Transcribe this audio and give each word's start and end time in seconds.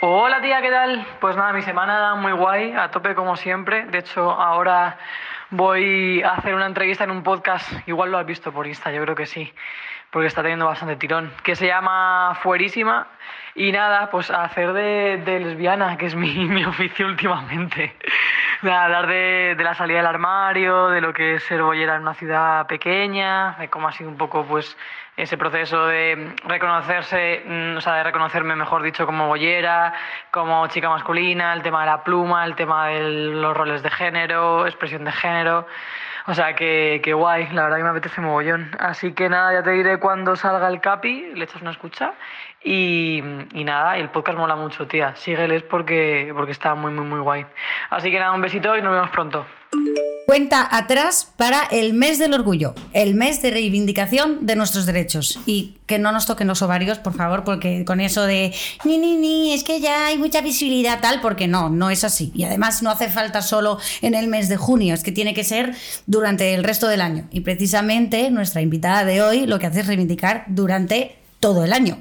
Hola 0.00 0.42
tía, 0.42 0.60
¿qué 0.60 0.70
tal? 0.70 1.06
Pues 1.20 1.36
nada, 1.36 1.54
mi 1.54 1.62
semana 1.62 2.14
muy 2.16 2.32
guay, 2.32 2.72
a 2.72 2.90
tope 2.90 3.14
como 3.14 3.34
siempre. 3.34 3.86
De 3.86 4.00
hecho, 4.00 4.30
ahora 4.30 4.98
voy 5.48 6.22
a 6.22 6.32
hacer 6.32 6.54
una 6.54 6.66
entrevista 6.66 7.04
en 7.04 7.10
un 7.10 7.22
podcast, 7.22 7.66
igual 7.88 8.10
lo 8.10 8.18
has 8.18 8.26
visto 8.26 8.52
por 8.52 8.66
Insta, 8.66 8.92
yo 8.92 9.00
creo 9.00 9.14
que 9.14 9.24
sí, 9.24 9.50
porque 10.10 10.26
está 10.26 10.42
teniendo 10.42 10.66
bastante 10.66 10.96
tirón, 10.96 11.32
que 11.42 11.56
se 11.56 11.66
llama 11.66 12.36
Fuerísima. 12.42 13.06
Y 13.54 13.72
nada, 13.72 14.10
pues 14.10 14.30
hacer 14.30 14.74
de, 14.74 15.22
de 15.24 15.40
lesbiana, 15.40 15.96
que 15.96 16.04
es 16.04 16.14
mi, 16.14 16.30
mi 16.46 16.62
oficio 16.66 17.06
últimamente. 17.06 17.96
Hablar 18.72 19.06
de, 19.06 19.54
de 19.56 19.64
la 19.64 19.74
salida 19.74 19.98
del 19.98 20.06
armario, 20.06 20.88
de 20.88 21.00
lo 21.00 21.12
que 21.12 21.34
es 21.34 21.44
ser 21.44 21.62
bollera 21.62 21.96
en 21.96 22.02
una 22.02 22.14
ciudad 22.14 22.66
pequeña, 22.66 23.56
de 23.58 23.68
cómo 23.68 23.88
ha 23.88 23.92
sido 23.92 24.10
un 24.10 24.16
poco 24.16 24.44
pues 24.44 24.76
ese 25.16 25.38
proceso 25.38 25.86
de 25.86 26.34
reconocerse, 26.44 27.42
mm, 27.46 27.76
o 27.76 27.80
sea, 27.80 27.94
de 27.94 28.02
reconocerme, 28.04 28.54
mejor 28.54 28.82
dicho, 28.82 29.06
como 29.06 29.28
bollera, 29.28 29.94
como 30.30 30.66
chica 30.66 30.90
masculina, 30.90 31.52
el 31.54 31.62
tema 31.62 31.80
de 31.80 31.86
la 31.86 32.04
pluma, 32.04 32.44
el 32.44 32.54
tema 32.54 32.88
de 32.88 33.00
los 33.30 33.56
roles 33.56 33.82
de 33.82 33.90
género, 33.90 34.66
expresión 34.66 35.04
de 35.04 35.12
género. 35.12 35.66
O 36.28 36.34
sea, 36.34 36.56
que, 36.56 37.00
que 37.04 37.14
guay, 37.14 37.48
la 37.52 37.62
verdad 37.62 37.76
que 37.76 37.82
me 37.84 37.90
apetece 37.90 38.20
mogollón. 38.20 38.72
Así 38.80 39.12
que 39.12 39.28
nada, 39.28 39.52
ya 39.52 39.62
te 39.62 39.70
diré 39.70 39.98
cuando 39.98 40.34
salga 40.34 40.66
el 40.66 40.80
capi, 40.80 41.32
le 41.34 41.44
echas 41.44 41.62
una 41.62 41.70
escucha. 41.70 42.14
Y, 42.68 43.22
y 43.54 43.62
nada, 43.62 43.96
el 43.96 44.10
podcast 44.10 44.36
mola 44.36 44.56
mucho, 44.56 44.88
tía. 44.88 45.14
Sígueles 45.14 45.62
porque, 45.62 46.32
porque 46.34 46.50
está 46.50 46.74
muy, 46.74 46.90
muy, 46.90 47.04
muy 47.04 47.20
guay. 47.20 47.46
Así 47.90 48.10
que 48.10 48.18
nada, 48.18 48.32
un 48.32 48.42
besito 48.42 48.76
y 48.76 48.82
nos 48.82 48.92
vemos 48.92 49.10
pronto. 49.10 49.46
Cuenta 50.26 50.68
atrás 50.76 51.32
para 51.36 51.62
el 51.70 51.92
mes 51.92 52.18
del 52.18 52.34
orgullo, 52.34 52.74
el 52.92 53.14
mes 53.14 53.40
de 53.40 53.52
reivindicación 53.52 54.44
de 54.46 54.56
nuestros 54.56 54.84
derechos. 54.84 55.38
Y 55.46 55.76
que 55.86 56.00
no 56.00 56.10
nos 56.10 56.26
toquen 56.26 56.48
los 56.48 56.60
ovarios, 56.60 56.98
por 56.98 57.14
favor, 57.14 57.44
porque 57.44 57.84
con 57.84 58.00
eso 58.00 58.24
de 58.24 58.52
ni, 58.84 58.98
ni, 58.98 59.16
ni, 59.16 59.54
es 59.54 59.62
que 59.62 59.78
ya 59.78 60.06
hay 60.06 60.18
mucha 60.18 60.40
visibilidad 60.40 60.98
tal, 61.00 61.20
porque 61.20 61.46
no, 61.46 61.70
no 61.70 61.90
es 61.90 62.02
así. 62.02 62.32
Y 62.34 62.42
además 62.42 62.82
no 62.82 62.90
hace 62.90 63.08
falta 63.08 63.42
solo 63.42 63.78
en 64.02 64.16
el 64.16 64.26
mes 64.26 64.48
de 64.48 64.56
junio, 64.56 64.92
es 64.92 65.04
que 65.04 65.12
tiene 65.12 65.34
que 65.34 65.44
ser 65.44 65.72
durante 66.06 66.52
el 66.54 66.64
resto 66.64 66.88
del 66.88 67.00
año. 67.00 67.28
Y 67.30 67.42
precisamente 67.42 68.28
nuestra 68.32 68.60
invitada 68.60 69.04
de 69.04 69.22
hoy 69.22 69.46
lo 69.46 69.60
que 69.60 69.66
hace 69.66 69.82
es 69.82 69.86
reivindicar 69.86 70.46
durante 70.48 71.16
todo 71.46 71.62
el 71.62 71.72
año. 71.72 71.98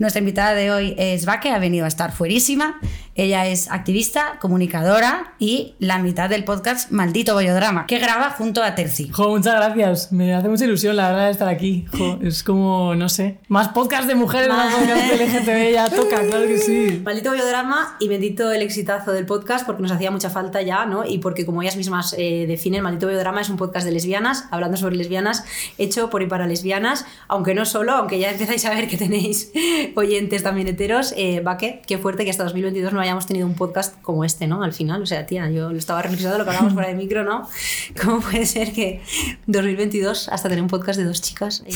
Nuestra 0.00 0.18
invitada 0.18 0.52
de 0.52 0.72
hoy 0.72 0.96
es 0.98 1.24
Vaque, 1.24 1.52
ha 1.52 1.60
venido 1.60 1.84
a 1.84 1.88
estar 1.88 2.10
fuerísima. 2.10 2.80
Ella 3.16 3.46
es 3.46 3.70
activista, 3.70 4.38
comunicadora 4.40 5.34
y 5.40 5.74
la 5.80 5.98
mitad 5.98 6.30
del 6.30 6.44
podcast 6.44 6.92
Maldito 6.92 7.34
Bollodrama, 7.34 7.86
que 7.86 7.98
graba 7.98 8.30
junto 8.30 8.62
a 8.62 8.76
Terci. 8.76 9.08
Jo, 9.08 9.30
muchas 9.30 9.56
gracias. 9.56 10.12
Me 10.12 10.32
hace 10.32 10.48
mucha 10.48 10.64
ilusión, 10.64 10.94
la 10.94 11.10
verdad, 11.10 11.30
estar 11.30 11.48
aquí. 11.48 11.86
Jo, 11.92 12.18
es 12.22 12.44
como, 12.44 12.94
no 12.94 13.08
sé, 13.08 13.38
más 13.48 13.68
podcast 13.68 14.06
de 14.06 14.14
mujeres, 14.14 14.48
más 14.48 14.72
podcast 14.72 15.10
de 15.10 15.26
LGTB, 15.26 15.72
ya 15.72 15.90
toca, 15.90 16.24
claro 16.24 16.46
que 16.46 16.58
sí. 16.58 17.02
Maldito 17.04 17.30
Bollodrama 17.30 17.96
y 17.98 18.06
bendito 18.06 18.52
el 18.52 18.62
exitazo 18.62 19.10
del 19.10 19.26
podcast 19.26 19.66
porque 19.66 19.82
nos 19.82 19.90
hacía 19.90 20.12
mucha 20.12 20.30
falta 20.30 20.62
ya, 20.62 20.86
¿no? 20.86 21.04
Y 21.04 21.18
porque 21.18 21.44
como 21.44 21.62
ellas 21.62 21.76
mismas 21.76 22.14
eh, 22.16 22.46
definen, 22.46 22.82
Maldito 22.84 23.06
Bollodrama 23.06 23.40
es 23.40 23.48
un 23.50 23.56
podcast 23.56 23.84
de 23.86 23.92
lesbianas, 23.92 24.44
hablando 24.52 24.76
sobre 24.76 24.94
lesbianas, 24.94 25.44
hecho 25.78 26.10
por 26.10 26.22
y 26.22 26.26
para 26.26 26.46
lesbianas, 26.46 27.04
aunque 27.26 27.54
no 27.54 27.64
solo, 27.64 27.92
aunque 27.92 28.20
ya 28.20 28.30
empezáis 28.30 28.64
a 28.66 28.70
ver 28.70 28.86
que 28.86 28.96
tenéis 28.96 29.50
oyentes 29.96 30.44
también 30.44 30.68
heteros, 30.68 31.12
eh, 31.16 31.40
Vaque, 31.40 31.82
qué 31.88 31.98
fuerte 31.98 32.24
que 32.24 32.30
hasta 32.30 32.44
2022 32.44 32.92
no 32.92 32.99
hayamos 33.00 33.26
tenido 33.26 33.46
un 33.46 33.54
podcast 33.54 34.00
como 34.02 34.24
este, 34.24 34.46
¿no? 34.46 34.62
Al 34.62 34.72
final, 34.72 35.02
o 35.02 35.06
sea, 35.06 35.26
tía, 35.26 35.50
yo 35.50 35.70
lo 35.70 35.78
estaba 35.78 36.02
reflexionando 36.02 36.38
lo 36.38 36.44
que 36.44 36.50
hablamos 36.50 36.74
fuera 36.74 36.88
de 36.88 36.94
micro, 36.94 37.24
¿no? 37.24 37.48
¿Cómo 38.02 38.20
puede 38.20 38.46
ser 38.46 38.72
que 38.72 39.02
2022 39.46 40.28
hasta 40.28 40.48
tener 40.48 40.62
un 40.62 40.68
podcast 40.68 40.98
de 40.98 41.04
dos 41.04 41.20
chicas? 41.20 41.62
eh, 41.66 41.72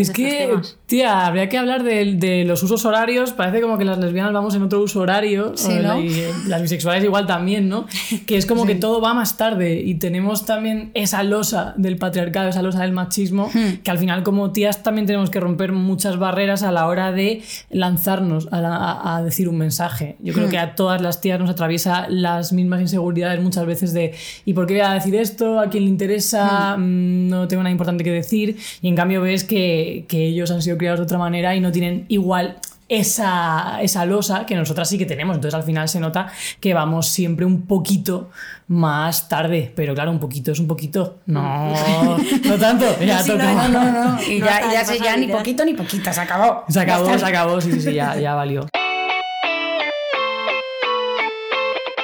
Es 0.00 0.10
que, 0.10 0.46
temas? 0.48 0.78
tía, 0.86 1.26
habría 1.26 1.48
que 1.48 1.58
hablar 1.58 1.82
de, 1.82 2.14
de 2.14 2.44
los 2.44 2.62
usos 2.62 2.84
horarios. 2.84 3.32
Parece 3.32 3.60
como 3.60 3.78
que 3.78 3.84
las 3.84 3.98
lesbianas 3.98 4.32
vamos 4.32 4.54
en 4.54 4.62
otro 4.62 4.80
uso 4.82 5.00
horario. 5.00 5.52
Sí, 5.56 5.72
¿no? 5.82 6.00
Y 6.00 6.08
eh, 6.12 6.30
las 6.46 6.62
bisexuales 6.62 7.04
igual 7.04 7.26
también, 7.26 7.68
¿no? 7.68 7.86
Que 8.26 8.36
es 8.36 8.46
como 8.46 8.66
que 8.66 8.74
todo 8.74 9.00
va 9.00 9.14
más 9.14 9.36
tarde 9.36 9.80
y 9.80 9.94
tenemos 9.96 10.46
también 10.46 10.90
esa 10.94 11.22
losa 11.22 11.74
del 11.76 11.96
patriarcado, 11.96 12.48
esa 12.48 12.62
losa 12.62 12.82
del 12.82 12.92
machismo, 12.92 13.50
Hmm. 13.52 13.82
que 13.82 13.90
al 13.90 13.98
final 13.98 14.22
como 14.22 14.52
tías 14.52 14.82
también 14.82 15.06
tenemos 15.06 15.30
que 15.30 15.40
romper 15.40 15.72
muchas 15.72 16.18
barreras 16.18 16.62
a 16.62 16.72
la 16.72 16.86
hora 16.86 17.12
de 17.12 17.42
lanzarnos 17.70 18.48
a, 18.52 18.60
la- 18.60 18.76
a- 18.76 19.16
a 19.16 19.22
decir 19.22 19.48
un 19.48 19.58
mensaje. 19.58 20.16
Yo 20.20 20.32
Hmm. 20.32 20.36
creo 20.36 20.48
que 20.48 20.58
a 20.58 20.74
todas 20.74 21.00
las 21.02 21.20
tías 21.20 21.40
nos 21.40 21.50
atraviesa 21.50 22.06
las 22.08 22.52
mismas 22.52 22.80
inseguridades 22.80 23.40
muchas 23.42 23.66
veces 23.66 23.92
de 23.92 24.14
¿y 24.44 24.52
por 24.54 24.66
qué 24.66 24.74
voy 24.74 24.82
a 24.82 24.92
decir 24.94 25.14
esto? 25.16 25.58
¿A 25.60 25.68
quién 25.70 25.84
le 25.84 25.90
interesa? 25.90 26.76
Mm, 26.76 27.28
No 27.28 27.48
tengo 27.48 27.62
nada 27.62 27.72
importante 27.72 28.04
que 28.04 28.10
decir. 28.10 28.56
Y 28.82 28.88
en 28.88 28.94
cambio 28.96 29.20
ves 29.22 29.44
que, 29.44 29.81
que 30.08 30.26
ellos 30.26 30.50
han 30.50 30.62
sido 30.62 30.78
criados 30.78 31.00
de 31.00 31.04
otra 31.04 31.18
manera 31.18 31.54
y 31.54 31.60
no 31.60 31.72
tienen 31.72 32.04
igual 32.08 32.58
esa, 32.88 33.78
esa 33.80 34.04
losa 34.04 34.44
que 34.44 34.54
nosotras 34.54 34.88
sí 34.88 34.98
que 34.98 35.06
tenemos. 35.06 35.34
Entonces 35.34 35.54
al 35.54 35.62
final 35.62 35.88
se 35.88 35.98
nota 35.98 36.30
que 36.60 36.74
vamos 36.74 37.08
siempre 37.08 37.46
un 37.46 37.62
poquito 37.62 38.30
más 38.68 39.28
tarde. 39.28 39.72
Pero 39.74 39.94
claro, 39.94 40.10
un 40.10 40.18
poquito 40.20 40.52
es 40.52 40.58
un 40.58 40.68
poquito. 40.68 41.18
No, 41.26 41.72
no 42.44 42.58
tanto. 42.58 42.84
Ya 43.00 43.22
Sí, 43.22 43.32
no, 43.32 43.38
No, 43.38 43.68
no, 43.68 43.92
no. 43.92 44.22
Y 44.22 44.40
No 44.40 44.46
ya, 44.46 44.82
ya, 44.94 45.16
ni 45.16 45.28
poquito 45.28 45.64
ni 45.64 45.74
poquita, 45.74 46.12
se 46.12 46.20
acabó. 46.20 46.64
Se 46.68 46.80
acabó, 46.80 47.18
se 47.18 47.24
acabó. 47.24 47.60
Sí, 47.60 47.72
sí, 47.72 47.80
sí, 47.80 47.94
ya, 47.94 48.16
ya 48.18 48.34
valió. 48.34 48.66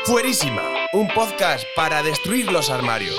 Fuerísima, 0.05 0.63
un 0.95 1.07
podcast 1.09 1.65
para 1.77 2.03
destruir 2.03 2.51
los 2.51 2.71
armarios. 2.71 3.19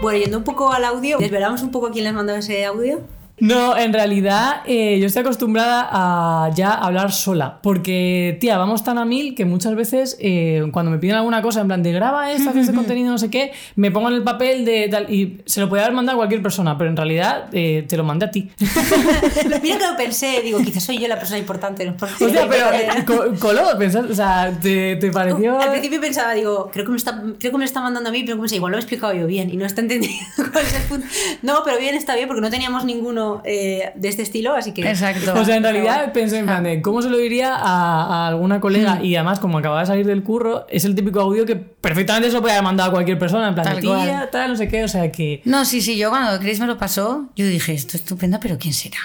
Bueno, 0.00 0.18
yendo 0.18 0.38
un 0.38 0.44
poco 0.44 0.72
al 0.72 0.84
audio, 0.86 1.18
¿desvelamos 1.18 1.62
un 1.62 1.70
poco 1.70 1.90
quién 1.90 2.04
les 2.04 2.14
mandó 2.14 2.34
ese 2.34 2.64
audio? 2.64 3.00
No, 3.40 3.76
en 3.76 3.92
realidad 3.92 4.62
eh, 4.66 4.98
yo 5.00 5.06
estoy 5.06 5.20
acostumbrada 5.22 5.88
a 5.90 6.50
ya 6.54 6.72
hablar 6.72 7.12
sola, 7.12 7.58
porque, 7.62 8.36
tía, 8.40 8.58
vamos 8.58 8.84
tan 8.84 8.98
a 8.98 9.04
mil 9.04 9.34
que 9.34 9.44
muchas 9.44 9.74
veces 9.74 10.16
eh, 10.20 10.62
cuando 10.72 10.90
me 10.90 10.98
piden 10.98 11.16
alguna 11.16 11.42
cosa, 11.42 11.60
en 11.62 11.66
plan 11.66 11.82
de 11.82 11.92
graba 11.92 12.30
esto, 12.32 12.50
haz 12.50 12.56
este 12.56 12.72
contenido, 12.80 13.10
no 13.10 13.18
sé 13.18 13.30
qué, 13.30 13.52
me 13.76 13.90
pongo 13.90 14.08
en 14.08 14.14
el 14.16 14.22
papel 14.22 14.64
de 14.64 14.88
tal, 14.88 15.12
y 15.12 15.38
se 15.46 15.60
lo 15.60 15.68
podía 15.68 15.84
haber 15.84 15.94
mandado 15.96 16.16
a 16.16 16.20
cualquier 16.20 16.42
persona, 16.42 16.76
pero 16.78 16.90
en 16.90 16.96
realidad 16.96 17.46
eh, 17.52 17.84
te 17.88 17.96
lo 17.96 18.04
mandé 18.04 18.26
a 18.26 18.30
ti. 18.30 18.50
Mira 19.62 19.78
que 19.78 19.86
lo 19.86 19.96
pensé, 19.96 20.40
digo, 20.42 20.58
quizás 20.58 20.84
soy 20.84 20.98
yo 20.98 21.08
la 21.08 21.16
persona 21.18 21.38
importante. 21.38 21.84
¿no? 21.86 21.96
Porque- 21.96 22.24
Hostia, 22.24 22.46
pero 22.48 22.66
eh, 22.72 22.88
co- 23.06 23.34
coló, 23.38 23.62
pensás, 23.78 24.04
o 24.10 24.14
sea, 24.14 24.52
¿te, 24.60 24.96
te 24.96 25.10
pareció...? 25.10 25.58
Al 25.60 25.70
principio 25.70 26.00
pensaba, 26.00 26.32
digo, 26.34 26.70
creo 26.72 26.84
que, 26.84 26.90
me 26.90 26.96
está, 26.96 27.22
creo 27.38 27.52
que 27.52 27.58
me 27.58 27.58
lo 27.58 27.64
está 27.64 27.80
mandando 27.80 28.08
a 28.10 28.12
mí, 28.12 28.22
pero 28.24 28.38
pensé, 28.38 28.56
igual 28.56 28.72
lo 28.72 28.78
he 28.78 28.80
explicado 28.80 29.12
yo 29.14 29.26
bien 29.26 29.50
y 29.50 29.56
no 29.56 29.64
está 29.66 29.80
entendiendo 29.80 30.18
cuál 30.52 30.64
es 30.64 30.74
el 30.74 30.82
punto. 30.82 31.06
No, 31.42 31.62
pero 31.64 31.78
bien, 31.78 31.94
está 31.94 32.14
bien, 32.14 32.26
porque 32.28 32.40
no 32.42 32.50
teníamos 32.50 32.84
ninguno 32.84 33.29
eh, 33.44 33.92
de 33.94 34.08
este 34.08 34.22
estilo, 34.22 34.54
así 34.54 34.72
que. 34.72 34.88
Exacto. 34.88 35.34
O 35.38 35.44
sea, 35.44 35.56
en 35.56 35.62
realidad 35.62 36.12
pensé 36.12 36.38
en 36.38 36.46
plan 36.46 36.62
de 36.64 36.80
cómo 36.82 37.02
se 37.02 37.08
lo 37.10 37.16
diría 37.18 37.54
a, 37.56 38.24
a 38.24 38.28
alguna 38.28 38.60
colega 38.60 38.96
Hmm. 38.96 39.04
y 39.04 39.14
además 39.16 39.38
como 39.40 39.58
acababa 39.58 39.80
de 39.80 39.86
salir 39.86 40.06
del 40.06 40.22
curro, 40.22 40.66
es 40.68 40.84
el 40.84 40.94
típico 40.94 41.20
audio 41.20 41.44
que 41.46 41.56
perfectamente 41.56 42.28
se 42.28 42.34
lo 42.34 42.40
podía 42.40 42.54
haber 42.54 42.64
mandado 42.64 42.90
a 42.90 42.92
cualquier 42.92 43.18
persona, 43.18 43.48
en 43.48 43.54
plan 43.54 43.64
Tal 43.66 43.76
de 43.76 43.80
tía, 43.82 43.90
cual. 43.90 44.28
tal, 44.30 44.50
no 44.50 44.56
sé 44.56 44.68
qué, 44.68 44.84
o 44.84 44.88
sea 44.88 45.10
que... 45.12 45.42
No, 45.44 45.64
sí, 45.64 45.80
sí, 45.80 45.96
yo 45.96 46.10
cuando 46.10 46.38
Chris 46.40 46.60
me 46.60 46.66
lo 46.66 46.76
pasó, 46.78 47.26
yo 47.36 47.46
dije, 47.46 47.72
esto 47.74 47.96
es 47.96 48.02
estupendo, 48.02 48.38
pero 48.40 48.58
¿quién 48.58 48.72
será? 48.74 48.98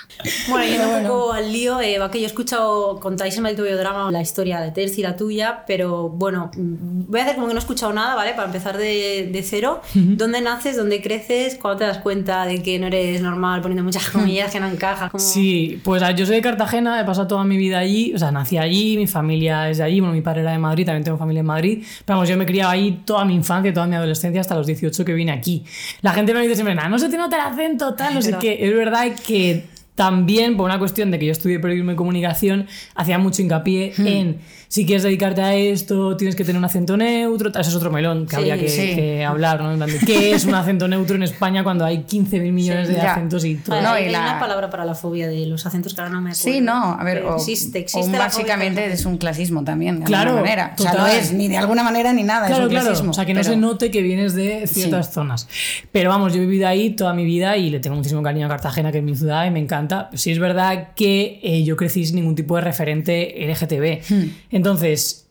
Bueno, 0.49 0.65
yendo 0.65 0.97
un 0.97 1.03
poco 1.07 1.33
al 1.33 1.51
lío, 1.51 1.79
eh, 1.81 1.97
va 1.99 2.09
que 2.11 2.19
yo 2.19 2.25
he 2.25 2.27
escuchado, 2.27 2.99
contáis 2.99 3.35
en 3.37 3.43
Maldito 3.43 3.63
Biodrama 3.63 4.11
la 4.11 4.21
historia 4.21 4.59
de 4.61 4.71
Terci, 4.71 5.01
la 5.01 5.15
tuya, 5.15 5.63
pero 5.67 6.09
bueno, 6.09 6.51
mm, 6.55 7.09
voy 7.11 7.19
a 7.19 7.23
hacer 7.23 7.35
como 7.35 7.47
que 7.47 7.53
no 7.53 7.59
he 7.59 7.61
escuchado 7.61 7.93
nada, 7.93 8.15
¿vale? 8.15 8.31
Para 8.33 8.45
empezar 8.47 8.77
de, 8.77 9.29
de 9.31 9.43
cero. 9.43 9.81
¿Dónde 9.93 10.41
naces? 10.41 10.77
¿Dónde 10.77 11.01
creces? 11.01 11.55
¿Cuándo 11.55 11.79
te 11.79 11.83
das 11.85 11.97
cuenta 11.99 12.45
de 12.45 12.61
que 12.61 12.77
no 12.79 12.87
eres 12.87 13.21
normal, 13.21 13.61
poniendo 13.61 13.83
muchas 13.83 14.09
comillas 14.15 14.51
que 14.51 14.59
no 14.59 14.67
encajas? 14.67 15.11
Como- 15.11 15.23
Sí, 15.23 15.79
pues 15.83 16.01
ah, 16.03 16.11
yo 16.11 16.25
soy 16.25 16.35
de 16.35 16.41
Cartagena, 16.41 16.99
he 16.99 17.03
pasado 17.05 17.27
toda 17.27 17.43
mi 17.43 17.57
vida 17.57 17.79
allí, 17.79 18.13
o 18.13 18.17
sea, 18.19 18.31
nací 18.31 18.57
allí, 18.57 18.97
mi 18.97 19.07
familia 19.07 19.69
es 19.69 19.77
de 19.77 19.83
allí, 19.83 19.99
bueno, 19.99 20.13
mi 20.13 20.21
padre 20.21 20.41
era 20.41 20.51
de 20.51 20.57
Madrid, 20.59 20.85
también 20.85 21.03
tengo 21.03 21.17
familia 21.17 21.41
en 21.41 21.45
Madrid, 21.45 21.83
pero 22.05 22.17
vamos, 22.17 22.29
yo 22.29 22.37
me 22.37 22.43
he 22.43 22.47
criado 22.47 22.71
ahí 22.71 23.01
toda 23.05 23.25
mi 23.25 23.35
infancia, 23.35 23.73
toda 23.73 23.87
mi 23.87 23.95
adolescencia, 23.95 24.41
hasta 24.41 24.55
los 24.55 24.65
18 24.67 25.05
que 25.05 25.13
vine 25.13 25.31
aquí. 25.31 25.63
La 26.01 26.11
gente 26.13 26.33
me 26.33 26.41
dice 26.41 26.55
siempre, 26.55 26.75
"Nah, 26.75 26.87
no 26.89 26.97
se 26.99 27.09
te 27.09 27.17
nota 27.17 27.35
el 27.35 27.53
acento, 27.53 27.93
tal, 27.93 28.13
no 28.15 28.21
sé 28.21 28.31
qué. 28.39 28.57
Es 28.67 28.75
verdad 28.75 29.07
que 29.25 29.65
también, 29.95 30.57
por 30.57 30.65
una 30.65 30.77
cuestión 30.77 31.09
de 31.09 31.17
que 31.19 31.25
yo 31.27 31.31
estudié 31.31 31.57
periodismo 31.59 31.91
y 31.91 31.95
comunicación, 31.95 32.67
hacía 32.95 33.17
mucho 33.17 33.41
hincapié 33.41 33.93
en 33.97 34.37
si 34.75 34.85
quieres 34.85 35.03
dedicarte 35.03 35.41
a 35.41 35.55
esto, 35.55 36.17
tienes 36.17 36.35
que 36.35 36.43
tener 36.43 36.59
un 36.59 36.65
acento 36.65 36.97
neutro, 36.97 37.49
tal, 37.49 37.61
ese 37.61 37.69
es 37.69 37.75
otro 37.77 37.91
melón 37.91 38.25
que 38.25 38.31
Sí, 38.31 38.35
habría 38.35 38.57
que, 38.59 38.67
sí. 38.67 38.93
que 38.93 39.23
hablar, 39.23 39.61
¿no? 39.63 39.85
¿Qué 40.05 40.33
es 40.33 40.43
un 40.43 40.53
acento 40.53 40.85
neutro 40.89 41.15
en 41.15 41.23
España 41.23 41.63
cuando 41.63 41.85
hay 41.85 41.99
15.000 41.99 42.51
millones 42.51 42.89
de 42.89 42.95
ya. 42.95 43.13
acentos 43.13 43.45
y 43.45 43.55
todo? 43.55 43.81
No, 43.81 43.91
hay 43.91 44.03
y 44.03 44.05
hay 44.07 44.11
la- 44.11 44.19
una 44.31 44.39
palabra 44.41 44.69
para 44.69 44.83
la 44.83 44.93
fobia 44.93 45.29
de 45.29 45.45
los 45.45 45.65
acentos 45.65 45.93
que 45.93 46.01
ahora 46.01 46.11
no 46.13 46.19
me 46.19 46.31
acuerdo. 46.31 46.51
Sí, 46.51 46.59
no, 46.59 46.73
a 46.99 47.01
ver, 47.05 47.23
o, 47.23 47.35
existe, 47.37 47.77
o 47.77 47.81
existe 47.83 48.01
la 48.11 48.17
fobia 48.17 48.25
básicamente 48.25 48.89
los 48.89 48.99
es 48.99 49.05
un 49.05 49.17
clasismo 49.17 49.63
también, 49.63 50.01
de 50.01 50.05
Claro, 50.07 50.31
alguna 50.31 50.41
manera. 50.43 50.75
O 50.77 50.81
sea, 50.81 50.93
no 50.93 51.07
es 51.07 51.31
ni 51.31 51.47
de 51.47 51.55
alguna 51.55 51.83
manera 51.83 52.11
ni 52.11 52.23
nada, 52.23 52.47
Claro, 52.47 52.63
es 52.63 52.67
un 52.67 52.71
claro. 52.71 52.85
clasismo. 52.87 53.11
O 53.11 53.13
sea, 53.13 53.25
que 53.25 53.33
no 53.33 53.39
pero- 53.39 53.53
se 53.53 53.57
note 53.57 53.91
que 53.91 54.01
vienes 54.01 54.33
de 54.35 54.67
ciertas 54.67 55.13
zonas. 55.13 55.47
Pero 55.93 56.09
vamos, 56.09 56.33
yo 56.33 56.41
he 56.41 56.45
vivido 56.45 56.67
ahí 56.67 56.89
toda 56.89 57.13
mi 57.13 57.23
vida 57.23 57.55
y 57.55 57.69
le 57.69 57.79
tengo 57.79 57.95
muchísimo 57.95 58.21
cariño 58.21 58.47
a 58.47 58.49
Cartagena, 58.49 58.91
que 58.91 58.97
es 58.97 59.03
mi 59.05 59.15
ciudad, 59.15 59.45
y 59.45 59.51
me 59.51 59.59
encanta. 59.59 60.09
Sí 60.15 60.31
es 60.31 60.39
verdad 60.39 60.89
que 60.97 61.39
eh, 61.41 61.63
yo 61.63 61.77
crecí 61.77 62.05
sin 62.05 62.17
ningún 62.17 62.35
tipo 62.35 62.57
de 62.57 62.61
referente 62.61 63.45
LGTB. 63.47 64.01
Hmm. 64.13 64.29
Entonces, 64.51 64.64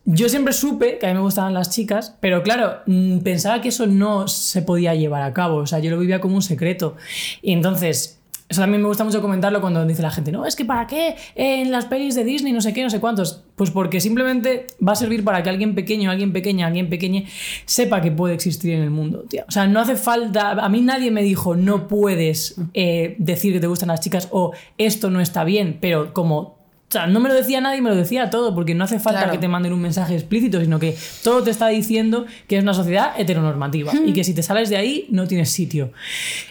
yo 0.05 0.29
siempre 0.29 0.53
supe 0.53 0.99
que 0.99 1.07
a 1.07 1.09
mí 1.09 1.15
me 1.15 1.21
gustaban 1.21 1.53
las 1.53 1.71
chicas, 1.71 2.15
pero 2.19 2.43
claro, 2.43 2.81
mm, 2.85 3.19
pensaba 3.19 3.61
que 3.61 3.69
eso 3.69 3.87
no 3.87 4.27
se 4.27 4.61
podía 4.61 4.93
llevar 4.93 5.23
a 5.23 5.33
cabo. 5.33 5.57
O 5.57 5.67
sea, 5.67 5.79
yo 5.79 5.89
lo 5.91 5.99
vivía 5.99 6.21
como 6.21 6.35
un 6.35 6.41
secreto. 6.43 6.95
Y 7.41 7.51
entonces, 7.53 8.19
Eso 8.47 8.61
también 8.61 8.79
me 8.83 8.87
gusta 8.87 9.03
mucho 9.03 9.23
comentarlo 9.23 9.59
cuando 9.59 9.83
dice 9.87 10.03
la 10.03 10.11
gente, 10.11 10.31
no, 10.31 10.45
es 10.45 10.55
que 10.55 10.65
¿para 10.65 10.85
qué 10.85 11.15
en 11.33 11.71
las 11.71 11.85
pelis 11.85 12.13
de 12.13 12.23
Disney 12.23 12.53
no 12.53 12.61
sé 12.61 12.73
qué, 12.73 12.83
no 12.83 12.91
sé 12.91 12.99
cuántos? 12.99 13.41
Pues 13.55 13.71
porque 13.71 13.99
simplemente 13.99 14.67
va 14.87 14.91
a 14.91 14.95
servir 14.95 15.23
para 15.23 15.41
que 15.41 15.49
alguien 15.49 15.73
pequeño, 15.73 16.11
alguien 16.11 16.31
pequeña, 16.31 16.67
alguien 16.67 16.87
pequeñe 16.87 17.25
sepa 17.65 18.01
que 18.01 18.11
puede 18.11 18.35
existir 18.35 18.73
en 18.73 18.83
el 18.83 18.91
mundo, 18.91 19.25
tía. 19.27 19.45
O 19.47 19.51
sea, 19.51 19.65
no 19.65 19.79
hace 19.79 19.95
falta, 19.95 20.51
a 20.51 20.69
mí 20.69 20.81
nadie 20.81 21.09
me 21.09 21.23
dijo, 21.23 21.55
no 21.55 21.87
puedes 21.87 22.55
eh, 22.75 23.15
decir 23.17 23.51
que 23.51 23.59
te 23.59 23.65
gustan 23.65 23.89
las 23.89 24.01
chicas 24.01 24.27
o 24.31 24.51
esto 24.77 25.09
no 25.09 25.21
está 25.21 25.43
bien, 25.43 25.79
pero 25.81 26.13
como 26.13 26.64
sea, 26.95 27.07
no 27.07 27.19
me 27.19 27.29
lo 27.29 27.35
decía 27.35 27.61
nadie, 27.61 27.81
me 27.81 27.89
lo 27.89 27.95
decía 27.95 28.29
todo, 28.29 28.53
porque 28.55 28.73
no 28.75 28.83
hace 28.83 28.99
falta 28.99 29.19
Claro. 29.21 29.33
que 29.33 29.37
te 29.39 29.47
manden 29.47 29.73
un 29.73 29.81
mensaje 29.81 30.13
explícito, 30.15 30.59
sino 30.61 30.79
que 30.79 30.95
todo 31.23 31.43
te 31.43 31.51
está 31.51 31.67
diciendo 31.67 32.25
que 32.47 32.57
es 32.57 32.63
una 32.63 32.73
sociedad 32.73 33.11
heteronormativa 33.17 33.91
y 34.05 34.13
que 34.13 34.23
si 34.23 34.33
te 34.33 34.43
sales 34.43 34.69
de 34.69 34.77
ahí 34.77 35.07
no 35.09 35.27
tienes 35.27 35.49
sitio. 35.49 35.91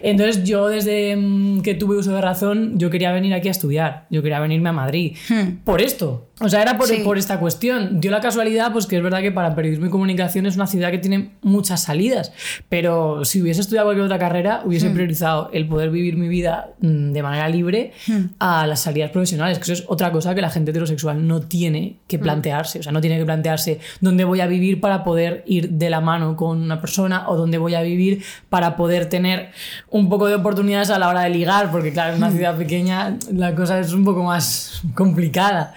Entonces 0.01 0.45
yo 0.45 0.69
desde 0.69 1.17
mm, 1.17 1.63
que 1.63 1.75
tuve 1.75 1.97
uso 1.97 2.13
de 2.15 2.21
razón, 2.21 2.79
yo 2.79 2.91
quería 2.91 3.13
venir 3.13 3.35
aquí 3.35 3.49
a 3.49 3.51
estudiar, 3.51 4.07
yo 4.11 4.23
quería 4.23 4.41
venirme 4.41 4.69
a 4.69 4.73
Madrid. 4.73 5.17
Por 5.65 5.81
esto. 5.81 6.29
O 6.41 6.49
sea, 6.49 6.63
era 6.63 6.77
por, 6.77 6.89
Sí. 6.89 7.01
por 7.05 7.17
esta 7.17 7.39
cuestión. 7.39 8.01
Dio 8.01 8.11
la 8.11 8.21
casualidad, 8.21 8.73
pues 8.73 8.87
que 8.87 8.97
es 8.97 9.03
verdad 9.03 9.21
que 9.23 9.31
para 9.31 9.55
periodismo 9.55 9.87
y 9.87 9.91
comunicación 9.91 10.47
es 10.47 10.57
una 10.57 10.67
ciudad 10.67 10.91
que 10.91 10.99
tiene 10.99 11.31
muchas 11.43 11.83
salidas, 11.85 12.33
pero 12.69 13.25
si 13.25 13.41
hubiese 13.41 13.61
estudiado 13.61 13.87
cualquier 13.87 14.07
otra 14.07 14.19
carrera, 14.19 14.63
hubiese 14.65 14.91
priorizado 14.91 15.51
el 15.53 15.69
poder 15.69 15.91
vivir 15.91 16.17
mi 16.17 16.27
vida 16.29 16.71
mm, 16.81 17.13
de 17.13 17.23
manera 17.23 17.49
libre 17.49 17.93
a 18.41 18.67
las 18.67 18.81
salidas 18.81 19.11
profesionales, 19.13 19.59
que 19.59 19.63
eso 19.65 19.73
es 19.75 19.85
otra 19.87 20.11
cosa 20.11 20.34
que 20.35 20.41
la 20.41 20.51
gente 20.51 20.71
heterosexual 20.71 21.27
no 21.27 21.41
tiene 21.41 21.97
que 22.07 22.19
plantearse. 22.19 22.81
O 22.81 22.83
sea, 22.83 22.93
no 22.93 23.01
tiene 23.01 23.19
que 23.19 23.25
plantearse 23.25 23.81
dónde 24.01 24.25
voy 24.25 24.41
a 24.41 24.47
vivir 24.47 24.81
para 24.81 25.05
poder 25.05 25.43
ir 25.47 25.71
de 25.71 25.91
la 25.91 26.01
mano 26.01 26.37
con 26.37 26.61
una 26.63 26.81
persona 26.81 27.29
o 27.29 27.37
dónde 27.37 27.59
voy 27.59 27.75
a 27.75 27.83
vivir 27.83 28.23
para 28.49 28.77
poder 28.77 29.09
tener 29.09 29.51
un 29.91 30.09
poco 30.09 30.27
de 30.27 30.35
oportunidades 30.35 30.91
a 30.91 30.99
la 30.99 31.09
hora 31.09 31.23
de 31.23 31.31
ligar, 31.31 31.71
porque 31.71 31.93
claro, 31.93 32.13
en 32.13 32.19
una 32.19 32.31
ciudad 32.31 32.57
pequeña 32.57 33.17
la 33.33 33.55
cosa 33.55 33.79
es 33.81 33.93
un 33.93 34.05
poco 34.05 34.23
más 34.25 34.83
complicada. 34.95 35.75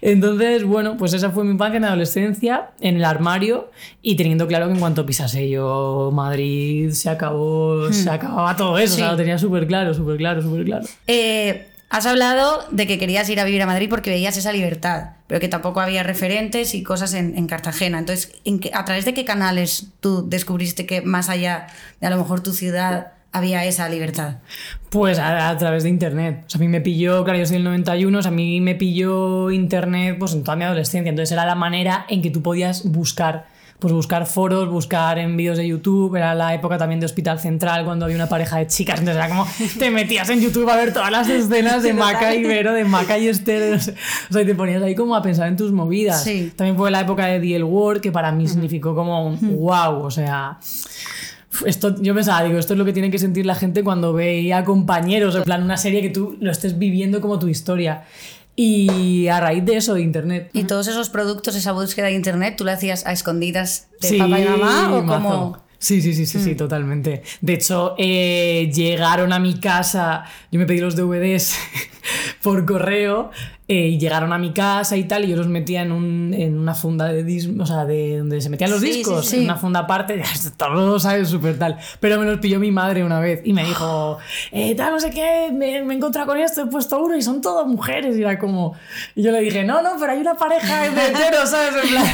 Entonces, 0.00 0.64
bueno, 0.64 0.96
pues 0.96 1.12
esa 1.12 1.30
fue 1.30 1.44
mi 1.44 1.52
infancia, 1.52 1.80
mi 1.80 1.86
adolescencia, 1.86 2.70
en 2.80 2.96
el 2.96 3.04
armario 3.04 3.70
y 4.02 4.16
teniendo 4.16 4.46
claro 4.46 4.66
que 4.66 4.74
en 4.74 4.80
cuanto 4.80 5.04
pisase 5.04 5.48
yo 5.48 6.10
Madrid 6.12 6.90
se 6.90 7.10
acabó, 7.10 7.92
se 7.92 8.08
acababa 8.10 8.56
todo 8.56 8.78
eso, 8.78 8.94
o 8.94 8.98
sea, 8.98 9.12
lo 9.12 9.16
tenía 9.16 9.38
súper 9.38 9.66
claro, 9.66 9.94
súper 9.94 10.16
claro, 10.16 10.42
súper 10.42 10.64
claro. 10.64 10.86
Eh, 11.06 11.69
has 11.90 12.06
hablado 12.06 12.64
de 12.70 12.86
que 12.86 12.98
querías 12.98 13.28
ir 13.28 13.40
a 13.40 13.44
vivir 13.44 13.60
a 13.62 13.66
Madrid 13.66 13.88
porque 13.90 14.10
veías 14.10 14.36
esa 14.36 14.52
libertad, 14.52 15.10
pero 15.26 15.40
que 15.40 15.48
tampoco 15.48 15.80
había 15.80 16.02
referentes 16.02 16.74
y 16.74 16.82
cosas 16.82 17.14
en, 17.14 17.36
en 17.36 17.46
Cartagena. 17.46 17.98
Entonces, 17.98 18.32
¿en 18.44 18.60
qué- 18.60 18.70
¿a 18.72 18.84
través 18.84 19.04
de 19.04 19.12
qué 19.12 19.24
canales 19.24 19.88
tú 20.00 20.28
descubriste 20.28 20.86
que 20.86 21.02
más 21.02 21.28
allá 21.28 21.66
de 22.00 22.06
a 22.06 22.10
lo 22.10 22.16
mejor 22.16 22.40
tu 22.42 22.52
ciudad 22.52 23.08
había 23.32 23.64
esa 23.64 23.88
libertad? 23.88 24.36
Pues 24.90 25.18
a, 25.18 25.56
través 25.58 25.82
de 25.84 25.88
internet. 25.88 26.44
A 26.54 26.58
mí 26.58 26.66
me 26.68 26.80
pilló, 26.80 27.22
claro, 27.24 27.38
yo 27.38 27.46
soy 27.46 27.54
del 27.56 27.64
91, 27.64 28.18
o 28.18 28.22
sea, 28.22 28.30
a 28.30 28.34
mí 28.34 28.60
me 28.60 28.74
pilló 28.74 29.50
internet 29.50 30.16
pues 30.18 30.32
en 30.32 30.42
toda 30.42 30.56
mi 30.56 30.64
adolescencia. 30.64 31.10
Entonces 31.10 31.32
era 31.32 31.44
la 31.46 31.54
manera 31.54 32.06
en 32.08 32.22
que 32.22 32.30
tú 32.30 32.42
podías 32.42 32.84
buscar, 32.90 33.46
pues 33.80 33.92
buscar 33.92 34.26
foros, 34.26 34.68
buscar 34.68 35.18
en 35.18 35.36
vídeos 35.36 35.56
de 35.56 35.66
YouTube. 35.66 36.14
Era 36.14 36.34
la 36.34 36.54
época 36.54 36.78
también 36.78 37.00
de 37.00 37.06
Hospital 37.06 37.40
Central 37.40 37.84
cuando 37.84 38.04
había 38.04 38.16
una 38.16 38.28
pareja 38.28 38.58
de 38.58 38.66
chicas. 38.66 39.00
Entonces 39.00 39.24
era 39.24 39.28
como, 39.28 39.46
te 39.78 39.90
metías 39.90 40.28
en 40.28 40.40
YouTube 40.40 40.68
a 40.68 40.76
ver 40.76 40.92
todas 40.92 41.10
las 41.10 41.28
escenas 41.28 41.82
de 41.82 41.94
Maca 41.94 42.34
y 42.34 42.44
Vero, 42.44 42.72
de 42.72 42.84
Maca 42.84 43.18
y 43.18 43.26
Esther. 43.28 43.74
O 44.30 44.32
sea, 44.32 44.42
y 44.42 44.46
te 44.46 44.54
ponías 44.54 44.82
ahí 44.82 44.94
como 44.94 45.16
a 45.16 45.22
pensar 45.22 45.48
en 45.48 45.56
tus 45.56 45.72
movidas. 45.72 46.22
Sí. 46.22 46.52
También 46.54 46.76
fue 46.76 46.90
la 46.90 47.00
época 47.00 47.26
de 47.26 47.40
The 47.40 47.56
L 47.56 47.64
Word, 47.64 48.00
que 48.00 48.12
para 48.12 48.30
mí 48.30 48.46
significó 48.46 48.94
como 48.94 49.26
un 49.26 49.56
wow, 49.58 50.04
o 50.04 50.10
sea... 50.10 50.58
Esto, 51.66 52.00
yo 52.00 52.14
pensaba, 52.14 52.44
digo, 52.44 52.58
esto 52.60 52.74
es 52.74 52.78
lo 52.78 52.84
que 52.84 52.92
tiene 52.92 53.10
que 53.10 53.18
sentir 53.18 53.44
la 53.44 53.56
gente 53.56 53.82
cuando 53.82 54.12
veía 54.12 54.64
compañeros, 54.64 55.34
en 55.34 55.42
plan 55.42 55.62
una 55.64 55.76
serie 55.76 56.00
que 56.00 56.08
tú 56.08 56.36
lo 56.40 56.50
estés 56.50 56.78
viviendo 56.78 57.20
como 57.20 57.40
tu 57.40 57.48
historia. 57.48 58.04
Y 58.62 59.28
a 59.28 59.40
raíz 59.40 59.64
de 59.64 59.78
eso, 59.78 59.94
de 59.94 60.02
internet. 60.02 60.50
Y 60.52 60.64
todos 60.64 60.86
esos 60.86 61.08
productos, 61.08 61.56
esa 61.56 61.72
búsqueda 61.72 62.08
de 62.08 62.12
internet, 62.12 62.56
¿tú 62.58 62.64
la 62.66 62.74
hacías 62.74 63.06
a 63.06 63.12
escondidas 63.12 63.88
de 64.02 64.08
Sí, 64.08 64.18
papá 64.18 64.38
y 64.38 64.44
mamá 64.44 64.98
o 64.98 65.06
como...? 65.06 65.69
Sí, 65.82 66.02
sí, 66.02 66.12
sí, 66.12 66.26
sí, 66.26 66.38
sí, 66.40 66.54
totalmente. 66.54 67.22
De 67.40 67.54
hecho, 67.54 67.94
eh, 67.96 68.70
llegaron 68.72 69.32
a 69.32 69.38
mi 69.38 69.58
casa, 69.58 70.24
yo 70.52 70.60
me 70.60 70.66
pedí 70.66 70.78
los 70.78 70.94
DVDs 70.94 71.56
por 72.42 72.66
correo 72.66 73.30
eh, 73.66 73.86
y 73.88 73.98
llegaron 73.98 74.34
a 74.34 74.38
mi 74.38 74.52
casa 74.52 74.98
y 74.98 75.04
tal, 75.04 75.24
y 75.24 75.28
yo 75.28 75.36
los 75.36 75.48
metía 75.48 75.80
en, 75.80 75.92
un, 75.92 76.34
en 76.34 76.58
una 76.58 76.74
funda 76.74 77.06
de 77.06 77.24
discos, 77.24 77.54
o 77.60 77.66
sea, 77.66 77.86
de 77.86 78.18
donde 78.18 78.42
se 78.42 78.50
metían 78.50 78.70
los 78.70 78.80
Sí, 78.80 78.88
sí, 78.88 78.98
discos, 78.98 79.26
sí. 79.26 79.36
en 79.38 79.44
una 79.44 79.56
funda 79.56 79.80
aparte, 79.80 80.22
todo, 80.58 81.00
¿sabes? 81.00 81.30
Súper 81.30 81.58
tal. 81.58 81.78
Pero 81.98 82.20
me 82.20 82.26
los 82.26 82.40
pilló 82.40 82.60
mi 82.60 82.70
madre 82.70 83.02
una 83.02 83.18
vez 83.18 83.40
y 83.44 83.54
me 83.54 83.64
dijo, 83.64 84.18
eh, 84.52 84.74
tal, 84.74 84.92
no 84.92 85.00
sé 85.00 85.08
qué, 85.10 85.48
me, 85.50 85.82
me 85.82 85.94
he 85.94 85.96
encontrado 85.96 86.26
con 86.26 86.38
esto, 86.38 86.60
he 86.60 86.66
puesto 86.66 87.02
uno 87.02 87.16
y 87.16 87.22
son 87.22 87.40
todas 87.40 87.66
mujeres. 87.66 88.18
Y 88.18 88.20
era 88.20 88.38
como, 88.38 88.74
y 89.14 89.22
yo 89.22 89.32
le 89.32 89.40
dije, 89.40 89.64
no, 89.64 89.80
no, 89.80 89.92
pero 89.98 90.12
hay 90.12 90.18
una 90.18 90.34
pareja 90.34 90.82
de 90.82 90.88
heteros, 91.08 91.48
¿sabes? 91.48 91.84
En 91.84 91.88
plan... 91.88 92.06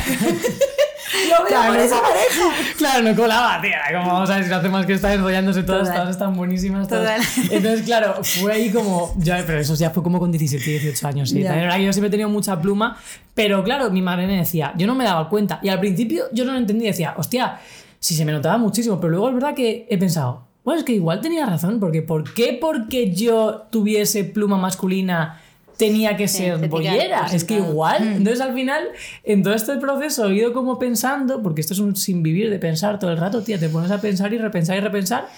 Lo 1.31 1.44
veo 1.44 1.47
Claro, 1.49 1.73
por 1.73 1.82
esa 1.82 2.00
pareja. 2.00 2.75
Claro, 2.76 3.03
no 3.03 3.17
colaba, 3.17 3.61
tía. 3.61 3.79
Como, 3.93 4.12
vamos 4.12 4.31
a 4.31 4.37
ver 4.37 4.44
si 4.44 4.50
no 4.50 4.56
hace 4.56 4.69
más 4.69 4.87
que 4.87 4.93
estar 4.94 5.12
enrollándose 5.12 5.62
todas, 5.62 5.93
todas 5.93 6.11
están 6.11 6.35
buenísimas. 6.35 6.88
Todas. 6.88 7.38
Entonces, 7.50 7.82
claro, 7.82 8.23
fue 8.23 8.53
ahí 8.53 8.70
como. 8.70 9.14
Ya, 9.19 9.43
pero 9.47 9.58
eso 9.58 9.75
ya 9.75 9.91
fue 9.91 10.03
como 10.03 10.19
con 10.19 10.31
17, 10.32 10.64
18 10.64 11.08
años. 11.08 11.31
Sí. 11.31 11.41
Ya. 11.41 11.49
También 11.49 11.69
era 11.69 11.76
que 11.76 11.85
yo 11.85 11.93
siempre 11.93 12.08
he 12.08 12.11
tenido 12.11 12.29
mucha 12.29 12.61
pluma, 12.61 12.99
pero 13.35 13.62
claro, 13.64 13.91
mi 13.91 14.03
madre 14.03 14.26
me 14.26 14.38
decía, 14.38 14.73
yo 14.76 14.87
no 14.87 14.94
me 14.94 15.05
daba 15.05 15.29
cuenta. 15.29 15.58
Y 15.62 15.69
al 15.69 15.81
principio 15.81 16.25
yo 16.32 16.44
no 16.44 16.53
lo 16.53 16.58
entendía, 16.58 16.91
decía, 16.91 17.14
hostia, 17.17 17.59
si 17.99 18.14
se 18.14 18.25
me 18.25 18.32
notaba 18.32 18.59
muchísimo, 18.59 19.00
pero 19.00 19.11
luego 19.11 19.29
es 19.29 19.35
verdad 19.35 19.55
que 19.55 19.87
he 19.88 19.99
pensado, 19.99 20.47
bueno, 20.64 20.81
es 20.81 20.85
que 20.85 20.93
igual 20.94 21.20
tenía 21.20 21.47
razón, 21.47 21.79
porque 21.79 22.02
¿por 22.02 22.35
qué 22.35 22.59
porque 22.61 23.12
yo 23.12 23.67
tuviese 23.70 24.25
pluma 24.25 24.56
masculina? 24.56 25.41
Tenía 25.76 26.17
que 26.17 26.26
ser 26.26 26.55
te 26.55 26.69
tenía 26.69 26.93
bollera, 26.93 27.26
es 27.32 27.44
que 27.44 27.56
igual. 27.56 28.02
Entonces, 28.02 28.40
al 28.40 28.55
final, 28.55 28.84
en 29.25 29.43
todo 29.43 29.55
este 29.55 29.76
proceso 29.76 30.28
he 30.31 30.34
ido 30.34 30.52
como 30.52 30.78
pensando, 30.78 31.43
porque 31.43 31.61
esto 31.61 31.75
es 31.75 31.81
un 31.81 31.96
sin 31.96 32.23
vivir 32.23 32.49
de 32.49 32.58
pensar 32.58 32.99
todo 32.99 33.11
el 33.11 33.19
rato, 33.19 33.43
tía, 33.43 33.58
te 33.58 33.69
pones 33.69 33.90
a 33.90 34.00
pensar 34.00 34.32
y 34.32 34.38
repensar 34.38 34.76
y 34.76 34.81
repensar. 34.81 35.28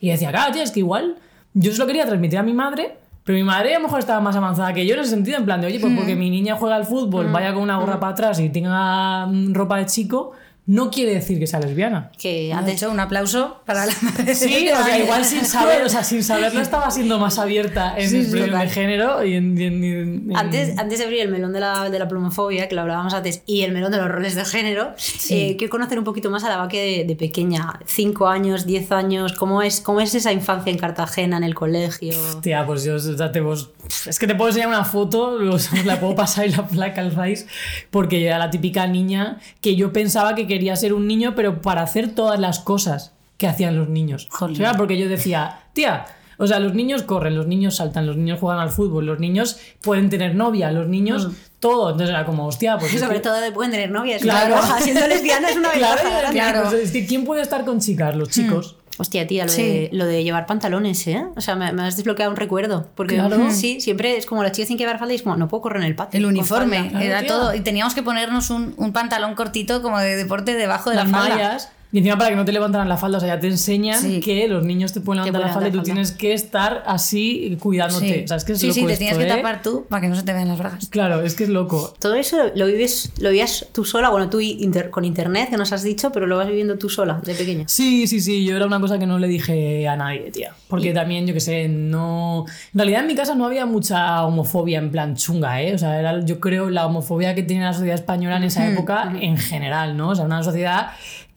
Y 0.00 0.10
decía, 0.10 0.30
claro, 0.30 0.52
tía, 0.52 0.62
es 0.62 0.70
que 0.70 0.80
igual 0.80 1.16
yo 1.54 1.72
se 1.72 1.78
lo 1.78 1.86
quería 1.86 2.06
transmitir 2.06 2.38
a 2.38 2.42
mi 2.42 2.52
madre, 2.52 2.96
pero 3.24 3.36
mi 3.36 3.44
madre 3.44 3.74
a 3.74 3.78
lo 3.78 3.84
mejor 3.84 3.98
estaba 3.98 4.20
más 4.20 4.36
avanzada 4.36 4.72
que 4.72 4.86
yo 4.86 4.94
en 4.94 5.00
ese 5.00 5.10
sentido, 5.10 5.36
en 5.36 5.44
plan 5.44 5.60
de, 5.60 5.66
oye, 5.66 5.80
pues 5.80 5.92
porque 5.94 6.14
mi 6.16 6.30
niña 6.30 6.56
juega 6.56 6.76
al 6.76 6.86
fútbol, 6.86 7.30
vaya 7.30 7.52
con 7.52 7.62
una 7.62 7.76
gorra 7.76 8.00
para 8.00 8.12
atrás 8.12 8.40
y 8.40 8.48
tenga 8.48 9.26
mm, 9.26 9.52
ropa 9.52 9.78
de 9.78 9.86
chico, 9.86 10.32
no 10.68 10.90
quiere 10.90 11.14
decir 11.14 11.38
que 11.40 11.46
sea 11.46 11.58
lesbiana. 11.60 12.12
Que 12.18 12.48
De 12.48 12.52
antes 12.52 12.74
hecho, 12.76 12.90
un 12.92 13.00
aplauso 13.00 13.62
para 13.66 13.86
la 13.86 13.92
madre. 14.02 14.34
Sí, 14.34 14.68
o 14.70 14.84
sea, 14.84 14.98
igual 14.98 15.24
sin 15.24 15.44
saber, 15.44 15.82
o 15.82 15.88
sea, 15.88 16.04
sin 16.04 16.22
saberlo 16.32 16.60
estaba 16.60 16.90
siendo 16.90 17.18
más 17.18 17.38
abierta 17.38 17.94
en 17.98 18.08
Sí, 18.10 18.24
sí, 18.24 18.38
total. 18.38 18.60
de 18.60 18.68
género 18.68 19.24
y 19.24 19.34
en, 19.34 19.58
y 19.58 19.64
en- 19.64 19.82
y 19.84 19.86
en- 20.30 20.36
Antes, 20.36 20.78
antes 20.78 20.98
de 20.98 21.04
abrir 21.06 21.22
el 21.22 21.30
melón 21.30 21.52
de 21.52 21.60
la, 21.60 21.88
de 21.90 21.98
la 21.98 22.06
plumofobia, 22.06 22.68
que 22.68 22.74
lo 22.74 22.82
hablábamos 22.82 23.14
antes, 23.14 23.42
y 23.46 23.62
el 23.62 23.72
melón 23.72 23.90
de 23.92 23.98
los 23.98 24.08
roles 24.08 24.34
de 24.34 24.44
género, 24.44 24.92
eh, 25.30 25.56
quiero 25.56 25.70
conocer 25.70 25.98
un 25.98 26.04
poquito 26.04 26.30
más 26.30 26.44
a 26.44 26.48
la 26.50 26.58
vaque 26.58 26.98
de, 26.98 27.04
de 27.04 27.16
pequeña. 27.16 27.80
Cinco 27.86 28.28
años, 28.28 28.66
diez 28.66 28.92
años, 28.92 29.32
¿cómo 29.32 29.62
es, 29.62 29.80
¿cómo 29.80 30.00
es 30.02 30.14
esa 30.14 30.32
infancia 30.32 30.70
en 30.70 30.78
Cartagena, 30.78 31.38
en 31.38 31.44
el 31.44 31.54
colegio? 31.54 32.12
Tía, 32.42 32.66
pues 32.66 32.84
yo 32.84 32.98
ya 32.98 33.32
te 33.32 33.40
vos- 33.40 33.70
es 34.06 34.18
que 34.18 34.26
te 34.26 34.34
puedo 34.34 34.48
enseñar 34.48 34.68
una 34.68 34.84
foto, 34.84 35.38
la 35.84 36.00
puedo 36.00 36.14
pasar 36.14 36.46
y 36.46 36.50
la, 36.50 36.66
la 36.74 36.94
calzáis, 36.94 37.46
porque 37.90 38.20
yo 38.20 38.26
era 38.26 38.38
la 38.38 38.50
típica 38.50 38.86
niña 38.86 39.38
que 39.60 39.76
yo 39.76 39.92
pensaba 39.92 40.34
que 40.34 40.46
quería 40.46 40.76
ser 40.76 40.92
un 40.92 41.06
niño, 41.06 41.34
pero 41.34 41.60
para 41.62 41.82
hacer 41.82 42.14
todas 42.14 42.38
las 42.40 42.58
cosas 42.60 43.12
que 43.36 43.46
hacían 43.46 43.76
los 43.76 43.88
niños. 43.88 44.28
O 44.40 44.54
sea, 44.54 44.74
porque 44.74 44.98
yo 44.98 45.08
decía, 45.08 45.60
tía, 45.72 46.06
o 46.38 46.46
sea, 46.46 46.58
los 46.60 46.74
niños 46.74 47.02
corren, 47.02 47.36
los 47.36 47.46
niños 47.46 47.76
saltan, 47.76 48.06
los 48.06 48.16
niños 48.16 48.38
juegan 48.40 48.60
al 48.60 48.70
fútbol, 48.70 49.06
los 49.06 49.18
niños 49.20 49.58
pueden 49.80 50.08
tener 50.10 50.34
novia, 50.34 50.70
los 50.72 50.86
niños 50.88 51.28
todo. 51.60 51.90
Entonces 51.90 52.10
era 52.10 52.24
como, 52.24 52.46
hostia, 52.46 52.78
pues. 52.78 52.94
es 52.94 53.00
Sobre 53.00 53.16
que- 53.16 53.20
todo 53.22 53.40
de 53.40 53.50
pueden 53.52 53.70
tener 53.72 53.90
novia, 53.90 54.16
es 54.16 54.22
Claro. 54.22 54.54
una. 54.62 54.80
Siendo 54.80 55.06
lesbiana 55.06 55.50
es 55.50 55.56
una 55.56 55.70
Claro, 55.72 56.00
claro. 56.32 56.62
pues 56.70 56.74
es 56.84 56.90
que 56.92 57.06
¿quién 57.06 57.24
puede 57.24 57.42
estar 57.42 57.64
con 57.64 57.80
chicas? 57.80 58.14
Los 58.16 58.28
chicos. 58.30 58.76
Hostia, 58.98 59.26
tía, 59.26 59.44
lo, 59.44 59.50
Sí. 59.52 59.62
de, 59.62 59.90
lo 59.92 60.06
de 60.06 60.24
llevar 60.24 60.46
pantalones, 60.46 61.06
¿eh? 61.06 61.24
O 61.36 61.40
sea, 61.40 61.54
me, 61.54 61.72
me 61.72 61.82
has 61.82 61.96
desbloqueado 61.96 62.30
un 62.30 62.36
recuerdo. 62.36 62.88
Porque 62.94 63.14
Claro. 63.16 63.50
sí, 63.50 63.80
siempre 63.80 64.16
es 64.16 64.26
como 64.26 64.42
las 64.42 64.52
chicas 64.52 64.66
tienen 64.68 64.78
que 64.78 64.84
llevar 64.84 64.98
falda 64.98 65.12
y 65.12 65.16
es 65.16 65.22
como, 65.22 65.36
no 65.36 65.48
puedo 65.48 65.62
correr 65.62 65.82
en 65.82 65.88
el 65.88 65.94
patio. 65.94 66.18
El 66.18 66.26
uniforme, 66.26 66.76
falda. 66.78 66.90
Claro, 66.90 67.04
era 67.04 67.26
todo. 67.26 67.54
Y 67.54 67.60
teníamos 67.60 67.94
que 67.94 68.02
ponernos 68.02 68.50
un, 68.50 68.74
un 68.76 68.92
pantalón 68.92 69.34
cortito 69.34 69.82
como 69.82 69.98
de 69.98 70.16
deporte 70.16 70.54
debajo 70.54 70.90
de 70.90 70.96
las 70.96 71.10
la 71.10 71.18
falda. 71.18 71.34
mallas. 71.36 71.70
Y 71.90 71.98
encima 71.98 72.18
para 72.18 72.30
que 72.30 72.36
no 72.36 72.44
te 72.44 72.52
levantaran 72.52 72.86
la 72.88 72.98
falda, 72.98 73.16
o 73.16 73.20
sea, 73.20 73.34
ya 73.34 73.40
te 73.40 73.46
enseñan 73.46 74.00
Sí. 74.02 74.20
que 74.20 74.46
los 74.46 74.62
niños 74.64 74.92
te 74.92 75.00
pueden 75.00 75.22
Te 75.22 75.28
levantar 75.30 75.48
la 75.48 75.54
pueden 75.54 75.70
falda 75.72 75.76
y 75.76 75.80
tú 75.80 75.84
tienes 75.84 76.12
que 76.12 76.34
estar 76.34 76.82
así 76.86 77.56
cuidándote. 77.60 78.06
Sí, 78.18 78.24
O 78.24 78.28
sea, 78.28 78.36
es 78.36 78.44
que 78.44 78.52
es 78.52 78.58
sí, 78.58 78.66
loco 78.66 78.74
sí, 78.74 78.86
te 78.86 78.92
esto, 78.92 78.98
tienes 79.06 79.18
que 79.18 79.24
¿eh? 79.24 79.36
tapar 79.36 79.62
tú 79.62 79.86
para 79.88 80.02
que 80.02 80.08
no 80.08 80.14
se 80.16 80.22
te 80.22 80.32
vean 80.34 80.48
las 80.48 80.58
bragas. 80.58 80.88
Claro, 80.90 81.22
es 81.22 81.34
que 81.34 81.44
es 81.44 81.50
loco. 81.50 81.94
Todo 81.98 82.14
eso 82.14 82.36
lo, 82.54 82.66
vives, 82.66 83.12
lo 83.20 83.30
vivías 83.30 83.66
tú 83.72 83.84
sola, 83.86 84.10
bueno, 84.10 84.28
tú 84.28 84.38
inter- 84.40 84.90
con 84.90 85.04
internet, 85.06 85.48
que 85.50 85.56
nos 85.56 85.72
has 85.72 85.82
dicho, 85.82 86.12
pero 86.12 86.26
lo 86.26 86.36
vas 86.36 86.48
viviendo 86.48 86.76
tú 86.76 86.90
sola, 86.90 87.20
de 87.24 87.34
pequeña. 87.34 87.64
Sí, 87.68 88.06
sí, 88.06 88.20
sí, 88.20 88.44
yo 88.44 88.54
era 88.56 88.66
una 88.66 88.80
cosa 88.80 88.98
que 88.98 89.06
no 89.06 89.18
le 89.18 89.26
dije 89.28 89.88
a 89.88 89.96
nadie, 89.96 90.30
tía. 90.30 90.52
Porque 90.68 90.92
también, 90.92 91.26
yo 91.26 91.32
qué 91.32 91.40
sé, 91.40 91.68
no... 91.68 92.44
En 92.74 92.78
realidad 92.78 93.00
en 93.00 93.06
mi 93.06 93.14
casa 93.14 93.34
no 93.34 93.46
había 93.46 93.64
mucha 93.64 94.24
homofobia 94.24 94.78
en 94.78 94.90
plan 94.90 95.16
chunga, 95.16 95.62
¿eh? 95.62 95.74
O 95.74 95.78
sea, 95.78 95.98
era, 95.98 96.22
yo 96.24 96.38
creo, 96.38 96.68
la 96.68 96.84
homofobia 96.86 97.34
que 97.34 97.42
tiene 97.42 97.64
la 97.64 97.72
sociedad 97.72 97.94
española 97.94 98.36
en 98.36 98.44
esa 98.44 98.68
época 98.70 99.10
en 99.18 99.38
general, 99.38 99.96
¿no? 99.96 100.10
O 100.10 100.14
sea, 100.14 100.26
una 100.26 100.42
sociedad 100.42 100.88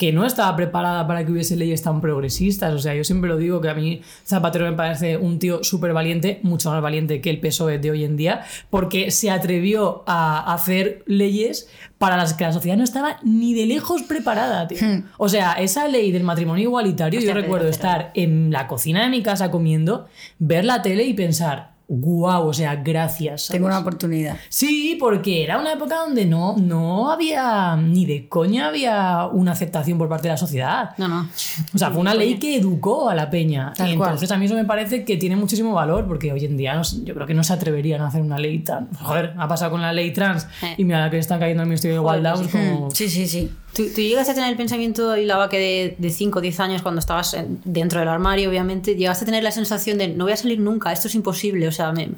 que 0.01 0.11
no 0.11 0.25
estaba 0.25 0.55
preparada 0.55 1.05
para 1.05 1.23
que 1.23 1.31
hubiese 1.31 1.55
leyes 1.55 1.83
tan 1.83 2.01
progresistas. 2.01 2.73
O 2.73 2.79
sea, 2.79 2.95
yo 2.95 3.03
siempre 3.03 3.29
lo 3.29 3.37
digo 3.37 3.61
que 3.61 3.69
a 3.69 3.75
mí 3.75 4.01
Zapatero 4.25 4.65
me 4.65 4.75
parece 4.75 5.15
un 5.15 5.37
tío 5.37 5.63
súper 5.63 5.93
valiente, 5.93 6.39
mucho 6.41 6.71
más 6.71 6.81
valiente 6.81 7.21
que 7.21 7.29
el 7.29 7.39
PSOE 7.39 7.77
de 7.77 7.91
hoy 7.91 8.03
en 8.03 8.17
día, 8.17 8.41
porque 8.71 9.11
se 9.11 9.29
atrevió 9.29 10.03
a 10.07 10.55
hacer 10.55 11.03
leyes 11.05 11.69
para 11.99 12.17
las 12.17 12.33
que 12.33 12.45
la 12.45 12.51
sociedad 12.51 12.77
no 12.77 12.83
estaba 12.83 13.17
ni 13.21 13.53
de 13.53 13.67
lejos 13.67 14.01
preparada, 14.01 14.67
tío. 14.67 14.79
O 15.19 15.29
sea, 15.29 15.53
esa 15.53 15.87
ley 15.87 16.11
del 16.11 16.23
matrimonio 16.23 16.63
igualitario, 16.63 17.19
Hostia, 17.19 17.35
yo 17.35 17.39
recuerdo 17.39 17.67
estar 17.67 18.09
en 18.15 18.49
la 18.51 18.65
cocina 18.65 19.03
de 19.03 19.09
mi 19.09 19.21
casa 19.21 19.51
comiendo, 19.51 20.07
ver 20.39 20.65
la 20.65 20.81
tele 20.81 21.03
y 21.03 21.13
pensar, 21.13 21.70
wow, 21.93 22.47
o 22.47 22.53
sea, 22.53 22.75
gracias. 22.77 23.49
Tengo 23.49 23.65
una 23.67 23.79
oportunidad. 23.79 24.37
Sí, 24.47 24.95
porque 24.99 25.43
era 25.43 25.59
una 25.59 25.73
época 25.73 25.97
donde 25.97 26.25
no, 26.25 26.55
no 26.57 27.11
había, 27.11 27.75
ni 27.75 28.05
de 28.05 28.29
coña 28.29 28.67
había 28.67 29.27
una 29.31 29.51
aceptación 29.51 29.97
por 29.97 30.07
parte 30.07 30.29
de 30.29 30.33
la 30.33 30.37
sociedad. 30.37 30.91
No, 30.97 31.07
no. 31.09 31.27
O 31.73 31.77
sea, 31.77 31.91
fue 31.91 31.99
una 31.99 32.13
ley 32.13 32.39
que 32.39 32.55
educó 32.55 33.09
a 33.09 33.15
la 33.15 33.29
peña. 33.29 33.73
Tal 33.75 33.93
y 33.93 33.97
cual. 33.97 34.11
entonces 34.11 34.31
a 34.31 34.37
mí 34.37 34.45
eso 34.45 34.55
me 34.55 34.63
parece 34.65 35.03
que 35.03 35.17
tiene 35.17 35.35
muchísimo 35.35 35.73
valor, 35.73 36.07
porque 36.07 36.31
hoy 36.31 36.45
en 36.45 36.55
día 36.55 36.75
no 36.75 36.81
yo 37.03 37.13
creo 37.13 37.27
que 37.27 37.33
no 37.33 37.43
se 37.43 37.53
atreverían 37.53 38.01
a 38.01 38.07
hacer 38.07 38.21
una 38.21 38.39
ley 38.39 38.59
tan... 38.59 38.89
Joder, 38.93 39.33
ha 39.37 39.47
pasado 39.47 39.71
con 39.71 39.81
la 39.81 39.91
ley 39.91 40.11
trans 40.11 40.47
Eh. 40.61 40.75
y 40.77 40.85
mira 40.85 41.09
que 41.09 41.17
están 41.17 41.39
cayendo 41.39 41.61
al 41.63 41.67
Ministerio 41.67 41.95
de 41.95 42.01
Igualdad, 42.01 42.35
pues 42.35 42.47
como... 42.49 42.89
Sí, 42.91 43.09
sí, 43.09 43.27
sí. 43.27 43.51
¿Tú, 43.75 43.83
tú 43.95 44.01
llegaste 44.01 44.31
a 44.31 44.35
tener 44.35 44.49
el 44.49 44.57
pensamiento 44.57 45.15
y 45.15 45.25
la 45.25 45.37
vaque 45.37 45.57
de, 45.57 45.95
de 45.97 46.09
5 46.09 46.39
o 46.39 46.41
10 46.41 46.59
años 46.59 46.81
cuando 46.81 46.99
estabas 46.99 47.33
en- 47.33 47.61
dentro 47.63 47.99
del 47.99 48.09
armario, 48.09 48.49
obviamente, 48.49 48.95
llegaste 48.95 49.23
a 49.23 49.27
tener 49.27 49.43
la 49.43 49.51
sensación 49.51 49.97
de 49.97 50.09
no 50.09 50.25
voy 50.25 50.33
a 50.33 50.37
salir 50.37 50.59
nunca, 50.59 50.91
esto 50.91 51.07
es 51.07 51.15
imposible, 51.15 51.67
o 51.67 51.71
sea, 51.71 51.91
me- 51.93 52.09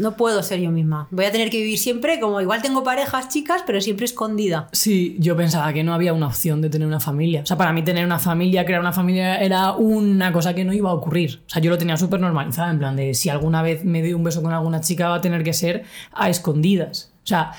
no 0.00 0.16
puedo 0.16 0.42
ser 0.42 0.60
yo 0.60 0.70
misma. 0.70 1.06
Voy 1.10 1.26
a 1.26 1.30
tener 1.32 1.50
que 1.50 1.58
vivir 1.58 1.78
siempre 1.78 2.18
como 2.20 2.40
igual 2.40 2.62
tengo 2.62 2.82
parejas 2.84 3.28
chicas, 3.28 3.62
pero 3.66 3.80
siempre 3.82 4.06
escondida. 4.06 4.68
Sí, 4.72 5.16
yo 5.20 5.36
pensaba 5.36 5.72
que 5.74 5.84
no 5.84 5.92
había 5.92 6.12
una 6.14 6.26
opción 6.28 6.60
de 6.62 6.70
tener 6.70 6.88
una 6.88 7.00
familia. 7.00 7.42
O 7.42 7.46
sea, 7.46 7.56
para 7.58 7.72
mí 7.74 7.82
tener 7.82 8.04
una 8.06 8.18
familia, 8.18 8.64
crear 8.64 8.80
una 8.80 8.92
familia 8.92 9.36
era 9.42 9.72
una 9.72 10.32
cosa 10.32 10.54
que 10.54 10.64
no 10.64 10.72
iba 10.72 10.90
a 10.90 10.94
ocurrir. 10.94 11.42
O 11.46 11.50
sea, 11.50 11.60
yo 11.62 11.70
lo 11.70 11.76
tenía 11.78 11.96
súper 11.98 12.18
normalizado, 12.20 12.70
en 12.70 12.78
plan 12.78 12.96
de 12.96 13.12
si 13.14 13.28
alguna 13.28 13.62
vez 13.62 13.84
me 13.84 14.00
doy 14.00 14.14
un 14.14 14.24
beso 14.24 14.42
con 14.42 14.52
alguna 14.52 14.80
chica 14.80 15.08
va 15.10 15.16
a 15.16 15.20
tener 15.20 15.44
que 15.44 15.52
ser 15.52 15.84
a 16.12 16.28
escondidas. 16.30 17.12
O 17.24 17.26
sea, 17.28 17.52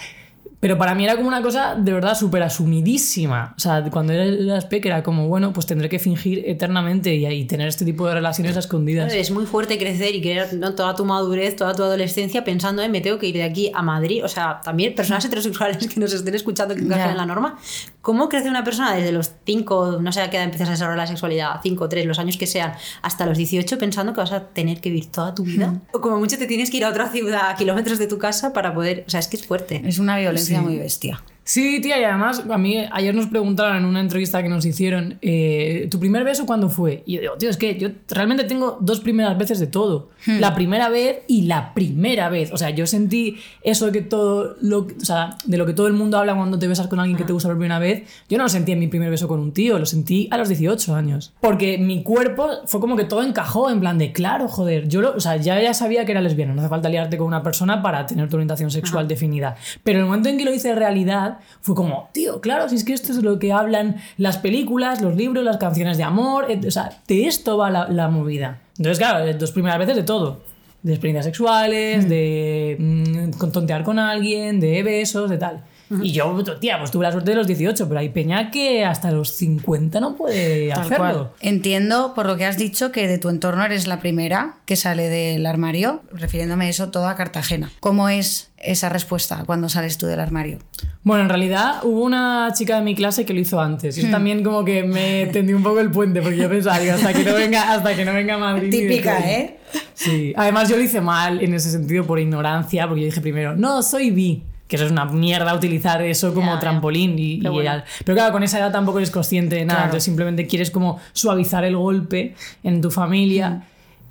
pero 0.60 0.78
para 0.78 0.94
mí 0.96 1.04
era 1.06 1.16
como 1.16 1.28
una 1.28 1.42
cosa 1.42 1.76
de 1.76 1.94
verdad 1.94 2.16
súper 2.18 2.44
asumidísima. 2.44 3.54
O 3.56 3.60
sea, 3.60 3.84
cuando 3.92 4.14
eras 4.14 4.66
peque 4.66 4.88
era 4.90 5.04
como, 5.04 5.28
bueno, 5.28 5.54
pues 5.54 5.66
tendré 5.66 5.90
que 5.90 6.00
fingir 6.00 6.44
eternamente 6.46 7.16
y, 7.16 7.26
y 7.26 7.46
tener 7.46 7.68
este 7.68 7.86
tipo 7.86 8.08
de 8.08 8.14
relaciones 8.16 8.56
a 8.56 8.60
escondidas. 8.60 9.14
Es 9.14 9.32
muy 9.32 9.46
fuerte 9.46 9.78
crecer 9.78 10.16
y 10.16 10.22
querer 10.22 10.54
¿no? 10.56 10.76
toda 10.76 10.96
tu 10.96 11.06
madurez, 11.06 11.56
toda 11.56 11.74
tu 11.74 11.84
adolescencia 11.84 12.44
pensando 12.44 12.82
en 12.82 12.92
me 12.92 13.02
tengo 13.02 13.20
que 13.20 13.28
ir 13.28 13.36
de 13.36 13.44
aquí 13.44 13.72
a 13.74 13.82
Madrid. 13.82 14.24
O 14.24 14.28
sea, 14.28 14.60
también 14.64 14.96
personas 14.96 15.24
heterosexuales 15.26 15.78
que 15.88 16.00
nos 16.00 16.14
estén 16.14 16.36
escuchando 16.36 16.76
que 16.76 16.82
encajen 16.82 17.06
Ya. 17.06 17.12
en 17.12 17.18
la 17.18 17.26
norma. 17.26 17.58
¿Cómo 18.02 18.28
crece 18.30 18.50
una 18.50 18.64
persona 18.64 18.96
desde 18.96 19.12
los 19.12 19.32
5, 19.46 20.00
no 20.02 20.12
sé 20.12 20.22
a 20.22 20.30
qué 20.30 20.38
edad 20.38 20.46
empiezas 20.46 20.70
a 20.70 20.72
desarrollar 20.72 20.98
la 20.98 21.08
sexualidad, 21.08 21.60
5, 21.62 21.90
3, 21.90 22.06
los 22.06 22.18
años 22.18 22.38
que 22.38 22.48
sean, 22.48 22.74
hasta 23.02 23.26
los 23.26 23.38
18 23.38 23.78
pensando 23.78 24.14
que 24.14 24.22
vas 24.22 24.32
a 24.32 24.48
tener 24.48 24.82
que 24.82 24.90
vivir 24.90 25.12
toda 25.12 25.36
tu 25.36 25.44
vida? 25.44 25.76
O 25.94 26.02
como 26.02 26.18
mucho 26.18 26.38
te 26.38 26.48
tienes 26.48 26.72
que 26.72 26.78
ir 26.78 26.86
a 26.86 26.90
otra 26.90 27.10
ciudad 27.10 27.50
a 27.50 27.56
kilómetros 27.56 28.00
de 28.00 28.08
tu 28.08 28.18
casa 28.18 28.52
para 28.54 28.74
poder... 28.74 29.04
O 29.06 29.10
sea, 29.10 29.20
es 29.20 29.28
que 29.28 29.38
es 29.38 29.46
fuerte. 29.46 29.82
Es 29.86 30.00
una 30.00 30.18
violencia 30.18 30.49
muy 30.58 30.78
bestia. 30.78 31.24
Sí, 31.50 31.82
tía, 31.82 32.00
y 32.00 32.04
además 32.04 32.44
a 32.48 32.58
mí 32.60 32.78
ayer 32.92 33.16
nos 33.16 33.26
preguntaron 33.26 33.78
en 33.78 33.86
una 33.86 34.02
entrevista 34.02 34.44
que 34.44 34.50
nos 34.50 34.64
hicieron, 34.68 35.18
eh, 35.24 35.88
¿tu 35.90 36.00
primer 36.00 36.24
beso 36.24 36.46
cuándo 36.46 36.70
fue? 36.70 37.02
Y 37.08 37.16
yo 37.16 37.22
digo, 37.22 37.34
tío, 37.40 37.50
es 37.50 37.58
que 37.58 37.76
yo 37.76 37.90
realmente 38.08 38.44
tengo 38.44 38.78
dos 38.82 39.00
primeras 39.00 39.36
veces 39.36 39.60
de 39.60 39.66
todo. 39.66 40.12
La 40.28 40.54
primera 40.54 40.90
vez 40.90 41.24
y 41.26 41.44
la 41.44 41.74
primera 41.74 42.30
vez. 42.30 42.54
O 42.54 42.58
sea, 42.58 42.70
yo 42.70 42.86
sentí 42.86 43.38
eso 43.64 43.88
de 43.88 43.94
que 43.94 44.02
todo 44.02 44.58
lo, 44.62 44.82
o 44.82 45.04
sea, 45.06 45.38
de 45.44 45.58
lo 45.58 45.66
que 45.66 45.74
todo 45.74 45.88
el 45.88 45.94
mundo 45.94 46.20
habla 46.20 46.36
cuando 46.36 46.60
te 46.60 46.68
besas 46.68 46.86
con 46.86 47.00
alguien 47.00 47.18
que 47.18 47.24
te 47.24 47.34
gusta 47.34 47.50
por 47.50 47.58
primera 47.58 47.80
vez. 47.80 48.04
Yo 48.30 48.38
no 48.38 48.44
lo 48.44 48.50
sentí 48.50 48.74
en 48.74 48.80
mi 48.80 48.88
primer 48.88 49.10
beso 49.10 49.28
con 49.28 49.40
un 49.40 49.52
tío, 49.52 49.80
lo 49.80 49.88
sentí 49.88 50.28
a 50.30 50.38
los 50.38 50.50
18 50.50 50.94
años. 50.94 51.34
Porque 51.42 51.80
mi 51.80 52.04
cuerpo 52.04 52.48
fue 52.68 52.80
como 52.80 52.96
que 52.96 53.06
todo 53.06 53.24
encajó 53.24 53.72
en 53.72 53.80
plan 53.80 53.98
de, 53.98 54.12
claro, 54.12 54.50
joder, 54.50 54.88
yo 54.88 55.02
lo, 55.02 55.16
o 55.16 55.20
sea, 55.20 55.38
ya, 55.38 55.60
ya 55.60 55.74
sabía 55.74 56.06
que 56.06 56.12
era 56.12 56.22
lesbiana, 56.22 56.54
no 56.54 56.62
hace 56.62 56.70
falta 56.70 56.90
liarte 56.90 57.18
con 57.18 57.26
una 57.26 57.42
persona 57.42 57.82
para 57.82 58.06
tener 58.06 58.30
tu 58.30 58.36
orientación 58.36 58.70
sexual 58.70 59.08
definida. 59.08 59.56
Pero 59.84 59.98
el 59.98 60.06
momento 60.06 60.30
en 60.30 60.38
que 60.38 60.46
lo 60.46 60.54
hice 60.54 60.76
realidad, 60.76 61.39
fue 61.62 61.76
como, 61.76 62.10
tío, 62.14 62.42
claro, 62.42 62.70
si 62.70 62.76
es 62.76 62.84
que 62.84 62.94
esto 62.94 63.12
es 63.12 63.24
lo 63.24 63.40
que 63.40 63.52
hablan 63.52 63.98
las 64.18 64.38
películas, 64.38 65.02
los 65.02 65.16
libros, 65.16 65.44
las 65.44 65.58
canciones 65.58 65.98
de 65.98 66.04
amor, 66.04 66.48
o 66.66 66.72
sea, 66.72 66.90
de 67.08 67.28
esto 67.28 67.58
va 67.58 67.70
la, 67.70 67.88
la 67.90 68.10
movida. 68.10 68.60
Entonces, 68.78 68.98
claro, 68.98 69.26
dos 69.38 69.52
primeras 69.52 69.80
veces 69.80 69.96
de 69.96 70.04
todo. 70.04 70.42
De 70.82 70.94
experiencias 70.94 71.26
sexuales, 71.26 72.08
de 72.08 72.78
mm, 72.80 73.52
tontear 73.52 73.84
con 73.84 74.00
alguien, 74.00 74.60
de 74.62 74.82
besos, 74.84 75.30
de 75.30 75.38
tal. 75.38 75.64
Y 76.02 76.12
yo, 76.12 76.44
tía, 76.60 76.78
pues 76.78 76.92
tuve 76.92 77.04
la 77.06 77.12
suerte 77.12 77.32
de 77.32 77.38
los 77.38 77.48
18, 77.48 77.88
pero 77.88 78.00
hay 78.00 78.10
peña 78.10 78.52
que 78.52 78.86
hasta 78.86 79.12
los 79.12 79.32
50 79.32 80.00
no 80.00 80.16
puede 80.16 80.70
Tal 80.70 80.82
hacerlo. 80.82 80.98
cual. 80.98 81.30
Entiendo 81.42 82.14
por 82.14 82.28
lo 82.28 82.38
que 82.38 82.46
has 82.46 82.58
dicho 82.58 82.92
que 82.92 83.08
de 83.08 83.18
tu 83.18 83.30
entorno 83.30 83.66
eres 83.66 83.88
la 83.88 84.00
primera 84.00 84.58
que 84.66 84.76
sale 84.76 85.10
del 85.10 85.46
armario, 85.46 86.02
refiriéndome 86.12 86.66
a 86.66 86.70
eso 86.70 86.90
todo 86.90 87.08
a 87.08 87.16
Cartagena. 87.16 87.72
¿Cómo 87.80 88.08
es 88.10 88.52
esa 88.58 88.90
respuesta 88.90 89.44
cuando 89.46 89.70
sales 89.70 89.98
tú 89.98 90.06
del 90.06 90.20
armario? 90.20 90.60
Bueno, 91.04 91.24
en 91.24 91.30
realidad 91.30 91.80
hubo 91.84 92.04
una 92.04 92.52
chica 92.54 92.76
de 92.76 92.82
mi 92.84 92.94
clase 92.94 93.26
que 93.26 93.34
lo 93.34 93.40
hizo 93.40 93.60
antes. 93.60 93.96
Hmm. 93.96 94.00
Y 94.00 94.04
eso 94.04 94.12
también 94.12 94.44
como 94.44 94.64
que 94.64 94.84
me 94.84 95.28
tendió 95.28 95.56
un 95.58 95.64
poco 95.64 95.80
el 95.80 95.90
puente, 95.90 96.22
porque 96.22 96.38
yo 96.38 96.50
pensaba, 96.50 96.76
hasta 96.76 97.14
que 97.14 97.24
no 97.24 97.34
venga, 97.34 97.74
hasta 97.74 97.96
que 97.96 98.06
no 98.06 98.14
venga 98.14 98.36
a 98.36 98.38
Madrid. 98.38 98.70
Típica. 98.70 99.20
¿eh? 99.20 99.58
Sí. 99.94 100.34
Además 100.36 100.70
yo 100.70 100.78
lo 100.78 100.84
hice 100.84 101.02
mal 101.02 101.42
en 101.42 101.54
ese 101.54 101.72
sentido 101.72 102.06
por 102.06 102.20
ignorancia, 102.20 102.88
porque 102.88 103.02
yo 103.02 103.06
dije 103.06 103.22
primero, 103.22 103.56
no, 103.56 103.82
soy 103.82 104.12
bi. 104.12 104.44
Que 104.70 104.76
eso 104.78 104.86
es 104.86 104.92
una 104.92 105.04
mierda 105.06 105.54
utilizar 105.54 106.02
eso 106.04 106.34
como 106.34 106.48
Ya, 106.48 106.54
ya. 106.54 106.60
trampolín. 106.60 107.18
Y, 107.18 107.40
Pero 107.40 107.54
bueno. 107.54 107.84
pero 108.06 108.16
claro, 108.16 108.32
con 108.32 108.44
esa 108.44 108.60
edad 108.60 108.72
tampoco 108.72 109.00
eres 109.00 109.10
consciente 109.12 109.56
de 109.56 109.66
nada. 109.66 109.80
Claro. 109.80 109.86
Entonces 109.88 110.04
simplemente 110.06 110.48
quieres 110.48 110.70
como 110.72 111.00
suavizar 111.12 111.66
el 111.66 111.76
golpe 111.76 112.36
en 112.64 112.80
tu 112.80 112.92
familia. 112.92 113.64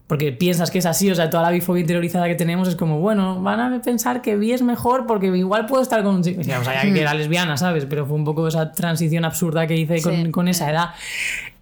Porque 0.08 0.32
piensas 0.32 0.70
que 0.70 0.78
es 0.78 0.86
así, 0.86 1.10
o 1.10 1.14
sea, 1.14 1.28
toda 1.28 1.42
la 1.42 1.50
bifobia 1.50 1.82
interiorizada 1.82 2.26
que 2.28 2.34
tenemos 2.34 2.66
es 2.66 2.76
como, 2.76 2.98
bueno, 2.98 3.42
van 3.42 3.60
a 3.60 3.82
pensar 3.82 4.22
que 4.22 4.36
bi 4.36 4.52
es 4.52 4.62
mejor 4.62 5.06
porque 5.06 5.26
igual 5.26 5.66
puedo 5.66 5.82
estar 5.82 6.02
con 6.02 6.14
un 6.16 6.22
chico. 6.22 6.40
O 6.40 6.44
sea, 6.44 6.64
sea, 6.64 6.80
que 6.82 6.98
era 7.00 7.12
lesbiana, 7.14 7.56
¿sabes? 7.58 7.84
Pero 7.84 8.06
fue 8.06 8.16
un 8.16 8.24
poco 8.24 8.48
esa 8.48 8.72
transición 8.72 9.24
absurda 9.26 9.66
que 9.66 9.76
hice 9.76 10.00
con, 10.02 10.32
con 10.32 10.48
esa 10.48 10.70
edad. 10.70 10.88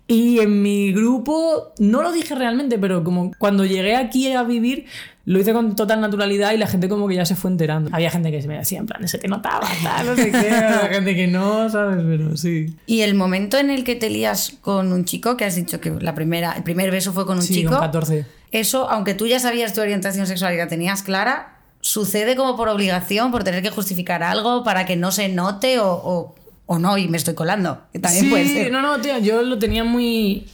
Y 0.09 0.39
en 0.39 0.63
mi 0.63 0.93
grupo, 0.93 1.73
no 1.81 2.03
lo 2.03 2.13
dije 2.13 2.37
realmente, 2.37 2.79
pero 2.79 3.03
como 3.03 3.33
cuando 3.37 3.65
llegué 3.65 3.97
aquí 3.97 4.31
a 4.33 4.45
vivir, 4.45 4.87
lo 5.27 5.39
hice 5.41 5.53
con 5.53 5.77
total 5.77 6.01
naturalidad 6.01 6.53
y 6.53 6.57
la 6.57 6.67
gente 6.67 6.89
como 6.89 7.07
que 7.09 7.17
ya 7.17 7.27
se 7.27 7.37
fue 7.37 7.51
enterando. 7.51 7.91
Había 7.93 8.11
gente 8.11 8.31
que 8.31 8.41
se 8.41 8.49
me 8.49 8.57
decía, 8.57 8.79
en 8.79 8.87
plan, 8.87 9.07
se 9.07 9.19
te 9.19 9.29
notaba, 9.29 9.69
tal, 9.83 10.07
no 10.07 10.17
sé 10.17 10.31
qué, 10.31 10.51
había 10.51 10.89
gente 10.95 11.15
que 11.15 11.27
no, 11.27 11.69
¿sabes? 11.69 12.03
Pero 12.07 12.37
sí. 12.37 12.75
Y 12.87 13.01
el 13.03 13.15
momento 13.15 13.59
en 13.59 13.69
el 13.71 13.85
que 13.85 13.95
te 13.97 14.09
lías 14.09 14.55
con 14.61 14.93
un 14.93 15.05
chico, 15.05 15.37
que 15.37 15.45
has 15.45 15.55
dicho 15.57 15.81
que 15.81 15.91
la 15.91 16.15
primera, 16.15 16.53
el 16.53 16.63
primer 16.63 16.91
beso 16.91 17.13
fue 17.13 17.27
con 17.27 17.37
un 17.37 17.43
Sí, 17.43 17.55
chico, 17.55 17.71
con 17.73 17.81
14. 17.81 18.25
eso, 18.53 18.89
aunque 18.89 19.15
tú 19.15 19.27
ya 19.27 19.39
sabías 19.41 19.75
tu 19.75 19.81
orientación 19.83 20.27
sexual 20.27 20.55
y 20.55 20.59
la 20.59 20.69
tenías 20.69 21.03
clara, 21.03 21.59
sucede 21.81 22.37
como 22.37 22.57
por 22.57 22.69
obligación, 22.69 23.31
por 23.33 23.45
tener 23.45 23.63
que 23.63 23.71
justificar 23.71 24.23
algo 24.23 24.65
para 24.65 24.87
que 24.87 24.97
no 24.97 25.11
se 25.13 25.29
note 25.29 25.79
o, 25.81 25.91
o- 25.93 26.35
o 26.69 26.79
no, 26.81 26.99
y 26.99 27.07
me 27.09 27.17
estoy 27.17 27.35
colando. 27.35 27.81
que 27.93 27.99
También 28.01 28.25
sí, 28.25 28.31
puede 28.31 28.47
ser. 28.49 28.73
no, 28.73 28.83
no, 28.83 29.01
tío, 29.01 29.19
yo 29.19 29.43
lo 29.43 29.57
tenía 29.59 29.85
muy 29.85 30.47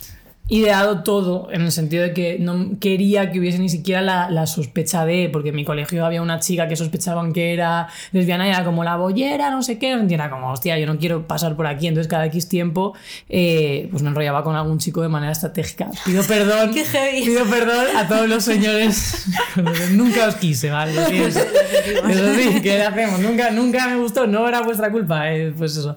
ideado 0.53 1.03
todo 1.03 1.49
en 1.51 1.63
el 1.63 1.73
sentido 1.73 2.03
de 2.03 2.13
que 2.13 2.37
no 2.39 2.79
quería 2.79 3.31
que 3.31 3.41
hubiese 3.41 3.59
ni 3.59 3.71
siquiera 3.71 4.03
la, 4.03 4.29
la 4.29 4.47
sospecha 4.47 5.07
de, 5.07 5.31
porque 5.33 5.49
en 5.49 5.55
mi 5.55 5.65
colegio 5.65 6.05
había 6.05 6.21
una 6.21 6.41
chica 6.41 6.69
que 6.69 6.77
sospechaban 6.77 7.33
que 7.33 7.55
era 7.55 7.89
lesbiana 8.13 8.47
y 8.47 8.51
era 8.51 8.63
como 8.63 8.85
la 8.85 8.97
bollera, 8.97 9.51
no 9.51 9.63
sé 9.63 9.79
qué, 9.79 9.99
y 10.07 10.13
era 10.13 10.29
como, 10.29 10.53
hostia, 10.53 10.79
yo 10.79 10.85
no 10.85 10.99
quiero 10.99 11.27
pasar 11.27 11.57
por 11.57 11.67
aquí, 11.67 11.87
entonces 11.87 12.07
cada 12.07 12.27
X 12.27 12.51
tiempo 12.51 12.93
eh, 13.31 13.89
pues 13.91 14.03
me 14.03 14.11
enrollaba 14.11 14.45
con 14.45 14.55
algún 14.55 14.77
chico 14.77 15.01
de 15.01 15.09
manera 15.09 15.33
estratégica. 15.33 15.89
Pido 16.05 16.23
perdón, 16.29 16.75
pido 16.75 17.47
perdón 17.47 17.87
a 17.97 18.07
todos 18.07 18.29
los 18.29 18.45
señores, 18.45 19.25
nunca 19.93 20.27
os 20.27 20.35
quise, 20.35 20.69
¿vale? 20.69 20.93
Eso 20.93 22.35
sí, 22.35 22.61
¿qué 22.63 22.77
le 22.77 22.85
hacemos? 22.85 23.21
Nunca, 23.21 23.51
nunca 23.53 23.89
me 23.89 23.97
gustó, 23.97 24.27
no 24.27 24.47
era 24.47 24.61
vuestra 24.61 24.93
culpa, 24.93 25.33
eh, 25.33 25.55
pues 25.57 25.79
eso. 25.79 25.97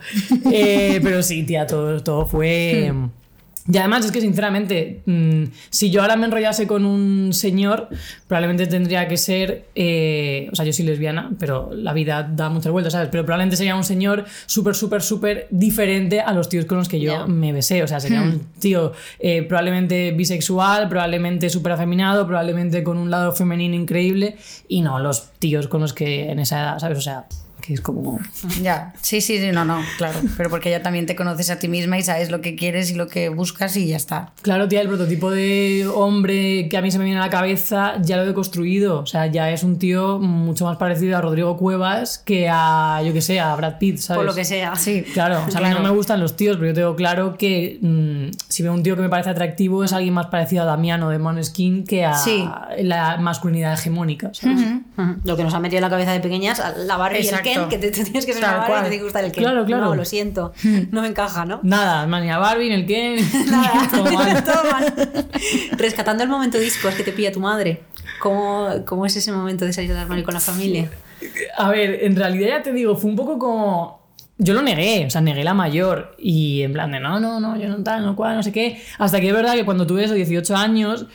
Eh, 0.49 1.01
pero 1.03 1.21
sí, 1.21 1.43
tía, 1.43 1.67
todo, 1.67 2.01
todo 2.01 2.25
fue... 2.25 2.93
Y 3.67 3.77
además 3.77 4.05
es 4.05 4.11
que 4.11 4.21
sinceramente, 4.21 5.01
mm, 5.07 5.45
si 5.71 5.89
yo 5.89 6.01
ahora 6.01 6.15
me 6.15 6.25
enrollase 6.25 6.67
con 6.67 6.85
un 6.85 7.33
señor, 7.33 7.89
probablemente 8.27 8.67
tendría 8.67 9.07
que 9.07 9.17
ser, 9.17 9.65
eh, 9.73 10.47
o 10.51 10.55
sea, 10.55 10.65
yo 10.65 10.71
soy 10.71 10.85
lesbiana, 10.85 11.31
pero 11.39 11.71
la 11.73 11.91
vida 11.93 12.21
da 12.23 12.49
muchas 12.49 12.71
vueltas, 12.71 12.93
¿sabes? 12.93 13.09
Pero 13.11 13.25
probablemente 13.25 13.57
sería 13.57 13.75
un 13.75 13.83
señor 13.83 14.25
súper, 14.45 14.75
súper, 14.75 15.01
súper 15.01 15.47
diferente 15.49 16.21
a 16.21 16.31
los 16.33 16.47
tíos 16.47 16.65
con 16.65 16.77
los 16.77 16.87
que 16.87 16.99
yo 16.99 17.27
me 17.27 17.53
besé. 17.53 17.81
O 17.81 17.87
sea, 17.87 17.99
sería 17.99 18.21
un 18.21 18.39
tío 18.59 18.93
eh, 19.17 19.41
probablemente 19.41 20.11
bisexual, 20.11 20.87
probablemente 20.87 21.49
súper 21.49 21.71
afeminado, 21.71 22.27
probablemente 22.27 22.83
con 22.83 22.97
un 22.97 23.09
lado 23.09 23.31
femenino 23.31 23.73
increíble, 23.75 24.35
y 24.67 24.81
no 24.81 24.99
los 24.99 25.31
tíos 25.39 25.67
con 25.67 25.81
los 25.81 25.93
que 25.93 26.29
en 26.29 26.37
esa 26.37 26.61
edad, 26.61 26.79
¿sabes? 26.79 26.99
O 26.99 27.01
sea, 27.01 27.25
que 27.65 27.73
es 27.73 27.81
como... 27.81 28.19
Ya, 28.61 28.93
sí, 29.01 29.21
sí, 29.21 29.39
sí, 29.39 29.51
no, 29.51 29.65
no, 29.65 29.81
claro. 29.97 30.19
Pero 30.37 30.49
porque 30.49 30.69
ya 30.69 30.81
también 30.83 31.05
te 31.05 31.15
conoces 31.15 31.49
a 31.49 31.57
ti 31.59 31.67
misma 31.67 31.97
y 31.97 32.03
sabes 32.03 32.29
lo 32.29 32.41
que 32.41 32.55
quieres 32.55 32.91
y 32.91 32.95
lo 32.95 33.07
que 33.07 33.29
buscas 33.29 33.75
y 33.77 33.87
ya 33.87 33.97
está. 33.97 34.33
Claro, 34.41 34.67
tía, 34.67 34.81
el 34.81 34.87
prototipo 34.87 35.31
de 35.31 35.87
hombre 35.93 36.67
que 36.69 36.77
a 36.77 36.81
mí 36.81 36.91
se 36.91 36.99
me 36.99 37.05
viene 37.05 37.19
a 37.19 37.23
la 37.23 37.29
cabeza 37.29 37.93
ya 38.01 38.17
lo 38.17 38.29
he 38.29 38.33
construido. 38.33 38.99
O 38.99 39.05
sea, 39.05 39.25
ya 39.27 39.49
es 39.51 39.63
un 39.63 39.79
tío 39.79 40.19
mucho 40.19 40.65
más 40.65 40.77
parecido 40.77 41.17
a 41.17 41.21
Rodrigo 41.21 41.57
Cuevas 41.57 42.19
que 42.19 42.47
a, 42.51 43.01
yo 43.05 43.13
que 43.13 43.21
sé, 43.21 43.39
a 43.39 43.55
Brad 43.55 43.77
Pitt, 43.79 43.97
¿sabes? 43.97 44.17
Por 44.19 44.25
lo 44.25 44.35
que 44.35 44.45
sea. 44.45 44.75
Sí, 44.75 45.03
Claro, 45.13 45.43
o 45.47 45.51
sea, 45.51 45.61
a 45.61 45.63
mí 45.67 45.73
no 45.73 45.81
me 45.81 45.89
gustan 45.89 46.19
los 46.19 46.35
tíos, 46.35 46.57
pero 46.57 46.67
yo 46.69 46.73
tengo 46.73 46.95
claro 46.95 47.37
que 47.37 47.79
mm, 47.81 48.35
si 48.47 48.63
veo 48.63 48.73
un 48.73 48.83
tío 48.83 48.95
que 48.95 49.01
me 49.01 49.09
parece 49.09 49.29
atractivo 49.29 49.83
es 49.83 49.93
alguien 49.93 50.13
más 50.13 50.27
parecido 50.27 50.63
a 50.63 50.65
Damiano 50.65 51.09
de 51.09 51.19
Måneskin 51.19 51.83
que 51.85 52.05
a 52.05 52.13
Sí. 52.15 52.47
la 52.79 53.17
masculinidad 53.17 53.73
hegemónica, 53.73 54.31
¿sabes? 54.33 54.59
Lo 55.23 55.35
que 55.37 55.43
nos 55.43 55.53
ha 55.53 55.59
metido 55.59 55.77
en 55.79 55.83
la 55.83 55.89
cabeza 55.89 56.11
de 56.11 56.19
pequeñas, 56.19 56.61
la 56.85 56.97
Barbie 56.97 57.21
y 57.23 57.27
el 57.27 57.41
Ken, 57.61 57.69
que 57.69 57.77
te, 57.77 57.91
te 57.91 58.03
tienes 58.03 58.25
que 58.25 58.33
ser 58.33 58.43
una 58.43 58.57
Barbie 58.57 58.73
y 58.73 58.75
te 58.75 58.81
tiene 58.81 58.97
que 58.97 59.03
gustar 59.03 59.23
el 59.23 59.31
Ken. 59.31 59.43
Claro, 59.43 59.65
claro. 59.65 59.85
No, 59.85 59.95
lo 59.95 60.05
siento. 60.05 60.53
No 60.91 61.01
me 61.01 61.07
encaja, 61.07 61.45
¿no? 61.45 61.59
Nada, 61.63 62.05
ni 62.19 62.29
a 62.29 62.37
Barbie, 62.37 62.69
ni 62.69 62.75
el 62.75 62.85
Ken, 62.85 63.19
Nada, 63.51 63.89
todo 63.91 64.11
mal. 64.11 64.43
todo 64.45 64.71
mal. 64.71 64.93
Rescatando 65.77 66.23
el 66.23 66.29
momento 66.29 66.57
discos 66.57 66.93
que 66.95 67.03
te 67.03 67.11
pilla 67.11 67.31
tu 67.31 67.39
madre. 67.39 67.83
¿Cómo, 68.19 68.69
¿Cómo 68.85 69.05
es 69.05 69.15
ese 69.15 69.31
momento 69.31 69.65
de 69.65 69.73
salir 69.73 69.89
del 69.89 69.99
armario 69.99 70.23
con 70.23 70.33
la 70.33 70.39
familia? 70.39 70.89
A 71.57 71.69
ver, 71.69 72.03
en 72.03 72.15
realidad 72.15 72.57
ya 72.57 72.63
te 72.63 72.73
digo, 72.73 72.95
fue 72.95 73.09
un 73.09 73.15
poco 73.15 73.37
como. 73.39 74.05
Yo 74.37 74.53
lo 74.53 74.61
negué, 74.61 75.05
o 75.05 75.09
sea, 75.09 75.21
negué 75.21 75.45
la 75.45 75.53
mayor. 75.53 76.15
Y 76.17 76.61
en 76.63 76.73
plan 76.73 76.91
de 76.91 76.99
no, 76.99 77.19
no, 77.19 77.39
no, 77.39 77.57
yo 77.57 77.69
no 77.69 77.81
tal, 77.83 78.05
no 78.05 78.15
cual, 78.15 78.35
no 78.35 78.43
sé 78.43 78.51
qué. 78.51 78.81
Hasta 78.97 79.21
que 79.21 79.29
es 79.29 79.33
verdad 79.33 79.53
que 79.53 79.63
cuando 79.63 79.87
tuve 79.87 80.03
esos 80.03 80.15
18 80.15 80.55
años, 80.55 81.05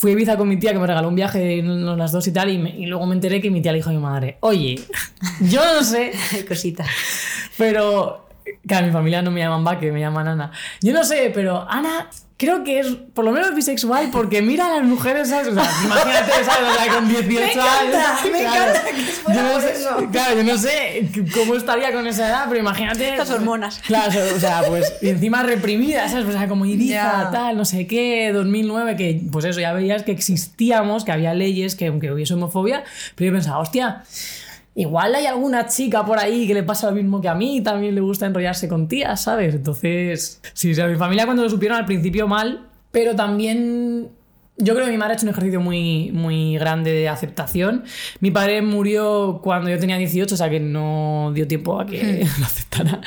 fui 0.00 0.12
a 0.12 0.14
Ibiza 0.14 0.36
con 0.36 0.48
mi 0.48 0.56
tía 0.60 0.72
que 0.72 0.78
me 0.78 0.86
regaló 0.86 1.08
un 1.08 1.16
viaje, 1.16 1.60
nos 1.60 1.98
las 1.98 2.12
dos 2.12 2.24
y 2.28 2.32
tal. 2.32 2.50
Y, 2.50 2.58
me- 2.58 2.70
y 2.70 2.86
luego 2.86 3.04
me 3.06 3.14
enteré 3.16 3.40
que 3.40 3.50
mi 3.50 3.60
tía 3.60 3.72
le 3.72 3.78
dijo 3.78 3.90
a 3.90 3.92
mi 3.92 3.98
madre: 3.98 4.36
Oye, 4.40 4.80
yo 5.40 5.60
no 5.74 5.82
sé, 5.82 6.12
Ay, 6.32 6.42
Cosita. 6.48 6.84
pero. 7.56 8.24
Claro, 8.66 8.86
mi 8.86 8.92
familia 8.92 9.20
no 9.20 9.30
me 9.30 9.40
llaman 9.40 9.62
Vaque, 9.62 9.92
me 9.92 10.00
llaman 10.00 10.26
Ana. 10.28 10.52
Yo 10.80 10.92
no 10.94 11.04
sé, 11.04 11.30
pero 11.34 11.66
Ana. 11.68 12.08
Creo 12.40 12.62
que 12.62 12.78
es 12.78 12.86
por 13.14 13.24
lo 13.24 13.32
menos 13.32 13.52
bisexual 13.52 14.10
porque 14.12 14.42
mira 14.42 14.66
a 14.66 14.76
las 14.78 14.84
mujeres, 14.84 15.28
¿sabes? 15.28 15.48
O 15.48 15.54
sea, 15.54 15.68
imagínate, 15.84 16.30
¿sabes? 16.44 16.68
O 16.70 16.74
sea, 16.84 16.94
con 16.94 17.08
18 17.28 17.44
encanta, 17.50 17.80
años. 17.80 18.32
me 18.32 18.38
claro. 18.38 18.70
encanta 18.70 18.90
que 18.90 19.02
fuera 19.02 19.40
Yo 19.40 19.46
no 19.46 19.52
por 19.54 19.62
sé- 19.62 19.72
eso. 19.72 19.96
Claro, 20.12 20.36
yo 20.36 20.44
no 20.44 20.56
sé 20.58 21.08
cómo 21.34 21.54
estaría 21.56 21.92
con 21.92 22.06
esa 22.06 22.28
edad, 22.28 22.44
pero 22.48 22.60
imagínate. 22.60 23.16
Las 23.16 23.30
hormonas. 23.30 23.80
Claro, 23.84 24.12
o 24.36 24.38
sea, 24.38 24.62
pues 24.68 24.92
y 25.02 25.08
encima 25.08 25.42
reprimida, 25.42 26.08
¿sabes? 26.08 26.26
O 26.26 26.32
sea, 26.32 26.46
como 26.46 26.64
Ibiza, 26.64 27.30
tal, 27.32 27.56
no 27.56 27.64
sé 27.64 27.88
qué, 27.88 28.30
2009, 28.32 28.94
que 28.96 29.20
pues 29.32 29.44
eso, 29.44 29.58
ya 29.58 29.72
veías 29.72 30.04
que 30.04 30.12
existíamos, 30.12 31.04
que 31.04 31.10
había 31.10 31.34
leyes, 31.34 31.74
que 31.74 31.88
aunque 31.88 32.12
hubiese 32.12 32.34
homofobia, 32.34 32.84
pero 33.16 33.30
yo 33.30 33.34
pensaba, 33.34 33.58
hostia. 33.58 34.04
Igual 34.78 35.12
hay 35.16 35.26
alguna 35.26 35.66
chica 35.66 36.06
por 36.06 36.20
ahí 36.20 36.46
que 36.46 36.54
le 36.54 36.62
pasa 36.62 36.88
lo 36.88 36.94
mismo 36.94 37.20
que 37.20 37.28
a 37.28 37.34
mí 37.34 37.56
y 37.56 37.60
también 37.62 37.96
le 37.96 38.00
gusta 38.00 38.26
enrollarse 38.26 38.68
con 38.68 38.86
tías, 38.86 39.20
¿sabes? 39.20 39.56
Entonces, 39.56 40.40
sí, 40.52 40.70
o 40.70 40.74
sea, 40.76 40.86
mi 40.86 40.94
familia 40.94 41.24
cuando 41.24 41.42
lo 41.42 41.50
supieron 41.50 41.76
al 41.78 41.84
principio 41.84 42.28
mal, 42.28 42.68
pero 42.92 43.16
también 43.16 44.06
yo 44.56 44.74
creo 44.74 44.86
que 44.86 44.92
mi 44.92 44.96
madre 44.96 45.14
ha 45.14 45.16
hecho 45.16 45.26
un 45.26 45.30
ejercicio 45.30 45.60
muy, 45.60 46.12
muy 46.12 46.56
grande 46.58 46.92
de 46.92 47.08
aceptación. 47.08 47.82
Mi 48.20 48.30
padre 48.30 48.62
murió 48.62 49.40
cuando 49.42 49.68
yo 49.68 49.80
tenía 49.80 49.98
18, 49.98 50.32
o 50.32 50.38
sea 50.38 50.48
que 50.48 50.60
no 50.60 51.32
dio 51.34 51.48
tiempo 51.48 51.80
a 51.80 51.84
que 51.84 52.24
lo 52.38 52.44
aceptara. 52.44 53.00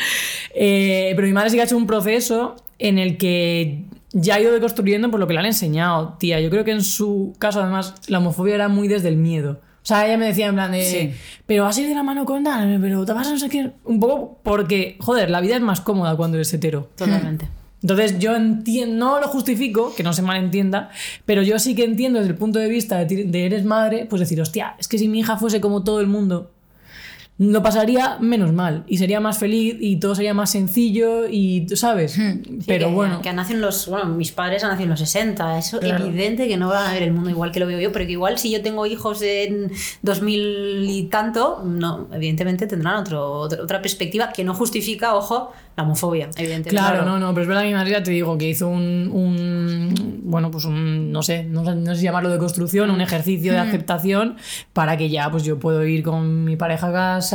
Eh, 0.53 1.13
pero 1.15 1.25
mi 1.25 1.31
madre 1.31 1.51
sí 1.51 1.55
que 1.55 1.61
ha 1.61 1.65
hecho 1.65 1.77
un 1.77 1.87
proceso 1.87 2.57
en 2.79 2.97
el 2.97 3.15
que 3.17 3.85
ya 4.11 4.35
ha 4.35 4.41
ido 4.41 4.51
deconstruyendo 4.51 5.09
por 5.09 5.21
lo 5.21 5.27
que 5.27 5.35
le 5.35 5.39
han 5.39 5.45
enseñado, 5.45 6.17
tía. 6.19 6.41
Yo 6.41 6.49
creo 6.49 6.65
que 6.65 6.71
en 6.71 6.83
su 6.83 7.33
caso, 7.39 7.61
además, 7.61 7.95
la 8.07 8.17
homofobia 8.17 8.55
era 8.55 8.67
muy 8.67 8.89
desde 8.89 9.07
el 9.07 9.15
miedo. 9.15 9.61
O 9.83 9.85
sea, 9.85 10.05
ella 10.05 10.17
me 10.17 10.27
decía 10.27 10.47
en 10.47 10.53
plan 10.55 10.71
de, 10.71 10.83
Sí. 10.83 11.11
pero 11.47 11.63
vas 11.63 11.75
a 11.77 11.81
ir 11.81 11.88
de 11.88 11.95
la 11.95 12.03
mano 12.03 12.23
con 12.25 12.43
tal, 12.43 12.77
pero 12.79 13.03
te 13.05 13.13
vas 13.13 13.27
a 13.27 13.31
no 13.31 13.39
sé 13.39 13.50
qué. 13.50 13.71
Un 13.83 14.00
poco 14.00 14.39
porque, 14.43 14.95
joder, 15.00 15.29
la 15.31 15.41
vida 15.41 15.55
es 15.55 15.61
más 15.61 15.81
cómoda 15.81 16.15
cuando 16.15 16.38
eres 16.38 16.53
hetero. 16.53 16.89
Totalmente. 16.95 17.47
Entonces 17.81 18.19
yo 18.19 18.35
entiendo, 18.35 18.95
no 19.03 19.19
lo 19.19 19.27
justifico, 19.27 19.95
que 19.95 20.03
no 20.03 20.13
se 20.13 20.21
malentienda, 20.21 20.89
pero 21.25 21.41
yo 21.41 21.57
sí 21.57 21.73
que 21.73 21.83
entiendo 21.83 22.19
desde 22.19 22.33
el 22.33 22.38
punto 22.38 22.59
de 22.59 22.67
vista 22.69 23.03
de, 23.03 23.23
de 23.25 23.45
eres 23.47 23.65
madre, 23.65 24.05
pues 24.07 24.19
decir, 24.19 24.39
hostia, 24.39 24.75
es 24.77 24.88
que 24.88 25.00
si 25.00 25.07
mi 25.07 25.21
hija 25.21 25.35
fuese 25.38 25.59
como 25.61 25.83
todo 25.83 26.00
el 26.00 26.05
mundo, 26.05 26.51
lo 27.43 27.63
pasaría 27.63 28.17
menos 28.19 28.53
mal 28.53 28.83
y 28.88 28.98
sería 29.00 29.19
más 29.19 29.39
feliz 29.39 29.75
y 29.79 29.95
todo 30.00 30.13
sería 30.13 30.36
más 30.36 30.51
sencillo 30.51 31.24
y, 31.27 31.65
tú 31.65 31.75
¿sabes? 31.75 32.15
pero 32.67 32.88
que, 32.89 32.93
bueno. 32.93 33.19
Que 33.24 33.29
han 33.29 33.38
nacido 33.38 33.55
en 33.57 33.62
los. 33.62 33.88
Bueno, 33.88 34.05
mis 34.10 34.31
padres 34.31 34.63
han 34.63 34.69
nacido 34.69 34.83
en 34.83 34.89
los 34.91 35.00
60. 35.00 35.57
Es 35.57 35.71
Claro. 35.71 36.05
evidente 36.05 36.48
que 36.48 36.55
no 36.57 36.67
van 36.69 36.88
a 36.88 36.93
ver 36.93 37.01
el 37.01 37.12
mundo 37.13 37.31
igual 37.31 37.51
que 37.51 37.60
lo 37.60 37.65
veo 37.65 37.79
yo, 37.79 37.91
pero 37.91 38.05
que 38.05 38.12
igual 38.12 38.38
si 38.38 38.51
yo 38.51 38.62
tengo 38.62 38.86
hijos 38.86 39.24
en 39.24 39.71
2000 40.03 40.86
y 40.88 41.03
tanto, 41.10 41.63
no, 41.65 42.07
evidentemente 42.13 42.67
tendrán 42.67 42.98
otro, 42.98 43.31
otro- 43.31 43.63
otra 43.63 43.81
perspectiva 43.81 44.31
que 44.31 44.43
no 44.43 44.53
justifica, 44.53 45.15
ojo, 45.15 45.51
la 45.75 45.83
homofobia, 45.83 46.25
evidentemente. 46.36 46.69
Claro, 46.69 47.06
no, 47.06 47.17
no, 47.17 47.30
pero 47.30 47.41
es 47.43 47.47
verdad 47.47 47.62
que 47.62 47.69
mi 47.69 47.73
madre 47.73 47.91
ya 47.91 48.04
te 48.04 48.12
digo 48.12 48.38
que 48.38 48.49
hizo 48.49 48.67
un, 48.67 49.10
un- 49.12 50.19
bueno, 50.23 50.51
pues 50.51 50.65
un, 50.65 51.12
no 51.12 51.23
sé, 51.23 51.43
no, 51.43 51.63
sé- 51.65 51.75
no 51.75 51.93
sé 51.93 51.99
si 52.01 52.04
llamarlo 52.04 52.30
de 52.30 52.38
construcción, 52.38 52.91
un 52.91 53.01
ejercicio 53.01 53.51
de 53.54 53.60
aceptación 53.60 54.36
para 54.73 54.97
que 54.97 55.10
ya 55.10 55.32
pues 55.32 55.43
yo 55.43 55.60
puedo 55.60 55.84
ir 55.86 56.04
con 56.04 56.43
mi 56.43 56.56
pareja 56.56 56.89
a 56.89 56.91
casa, 56.91 57.31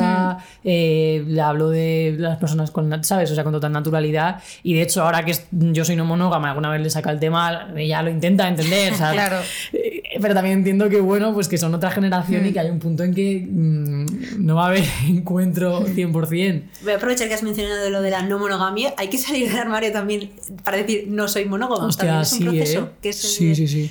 eh, 0.65 1.25
le 1.27 1.41
hablo 1.41 1.71
de 1.71 2.15
las 2.19 2.39
personas 2.39 2.71
con, 2.71 3.03
¿sabes? 3.05 3.31
O 3.31 3.35
sea, 3.35 3.45
con 3.45 3.53
total 3.53 3.73
naturalidad 3.73 4.43
y 4.63 4.75
de 4.75 4.83
hecho 4.83 5.03
ahora 5.03 5.25
que 5.25 5.35
yo 5.51 5.85
soy 5.85 5.97
no 5.97 6.05
monógama, 6.05 6.49
alguna 6.51 6.71
vez 6.71 6.81
le 6.81 6.91
saca 6.91 7.11
el 7.11 7.19
tema, 7.21 7.69
ella 7.77 8.03
lo 8.03 8.11
intenta 8.11 8.49
entender, 8.49 8.95
¿sabes? 8.95 9.17
Claro. 9.17 9.39
Eh, 9.73 10.03
Pero 10.21 10.35
también 10.35 10.59
entiendo 10.59 10.89
que, 10.89 11.01
bueno, 11.01 11.33
pues 11.35 11.49
que 11.49 11.59
son 11.59 11.75
otra 11.75 11.91
generación 11.91 12.47
y 12.47 12.53
que 12.53 12.61
hay 12.61 12.71
un 12.71 12.79
punto 12.79 13.03
en 13.05 13.15
que 13.15 13.47
mm, 13.49 14.45
no 14.45 14.57
va 14.57 14.65
a 14.65 14.69
haber 14.69 14.85
encuentro 15.09 15.87
100%. 15.87 16.63
Voy 16.83 16.93
a 16.93 16.97
aprovechar 16.97 17.29
que 17.29 17.35
has 17.35 17.43
mencionado 17.43 17.91
lo 17.91 18.03
de 18.03 18.11
la 18.11 18.23
no 18.23 18.39
monogamia. 18.39 18.95
Hay 18.97 19.09
que 19.09 19.19
salir 19.19 19.49
del 19.49 19.59
armario 19.59 19.93
también 19.93 20.31
para 20.65 20.77
decir 20.79 21.05
no 21.09 21.29
soy 21.29 21.45
monógamo. 21.47 21.89
También 21.95 22.19
Hostia, 22.19 22.21
es 22.23 22.33
un 22.33 22.39
sí, 22.39 22.45
proceso. 22.45 22.81
¿eh? 22.81 22.91
que 23.03 23.09
es- 23.11 23.17
Sí, 23.37 23.55
sí, 23.55 23.69
sí. 23.69 23.91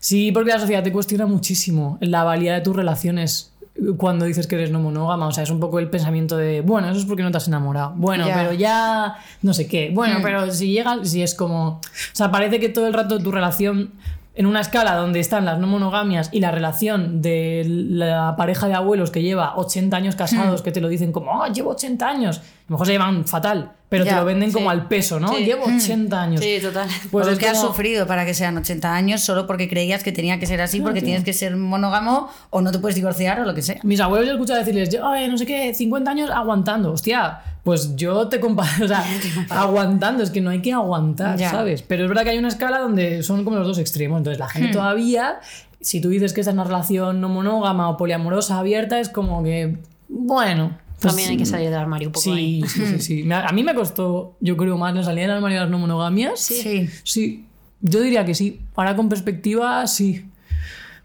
Sí, 0.00 0.32
porque 0.32 0.50
la 0.50 0.58
sociedad 0.60 0.82
te 0.82 0.90
cuestiona 0.92 1.26
muchísimo 1.26 1.98
la 2.00 2.24
valía 2.24 2.54
de 2.54 2.60
tus 2.62 2.74
relaciones 2.74 3.52
cuando 3.96 4.24
dices 4.24 4.46
que 4.46 4.56
eres 4.56 4.70
no 4.70 4.80
monógama. 4.80 5.26
O 5.26 5.32
sea, 5.32 5.44
es 5.44 5.50
un 5.50 5.60
poco 5.60 5.78
el 5.78 5.88
pensamiento 5.90 6.36
de, 6.36 6.60
bueno, 6.62 6.88
eso 6.88 6.98
es 6.98 7.04
porque 7.06 7.22
no 7.22 7.30
te 7.30 7.36
has 7.36 7.48
enamorado. 7.48 7.92
Bueno, 7.96 8.26
Ya. 8.26 8.34
pero 8.34 8.52
ya 8.52 9.16
no 9.42 9.52
sé 9.54 9.66
qué. 9.68 9.90
Bueno, 9.94 10.18
Hmm. 10.18 10.22
pero 10.22 10.50
si 10.52 10.72
llega, 10.72 11.04
si 11.04 11.22
es 11.22 11.34
como... 11.34 11.68
O 11.80 11.80
sea, 12.12 12.30
parece 12.30 12.58
que 12.60 12.68
todo 12.68 12.86
el 12.86 12.94
rato 12.94 13.18
tu 13.18 13.30
relación... 13.30 13.92
En 14.34 14.46
una 14.46 14.60
escala 14.60 14.94
donde 14.94 15.18
están 15.18 15.44
las 15.44 15.58
no 15.58 15.66
monogamias 15.66 16.28
y 16.32 16.38
la 16.38 16.52
relación 16.52 17.20
de 17.22 17.64
la 17.66 18.36
pareja 18.36 18.68
de 18.68 18.74
abuelos 18.74 19.10
que 19.10 19.20
lleva 19.20 19.56
80 19.56 19.96
años 19.96 20.14
Hmm. 20.14 20.18
casados, 20.18 20.62
que 20.62 20.70
te 20.70 20.80
lo 20.80 20.86
dicen 20.88 21.10
como, 21.10 21.32
oh, 21.32 21.46
llevo 21.48 21.70
80 21.70 22.08
años. 22.08 22.40
A 22.68 22.72
lo 22.72 22.74
mejor 22.74 22.86
se 22.86 22.92
llevan 22.92 23.24
fatal, 23.24 23.72
pero 23.88 24.04
te 24.04 24.14
lo 24.14 24.26
venden 24.26 24.50
sí. 24.50 24.54
como 24.54 24.68
al 24.68 24.88
peso, 24.88 25.18
¿no? 25.18 25.28
Sí. 25.32 25.44
Llevo 25.46 25.64
80 25.64 26.20
años. 26.22 26.40
Sí, 26.42 26.58
total. 26.60 26.86
Pues 27.10 27.26
es 27.26 27.38
que 27.38 27.48
has 27.48 27.58
sufrido 27.62 28.06
para 28.06 28.26
que 28.26 28.34
sean 28.34 28.58
80 28.58 28.94
años 28.94 29.22
solo 29.22 29.46
porque 29.46 29.70
creías 29.70 30.04
que 30.04 30.12
tenía 30.12 30.38
que 30.38 30.44
ser 30.44 30.60
así, 30.60 30.82
porque 30.82 31.00
tienes 31.00 31.24
que 31.24 31.32
ser 31.32 31.56
monógamo 31.56 32.28
o 32.50 32.60
no 32.60 32.70
te 32.70 32.78
puedes 32.78 32.94
divorciar 32.94 33.40
o 33.40 33.44
lo 33.46 33.54
que 33.54 33.62
sea. 33.62 33.80
Mis 33.84 34.00
abuelos 34.00 34.26
yo 34.26 34.34
escucho 34.34 34.54
decirles, 34.54 34.90
yo, 34.90 35.08
"Ay, 35.08 35.28
no 35.28 35.38
sé 35.38 35.46
qué, 35.46 35.72
50 35.72 36.10
años 36.10 36.30
aguantando. 36.30 36.92
Hostia, 36.92 37.40
pues 37.64 37.96
yo 37.96 38.28
te 38.28 38.38
comparo, 38.38 38.68
o 38.84 38.88
sea, 38.88 39.02
aguantando, 39.48 40.22
es 40.22 40.28
que 40.30 40.42
no 40.42 40.50
hay 40.50 40.60
que 40.60 40.74
aguantar, 40.74 41.38
Ya. 41.38 41.50
¿sabes? 41.50 41.80
Pero 41.80 42.02
es 42.02 42.08
verdad 42.10 42.24
que 42.24 42.30
hay 42.30 42.38
una 42.38 42.48
escala 42.48 42.80
donde 42.80 43.22
son 43.22 43.44
como 43.44 43.56
los 43.56 43.66
dos 43.66 43.78
extremos. 43.78 44.18
Entonces 44.18 44.38
la 44.38 44.48
gente 44.50 44.72
todavía, 44.74 45.40
si 45.80 46.02
tú 46.02 46.10
dices 46.10 46.34
que 46.34 46.42
esta 46.42 46.50
es 46.50 46.54
una 46.54 46.64
relación 46.64 47.22
no 47.22 47.30
monógama 47.30 47.88
o 47.88 47.96
poliamorosa 47.96 48.58
abierta, 48.58 49.00
es 49.00 49.08
como 49.08 49.42
que, 49.42 49.78
bueno. 50.10 50.76
Pues, 51.00 51.12
También 51.12 51.30
hay 51.30 51.36
que 51.36 51.46
salir 51.46 51.70
del 51.70 51.78
armario 51.78 52.08
un 52.08 52.12
poco. 52.12 52.32
ahí. 52.32 52.62
Sí, 52.62 52.68
sí, 52.68 52.86
sí, 52.86 53.00
sí. 53.00 53.22
Me- 53.24 53.34
A 53.36 53.52
mí 53.52 53.62
me 53.62 53.74
costó, 53.74 54.36
yo 54.40 54.56
creo, 54.56 54.76
más 54.78 54.94
la 54.94 55.02
salida 55.04 55.22
del 55.26 55.36
armario 55.36 55.56
de 55.58 55.62
las 55.62 55.70
no 55.70 55.78
monogamias. 55.78 56.40
Sí. 56.40 56.88
Sí, 57.04 57.44
yo 57.80 58.00
diría 58.00 58.24
que 58.24 58.34
sí. 58.34 58.60
Ahora 58.74 58.96
con 58.96 59.08
perspectiva, 59.08 59.86
sí. 59.86 60.24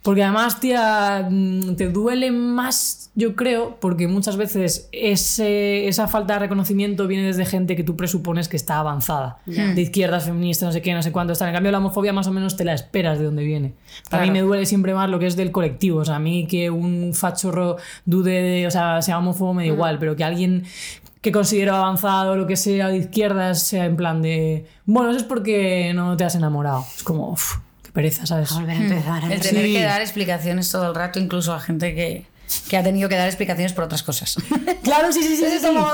Porque 0.03 0.21
además, 0.23 0.59
tía, 0.59 1.27
mm, 1.31 1.75
te 1.75 1.87
duele 1.89 2.31
más, 2.31 3.09
yo 3.15 3.35
creo, 3.37 3.77
porque 3.79 4.07
muchas 4.09 4.35
veces 4.35 4.89
ese, 4.91 5.87
esa 5.87 6.07
falta 6.09 6.33
de 6.33 6.39
reconocimiento 6.39 7.07
viene 7.07 7.23
desde 7.25 7.45
gente 7.45 7.77
que 7.77 7.83
tú 7.85 7.95
presupones 7.95 8.49
que 8.49 8.57
está 8.57 8.79
avanzada. 8.79 9.37
De 9.45 9.81
izquierdas, 9.81 10.25
feministas, 10.25 10.67
no 10.67 10.73
sé 10.73 10.81
qué, 10.81 10.93
no 10.93 11.01
sé 11.01 11.13
cuánto 11.13 11.31
está. 11.31 11.47
En 11.47 11.53
cambio, 11.53 11.71
la 11.71 11.77
homofobia 11.77 12.11
más 12.11 12.27
o 12.27 12.31
menos 12.33 12.57
te 12.57 12.65
la 12.65 12.73
esperas 12.73 13.17
de 13.17 13.25
dónde 13.25 13.43
viene. 13.45 13.67
A 13.67 14.17
mí 14.17 14.23
Claro. 14.23 14.31
me 14.33 14.41
duele 14.41 14.65
siempre 14.65 14.93
más 14.93 15.09
lo 15.09 15.19
que 15.19 15.27
es 15.27 15.37
del 15.37 15.51
colectivo. 15.51 15.99
O 15.99 16.05
sea, 16.05 16.17
a 16.17 16.19
mí 16.19 16.47
que 16.47 16.69
un 16.69 17.13
fachorro 17.13 17.77
dude 18.05 18.31
de, 18.41 18.67
o 18.67 18.71
sea, 18.71 19.01
sea 19.01 19.17
homófobo 19.19 19.53
me 19.53 19.63
da 19.67 19.73
igual, 19.73 19.99
pero 19.99 20.17
que 20.17 20.25
alguien 20.25 20.63
que 21.21 21.31
considero 21.31 21.75
avanzado, 21.75 22.35
lo 22.35 22.45
que 22.45 22.57
sea, 22.57 22.89
de 22.89 22.97
izquierdas, 22.97 23.63
sea 23.63 23.85
en 23.85 23.95
plan 23.95 24.21
de, 24.21 24.65
bueno, 24.85 25.11
eso 25.11 25.19
es 25.19 25.23
porque 25.23 25.93
no 25.95 26.17
te 26.17 26.25
has 26.25 26.35
enamorado. 26.35 26.83
Es 26.97 27.03
como, 27.03 27.37
pereza, 27.93 28.25
¿sabes? 28.25 28.51
A 28.51 28.55
volver 28.55 28.75
a 28.77 28.81
empezar. 28.81 29.23
El 29.31 29.39
tener 29.39 29.65
Sí. 29.65 29.73
que 29.73 29.81
dar 29.83 30.01
explicaciones 30.01 30.69
todo 30.71 30.87
el 30.89 30.95
rato, 30.95 31.19
incluso 31.19 31.53
a 31.53 31.59
gente 31.59 31.93
que, 31.95 32.25
que 32.69 32.77
ha 32.77 32.83
tenido 32.83 33.07
que 33.09 33.15
dar 33.15 33.27
explicaciones 33.27 33.73
por 33.73 33.83
otras 33.85 34.03
cosas. 34.03 34.35
Claro, 34.83 35.11
sí, 35.11 35.21
sí, 35.23 35.37
sí. 35.37 35.45
Es 35.45 35.61
sí, 35.61 35.67
como, 35.67 35.85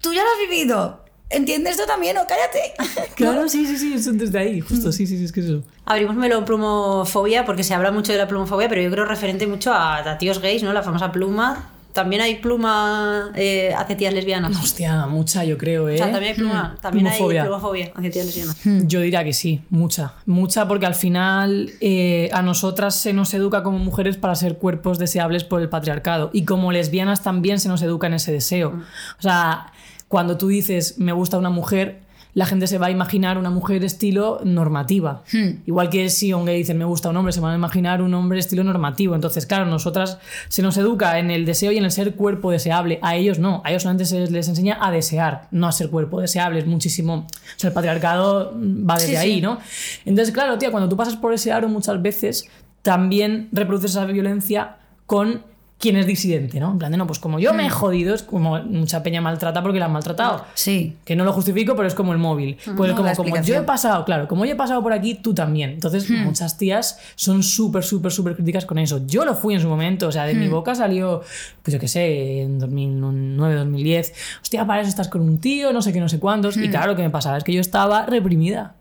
tú 0.00 0.12
ya 0.12 0.22
lo 0.24 0.28
has 0.30 0.48
vivido. 0.50 1.04
¿Entiendes 1.28 1.72
esto 1.72 1.86
también 1.86 2.16
o 2.18 2.22
cállate? 2.26 2.72
Claro, 3.16 3.48
sí, 3.48 3.66
sí, 3.66 3.76
sí, 3.78 3.94
eso 3.94 4.12
desde 4.12 4.38
ahí, 4.38 4.60
justo, 4.60 4.92
sí, 4.92 5.06
sí, 5.06 5.18
sí, 5.18 5.24
es 5.24 5.32
que 5.32 5.40
es 5.40 5.46
eso. 5.46 5.62
Abrimos 5.84 6.14
melón 6.16 6.44
plumofobia 6.44 7.44
porque 7.44 7.64
se 7.64 7.74
habla 7.74 7.90
mucho 7.90 8.12
de 8.12 8.18
la 8.18 8.28
plumofobia, 8.28 8.68
pero 8.68 8.80
yo 8.82 8.90
creo 8.90 9.04
referente 9.06 9.46
mucho 9.46 9.72
a, 9.72 9.98
a 9.98 10.18
tíos 10.18 10.40
gays, 10.40 10.62
¿no? 10.62 10.72
La 10.72 10.82
famosa 10.82 11.10
pluma. 11.12 11.70
También 11.96 12.20
hay 12.20 12.34
pluma 12.36 13.32
eh, 13.34 13.72
hacia 13.74 13.96
tías 13.96 14.12
lesbianas. 14.12 14.54
Hostia, 14.62 15.06
mucha 15.06 15.44
yo 15.44 15.56
creo, 15.56 15.88
¿eh? 15.88 15.94
O 15.94 15.96
sea, 15.96 16.12
también 16.12 16.32
hay 16.32 16.38
pluma, 16.38 16.76
también 16.78 17.06
hay 17.06 17.18
Plumofobia. 17.18 17.90
hacia 17.96 18.10
tías 18.10 18.26
lesbianas. 18.26 18.60
Yo 18.86 19.00
diría 19.00 19.24
que 19.24 19.32
sí, 19.32 19.62
mucha. 19.70 20.12
Mucha 20.26 20.68
porque 20.68 20.84
al 20.84 20.94
final 20.94 21.70
eh, 21.80 22.28
a 22.34 22.42
nosotras 22.42 22.96
se 22.96 23.14
nos 23.14 23.32
educa 23.32 23.62
como 23.62 23.78
mujeres 23.78 24.18
para 24.18 24.34
ser 24.34 24.58
cuerpos 24.58 24.98
deseables 24.98 25.42
por 25.42 25.62
el 25.62 25.70
patriarcado. 25.70 26.28
Y 26.34 26.44
como 26.44 26.70
lesbianas 26.70 27.22
también 27.22 27.58
se 27.60 27.70
nos 27.70 27.80
educa 27.80 28.08
en 28.08 28.14
ese 28.14 28.30
deseo. 28.30 28.78
O 29.18 29.22
sea, 29.22 29.72
cuando 30.08 30.36
tú 30.36 30.48
dices 30.48 30.98
me 30.98 31.12
gusta 31.12 31.38
una 31.38 31.48
mujer, 31.48 32.02
la 32.36 32.44
gente 32.44 32.66
se 32.66 32.76
va 32.76 32.88
a 32.88 32.90
imaginar 32.90 33.38
una 33.38 33.48
mujer 33.48 33.82
estilo 33.82 34.42
normativa. 34.44 35.22
Igual 35.64 35.88
que 35.88 36.10
si 36.10 36.34
un 36.34 36.44
gay 36.44 36.58
dice 36.58 36.74
me 36.74 36.84
gusta 36.84 37.08
un 37.08 37.16
hombre, 37.16 37.32
se 37.32 37.40
van 37.40 37.52
a 37.52 37.54
imaginar 37.54 38.02
un 38.02 38.12
hombre 38.12 38.38
estilo 38.38 38.62
normativo. 38.62 39.14
Entonces, 39.14 39.46
claro, 39.46 39.64
nosotras 39.64 40.18
se 40.48 40.60
nos 40.60 40.76
educa 40.76 41.18
en 41.18 41.30
el 41.30 41.46
deseo 41.46 41.72
y 41.72 41.78
en 41.78 41.84
el 41.86 41.90
ser 41.90 42.14
cuerpo 42.14 42.50
deseable. 42.50 42.98
A 43.00 43.16
ellos 43.16 43.38
no, 43.38 43.62
a 43.64 43.70
ellos 43.70 43.84
solamente 43.84 44.04
se 44.04 44.30
les 44.30 44.48
enseña 44.48 44.76
a 44.82 44.90
desear, 44.90 45.48
no 45.50 45.66
a 45.66 45.72
ser 45.72 45.88
cuerpo 45.88 46.20
deseable. 46.20 46.58
Es 46.58 46.66
muchísimo. 46.66 47.26
O 47.26 47.58
sea, 47.58 47.68
el 47.68 47.74
patriarcado 47.74 48.52
va 48.54 48.96
desde 48.96 49.06
Sí, 49.08 49.16
ahí, 49.16 49.34
sí. 49.36 49.40
¿no? 49.40 49.58
Entonces, 50.04 50.34
claro, 50.34 50.58
tía, 50.58 50.70
cuando 50.70 50.90
tú 50.90 50.96
pasas 50.98 51.16
por 51.16 51.32
ese 51.32 51.52
aro 51.52 51.70
muchas 51.70 52.02
veces, 52.02 52.44
también 52.82 53.48
reproduces 53.50 53.92
esa 53.92 54.04
violencia 54.04 54.76
con 55.06 55.42
quien 55.78 55.96
es 55.96 56.06
disidente, 56.06 56.58
¿no? 56.58 56.70
En 56.72 56.78
plan 56.78 56.90
de, 56.90 56.96
no, 56.96 57.06
pues 57.06 57.18
como 57.18 57.38
yo 57.38 57.52
me 57.52 57.66
he 57.66 57.70
jodido, 57.70 58.14
es 58.14 58.22
como 58.22 58.58
mucha 58.62 59.02
peña 59.02 59.20
maltrata 59.20 59.62
porque 59.62 59.78
la 59.78 59.84
han 59.84 59.92
maltratado. 59.92 60.42
Sí. 60.54 60.96
Que 61.04 61.14
no 61.16 61.24
lo 61.24 61.34
justifico, 61.34 61.76
pero 61.76 61.86
es 61.86 61.94
como 61.94 62.12
el 62.12 62.18
móvil. 62.18 62.56
Pues 62.76 62.90
No, 62.92 62.96
como, 62.96 63.14
como 63.14 63.42
yo 63.42 63.56
he 63.56 63.60
pasado, 63.62 64.06
claro, 64.06 64.26
como 64.26 64.46
yo 64.46 64.52
he 64.52 64.56
pasado 64.56 64.82
por 64.82 64.94
aquí, 64.94 65.14
tú 65.16 65.34
también. 65.34 65.70
Entonces, 65.70 66.08
muchas 66.08 66.56
tías 66.56 66.98
son 67.14 67.42
súper, 67.42 67.84
súper, 67.84 68.10
súper 68.10 68.36
críticas 68.36 68.64
con 68.64 68.78
eso. 68.78 69.02
Yo 69.06 69.26
lo 69.26 69.34
fui 69.34 69.52
en 69.52 69.60
su 69.60 69.68
momento, 69.68 70.08
o 70.08 70.12
sea, 70.12 70.24
de 70.24 70.34
mi 70.34 70.48
boca 70.48 70.74
salió, 70.74 71.20
pues 71.62 71.74
yo 71.74 71.78
qué 71.78 71.88
sé, 71.88 72.40
en 72.40 72.58
2009, 72.58 73.54
2010. 73.56 74.14
Hostia, 74.40 74.66
para 74.66 74.80
eso 74.80 74.88
estás 74.88 75.08
con 75.08 75.20
un 75.20 75.38
tío, 75.40 75.74
no 75.74 75.82
sé 75.82 75.92
qué, 75.92 76.00
no 76.00 76.08
sé 76.08 76.18
cuántos. 76.18 76.56
Y 76.56 76.70
claro, 76.70 76.92
lo 76.92 76.96
que 76.96 77.02
me 77.02 77.10
pasaba 77.10 77.36
es 77.36 77.44
que 77.44 77.52
yo 77.52 77.60
estaba 77.60 78.06
reprimida. 78.06 78.76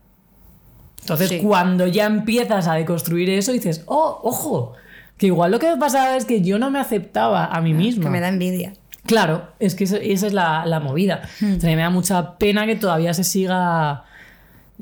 Entonces, 1.01 1.27
Sí. 1.29 1.39
cuando 1.39 1.85
ya 1.87 2.05
empiezas 2.05 2.67
a 2.67 2.73
deconstruir 2.75 3.29
eso, 3.29 3.51
dices, 3.51 3.83
oh, 3.85 4.19
ojo, 4.23 4.73
que 5.17 5.27
igual 5.27 5.51
lo 5.51 5.59
que 5.59 5.69
me 5.69 5.77
pasaba 5.77 6.15
es 6.17 6.25
que 6.25 6.41
yo 6.41 6.59
no 6.59 6.71
me 6.71 6.79
aceptaba 6.79 7.45
a 7.45 7.61
mí 7.61 7.73
misma. 7.73 8.03
Que 8.03 8.09
me 8.09 8.19
da 8.19 8.29
envidia. 8.29 8.73
Claro, 9.05 9.47
es 9.59 9.75
que 9.75 9.83
eso- 9.85 9.97
esa 9.97 10.27
es 10.27 10.33
la, 10.33 10.65
la 10.65 10.79
movida. 10.79 11.21
O 11.55 11.59
sea, 11.59 11.69
me 11.75 11.81
da 11.81 11.89
mucha 11.89 12.37
pena 12.37 12.65
que 12.65 12.75
todavía 12.75 13.13
se 13.13 13.23
siga 13.23 14.03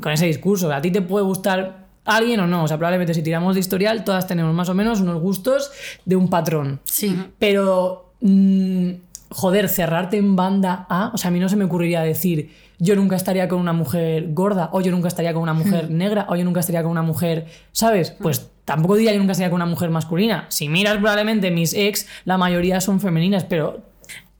con 0.01 0.11
ese 0.11 0.25
discurso. 0.25 0.71
A 0.73 0.81
ti 0.81 0.91
te 0.91 1.01
puede 1.01 1.25
gustar 1.25 1.83
alguien 2.05 2.39
o 2.39 2.47
no. 2.47 2.63
O 2.63 2.67
sea, 2.67 2.77
probablemente 2.77 3.13
si 3.13 3.21
tiramos 3.21 3.53
de 3.55 3.59
historial, 3.59 4.03
todas 4.03 4.25
tenemos 4.27 4.53
más 4.53 4.69
o 4.69 4.73
menos 4.73 5.01
unos 5.01 5.21
gustos 5.21 5.71
de 6.05 6.15
un 6.15 6.29
patrón. 6.29 6.79
Sí. 6.85 7.15
Pero, 7.37 8.13
mm, 8.21 8.89
joder, 9.29 9.67
cerrarte 9.69 10.17
en 10.17 10.35
banda 10.35 10.85
A, 10.89 11.11
o 11.13 11.17
sea, 11.17 11.27
a 11.27 11.31
mí 11.31 11.39
no 11.39 11.49
se 11.49 11.55
me 11.57 11.65
ocurriría 11.65 12.01
decir, 12.01 12.51
yo 12.79 12.95
nunca 12.95 13.15
estaría 13.15 13.47
con 13.47 13.59
una 13.59 13.73
mujer 13.73 14.27
gorda, 14.33 14.69
o 14.73 14.81
yo 14.81 14.91
nunca 14.91 15.07
estaría 15.09 15.33
con 15.33 15.43
una 15.43 15.53
mujer 15.53 15.89
negra, 15.91 16.25
o 16.29 16.35
yo 16.35 16.43
nunca 16.45 16.59
estaría 16.61 16.81
con 16.81 16.91
una 16.91 17.01
mujer, 17.03 17.45
¿sabes? 17.71 18.11
Pues 18.11 18.49
tampoco 18.65 18.95
diría 18.95 19.13
yo 19.13 19.19
nunca 19.19 19.31
estaría 19.33 19.49
con 19.49 19.57
una 19.57 19.65
mujer 19.65 19.89
masculina. 19.89 20.45
Si 20.49 20.69
miras 20.69 20.97
probablemente 20.97 21.51
mis 21.51 21.73
ex, 21.73 22.07
la 22.25 22.37
mayoría 22.37 22.81
son 22.81 22.99
femeninas, 22.99 23.43
pero 23.43 23.81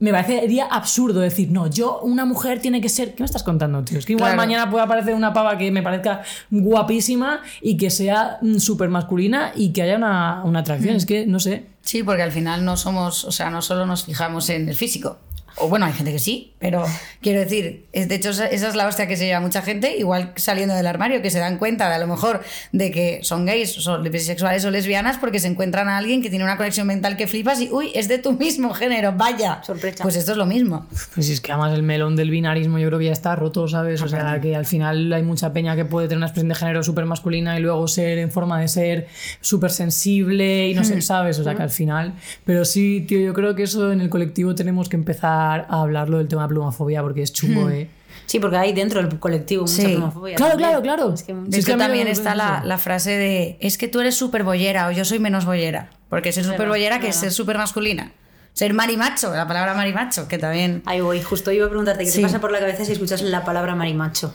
me 0.00 0.10
parecería 0.10 0.66
absurdo 0.66 1.20
decir, 1.20 1.50
no, 1.50 1.68
yo, 1.70 2.00
una 2.00 2.24
mujer 2.26 2.60
tiene 2.60 2.80
que 2.80 2.88
ser. 2.88 3.14
¿Qué 3.14 3.22
me 3.22 3.26
estás 3.26 3.42
contando, 3.42 3.82
tío? 3.84 3.98
Es 3.98 4.04
que 4.04 4.12
igual 4.12 4.32
Claro. 4.32 4.36
mañana 4.42 4.70
puede 4.70 4.84
aparecer 4.84 5.14
una 5.14 5.32
pava 5.32 5.56
que 5.56 5.70
me 5.70 5.82
parezca 5.82 6.22
guapísima 6.50 7.40
y 7.62 7.76
que 7.76 7.90
sea 7.90 8.38
mm, 8.42 8.58
súper 8.58 8.88
masculina 8.88 9.52
y 9.54 9.72
que 9.72 9.82
haya 9.82 9.96
una, 9.96 10.42
una 10.44 10.60
atracción. 10.60 10.96
Es 10.96 11.06
que, 11.06 11.26
no 11.26 11.38
sé. 11.40 11.66
Sí, 11.82 12.02
porque 12.02 12.22
al 12.22 12.32
final 12.32 12.64
no 12.64 12.76
somos, 12.76 13.24
o 13.24 13.32
sea, 13.32 13.50
no 13.50 13.62
solo 13.62 13.86
nos 13.86 14.04
fijamos 14.04 14.48
en 14.50 14.68
el 14.68 14.74
físico. 14.74 15.18
O 15.56 15.68
bueno, 15.68 15.86
hay 15.86 15.92
gente 15.92 16.10
que 16.10 16.18
sí, 16.18 16.52
pero 16.58 16.84
quiero 17.20 17.40
decir, 17.40 17.86
es, 17.92 18.08
de 18.08 18.16
hecho, 18.16 18.30
esa 18.30 18.48
es 18.48 18.74
la 18.74 18.86
hostia 18.88 19.06
que 19.06 19.16
se 19.16 19.26
lleva 19.26 19.38
mucha 19.38 19.62
gente, 19.62 19.96
igual 19.96 20.32
saliendo 20.34 20.74
del 20.74 20.86
armario, 20.86 21.22
que 21.22 21.30
se 21.30 21.38
dan 21.38 21.58
cuenta 21.58 21.88
de 21.88 21.94
a 21.94 21.98
lo 21.98 22.08
mejor 22.08 22.42
de 22.72 22.90
que 22.90 23.20
son 23.22 23.46
gays, 23.46 23.72
son 23.72 24.02
bisexuales 24.02 24.64
o 24.64 24.70
lesbianas, 24.70 25.18
porque 25.18 25.38
se 25.38 25.46
encuentran 25.46 25.88
a 25.88 25.98
alguien 25.98 26.22
que 26.22 26.30
tiene 26.30 26.44
una 26.44 26.56
conexión 26.56 26.88
mental 26.88 27.16
que 27.16 27.28
flipas 27.28 27.60
y, 27.60 27.70
uy, 27.70 27.92
es 27.94 28.08
de 28.08 28.18
tu 28.18 28.32
mismo 28.32 28.74
género, 28.74 29.12
vaya. 29.12 29.62
Sorpresa. 29.62 30.02
Pues 30.02 30.16
esto 30.16 30.32
es 30.32 30.38
lo 30.38 30.46
mismo. 30.46 30.86
Pues 31.14 31.28
es 31.30 31.40
que 31.40 31.52
además 31.52 31.72
el 31.74 31.84
melón 31.84 32.16
del 32.16 32.30
binarismo 32.30 32.78
yo 32.78 32.88
creo 32.88 32.98
que 32.98 33.06
ya 33.06 33.12
está 33.12 33.36
roto, 33.36 33.68
¿sabes? 33.68 34.02
O 34.02 34.08
sea, 34.08 34.40
que 34.40 34.56
al 34.56 34.66
final 34.66 35.12
hay 35.12 35.22
mucha 35.22 35.52
peña 35.52 35.76
que 35.76 35.84
puede 35.84 36.08
tener 36.08 36.18
una 36.18 36.26
expresión 36.26 36.48
de 36.48 36.56
género 36.56 36.82
súper 36.82 37.04
masculina 37.04 37.56
y 37.58 37.62
luego 37.62 37.86
ser 37.86 38.18
en 38.18 38.30
forma 38.32 38.60
de 38.60 38.68
ser 38.68 39.06
súper 39.40 39.70
sensible 39.70 40.68
y 40.68 40.74
no 40.74 40.82
sé, 40.82 41.00
¿sabes? 41.00 41.38
O 41.38 41.44
sea, 41.44 41.54
que 41.54 41.62
al 41.62 41.70
final... 41.70 42.14
Pero 42.44 42.64
sí, 42.64 43.04
tío, 43.06 43.20
yo 43.20 43.34
creo 43.34 43.54
que 43.54 43.62
eso 43.64 43.92
en 43.92 44.00
el 44.00 44.10
colectivo 44.10 44.54
tenemos 44.54 44.88
que 44.88 44.96
empezar 44.96 45.43
a 45.52 45.80
hablarlo 45.82 46.18
del 46.18 46.28
tema 46.28 46.46
plumafobia 46.48 47.02
porque 47.02 47.22
es 47.22 47.32
chungo, 47.32 47.68
¿eh? 47.70 47.88
Sí, 48.26 48.38
porque 48.40 48.56
hay 48.56 48.72
dentro 48.72 49.02
del 49.02 49.18
colectivo 49.18 49.62
mucha 49.62 49.74
Sí. 49.74 49.86
plumofobia 49.96 50.36
Claro, 50.36 50.52
también. 50.52 50.70
claro, 50.70 50.82
claro. 50.82 51.14
Es 51.14 51.22
que- 51.24 51.34
De 51.34 51.58
es 51.58 51.66
también 51.76 52.08
está 52.08 52.34
la, 52.34 52.78
frase 52.78 53.10
de 53.10 53.56
es 53.60 53.76
que 53.78 53.88
tú 53.88 54.00
eres 54.00 54.16
súper 54.16 54.42
bollera 54.44 54.86
o 54.88 54.90
yo 54.92 55.04
soy 55.04 55.18
menos 55.18 55.44
bollera. 55.44 55.90
Porque 56.08 56.32
ser 56.32 56.44
súper 56.44 56.68
bollera 56.68 57.00
que 57.00 57.08
es 57.08 57.16
ser 57.16 57.32
súper 57.32 57.58
masculina. 57.58 58.12
Ser 58.52 58.72
marimacho, 58.72 59.34
la 59.34 59.48
palabra 59.48 59.74
marimacho, 59.74 60.28
que 60.28 60.38
también. 60.38 60.82
Ahí 60.86 61.00
voy, 61.00 61.20
justo 61.20 61.50
iba 61.50 61.66
a 61.66 61.68
preguntarte 61.68 62.04
qué 62.04 62.10
Sí. 62.10 62.18
te 62.18 62.22
pasa 62.22 62.40
por 62.40 62.52
la 62.52 62.60
cabeza 62.60 62.84
si 62.84 62.92
escuchas 62.92 63.20
la 63.22 63.44
palabra 63.44 63.74
marimacho. 63.74 64.32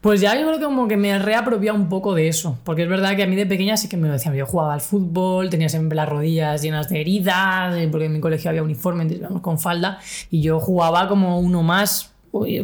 Pues 0.00 0.20
ya 0.20 0.34
yo 0.34 0.46
creo 0.46 0.58
que 0.58 0.64
como 0.64 0.88
que 0.88 0.96
me 0.96 1.10
he 1.10 1.18
reapropiado 1.18 1.76
un 1.78 1.88
poco 1.88 2.14
de 2.14 2.28
eso, 2.28 2.58
porque 2.64 2.82
es 2.82 2.88
verdad 2.88 3.16
que 3.16 3.22
a 3.22 3.26
mí 3.26 3.36
de 3.36 3.46
pequeña 3.46 3.76
sí 3.76 3.88
que 3.88 3.96
me 3.96 4.06
lo 4.08 4.14
decían, 4.14 4.34
yo 4.34 4.46
jugaba 4.46 4.74
al 4.74 4.80
fútbol, 4.80 5.50
tenía 5.50 5.68
siempre 5.68 5.96
las 5.96 6.08
rodillas 6.08 6.62
llenas 6.62 6.88
de 6.88 7.00
heridas, 7.00 7.76
eh, 7.76 7.88
porque 7.90 8.06
en 8.06 8.12
mi 8.12 8.20
colegio 8.20 8.50
había 8.50 8.62
uniforme, 8.62 9.20
con 9.40 9.58
falda, 9.58 9.98
y 10.30 10.42
yo 10.42 10.60
jugaba 10.60 11.08
como 11.08 11.40
uno 11.40 11.62
más, 11.62 12.12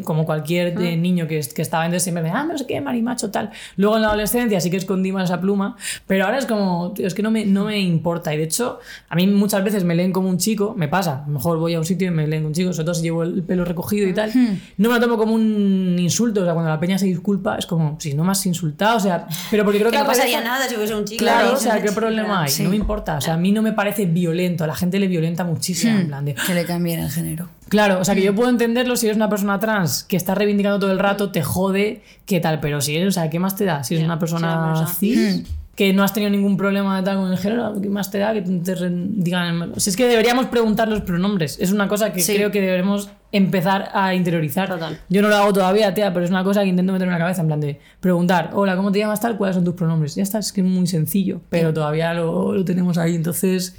como 0.05 0.25
cualquier 0.25 0.81
eh, 0.81 0.97
niño 0.97 1.27
que, 1.27 1.41
que 1.41 1.63
estaba 1.63 1.85
entonces 1.85 2.03
siempre 2.05 2.23
me 2.23 2.31
ah, 2.31 2.45
no 2.45 2.57
sé 2.57 2.67
qué, 2.67 2.81
marimacho, 2.81 3.31
tal. 3.31 3.51
Luego 3.77 3.97
en 3.97 4.03
la 4.03 4.09
adolescencia 4.09 4.61
sí 4.61 4.71
que 4.71 4.77
escondí 4.77 5.13
más 5.13 5.25
esa 5.25 5.41
pluma, 5.41 5.77
pero 6.07 6.25
ahora 6.25 6.39
es 6.39 6.47
como, 6.47 6.93
tío, 6.93 7.07
es 7.07 7.15
que 7.15 7.23
no 7.23 7.31
me, 7.31 7.45
no 7.45 7.65
me 7.67 7.79
importa, 7.79 8.35
y 8.35 8.37
de 8.37 8.45
hecho, 8.45 8.81
a 9.09 9.15
mí 9.17 9.27
muchas 9.27 9.63
veces 9.65 9.85
me 9.85 9.95
leen 9.95 10.13
como 10.13 10.29
un 10.29 10.39
chico, 10.39 10.75
me 10.77 10.89
pasa, 10.89 11.23
a 11.25 11.27
lo 11.27 11.35
mejor 11.35 11.59
voy 11.59 11.75
a 11.75 11.79
un 11.79 11.85
sitio 11.85 12.09
y 12.09 12.11
me 12.11 12.27
leen 12.27 12.43
como 12.43 12.49
un 12.49 12.55
chico, 12.55 12.73
sobre 12.73 12.85
todo 12.85 12.95
si 12.95 13.03
llevo 13.03 13.23
el 13.23 13.43
pelo 13.43 13.65
recogido 13.65 14.09
y 14.09 14.13
tal, 14.13 14.31
no 14.77 14.89
me 14.89 14.95
lo 14.95 15.01
tomo 15.01 15.17
como 15.17 15.35
un 15.35 15.97
insulto, 15.99 16.43
o 16.43 16.45
sea, 16.45 16.55
cuando 16.55 16.71
la 16.71 16.81
peña 16.81 16.99
se 16.99 17.07
disculpa, 17.07 17.57
es 17.57 17.67
como, 17.67 17.97
si 18.01 18.15
no 18.15 18.25
me 18.25 18.33
has 18.33 18.45
insultado, 18.47 18.97
o 18.97 19.01
sea, 19.01 19.27
pero 19.51 19.65
porque 19.65 19.79
creo 19.79 19.91
Que 19.91 19.97
que 19.99 20.03
no 20.03 20.09
pasaría 20.09 20.41
nada 20.41 20.69
si 20.69 20.75
fuese 20.75 20.95
un 20.95 21.05
chico. 21.05 21.19
Claro, 21.19 21.55
o 21.55 21.57
sea, 21.57 21.75
¿qué 21.75 21.89
chica. 21.89 21.95
problema 21.95 22.43
hay? 22.43 22.51
Sí. 22.51 22.63
No 22.63 22.71
me 22.71 22.77
importa. 22.77 23.17
O 23.17 23.21
sea, 23.21 23.35
a 23.35 23.37
mí 23.37 23.53
no 23.53 23.63
me 23.63 23.73
parece 23.73 24.07
violento. 24.07 24.65
A 24.65 24.67
la 24.67 24.75
gente 24.75 24.99
le 24.99 25.09
violenta 25.09 25.45
muchísimo. 25.45 25.99
En 25.99 26.07
plan 26.09 26.25
de, 26.25 26.35
Que 26.35 26.55
le 26.55 26.65
cambien 26.65 27.01
el 27.01 27.11
género. 27.11 27.49
Claro, 27.73 28.01
o 28.01 28.05
sea, 28.05 28.15
que 28.15 28.21
yo 28.21 28.35
puedo 28.35 28.51
entenderlo 28.51 28.97
si 28.97 29.07
eres 29.07 29.17
una 29.17 29.31
persona 29.31 29.59
trans 29.59 30.05
que 30.05 30.19
está 30.19 30.35
reivindicando 30.35 30.79
todo 30.79 30.93
el 30.93 30.99
rato, 30.99 31.31
te 31.31 31.43
jode, 31.43 32.03
qué 32.27 32.39
tal, 32.39 32.61
pero 32.61 32.83
si 32.83 32.95
eres, 32.97 33.09
o 33.09 33.13
sea, 33.13 33.31
¿qué 33.31 33.39
más 33.39 33.57
te 33.57 33.65
da? 33.65 33.83
Si 33.83 33.95
eres 33.95 34.05
una 34.05 34.19
persona 34.19 34.73
persona 34.75 34.87
cis, 34.95 35.43
que 35.75 35.95
no 35.95 36.05
has 36.05 36.13
tenido 36.13 36.31
ningún 36.31 36.59
problema 36.59 36.99
de 36.99 37.03
tal 37.03 37.17
con 37.17 37.33
el 37.33 37.39
género, 37.39 37.81
¿qué 37.81 37.89
más 37.89 38.11
te 38.11 38.19
da 38.19 38.35
que 38.35 38.43
te 38.43 38.75
re- 38.75 38.91
digan? 38.93 39.73
Si 39.79 39.89
es 39.89 39.97
que 39.97 40.07
deberíamos 40.07 40.47
preguntar 40.49 40.87
los 40.89 41.01
pronombres, 41.01 41.57
es 41.61 41.73
una 41.73 41.89
cosa 41.89 42.13
que 42.13 42.21
Sí. 42.21 42.35
creo 42.35 42.51
que 42.51 42.61
deberemos 42.61 43.09
empezar 43.33 43.89
a 43.95 44.15
interiorizar. 44.15 44.69
Total. 44.69 44.99
Yo 45.09 45.23
no 45.23 45.29
lo 45.29 45.37
hago 45.37 45.55
todavía, 45.55 45.95
tía, 45.95 46.13
pero 46.13 46.27
es 46.27 46.31
una 46.31 46.45
cosa 46.45 46.61
que 46.61 46.69
intento 46.69 46.93
meter 46.93 47.09
en 47.09 47.13
la 47.15 47.19
cabeza, 47.19 47.41
en 47.41 47.47
plan 47.47 47.61
de 47.61 47.81
preguntar, 48.01 48.51
hola, 48.53 48.77
¿cómo 48.77 48.93
te 48.93 48.99
llamas 48.99 49.19
tal? 49.23 49.39
¿Cuáles 49.39 49.57
son 49.57 49.65
tus 49.65 49.73
pronombres? 49.75 50.15
Ya 50.15 50.23
está, 50.23 50.39
es 50.41 50.53
que 50.53 50.61
es 50.61 50.67
muy 50.67 50.87
sencillo, 50.87 51.41
pero 51.49 51.73
todavía 51.73 52.13
lo, 52.13 52.53
lo 52.53 52.65
tenemos 52.67 52.99
ahí, 52.99 53.15
entonces, 53.15 53.75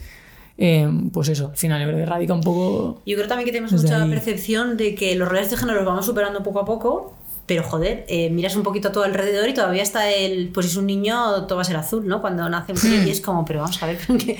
eh, 0.57 0.89
pues 1.11 1.29
eso, 1.29 1.47
al 1.47 1.57
final 1.57 1.81
yo 1.81 1.87
creo 1.87 1.99
que 1.99 2.05
radica 2.05 2.33
un 2.33 2.41
poco... 2.41 3.01
Yo 3.05 3.15
creo 3.15 3.27
también 3.27 3.45
que 3.45 3.51
tenemos 3.51 3.71
mucha 3.71 4.03
ahí. 4.03 4.09
percepción 4.09 4.77
de 4.77 4.95
que 4.95 5.15
los 5.15 5.27
roles 5.27 5.49
de 5.49 5.57
género 5.57 5.79
los 5.79 5.85
vamos 5.85 6.05
superando 6.05 6.43
poco 6.43 6.59
a 6.59 6.65
poco, 6.65 7.15
pero 7.45 7.63
joder, 7.63 8.05
eh, 8.07 8.29
miras 8.29 8.55
un 8.55 8.63
poquito 8.63 8.87
a 8.87 8.91
todo 8.93 9.03
alrededor 9.03 9.49
y 9.49 9.53
todavía 9.53 9.83
está 9.83 10.09
el, 10.09 10.49
pues 10.53 10.67
si 10.67 10.71
es 10.71 10.77
un 10.77 10.87
niño, 10.87 11.45
todo 11.45 11.57
va 11.57 11.63
a 11.63 11.65
ser 11.65 11.75
azul, 11.75 12.07
¿no? 12.07 12.21
Cuando 12.21 12.47
nace 12.49 12.71
un 12.71 12.77
crío 12.77 13.03
y 13.03 13.09
es 13.09 13.19
como, 13.19 13.43
pero 13.43 13.59
vamos 13.59 13.81
a 13.83 13.85
ver, 13.85 13.97
que, 14.17 14.39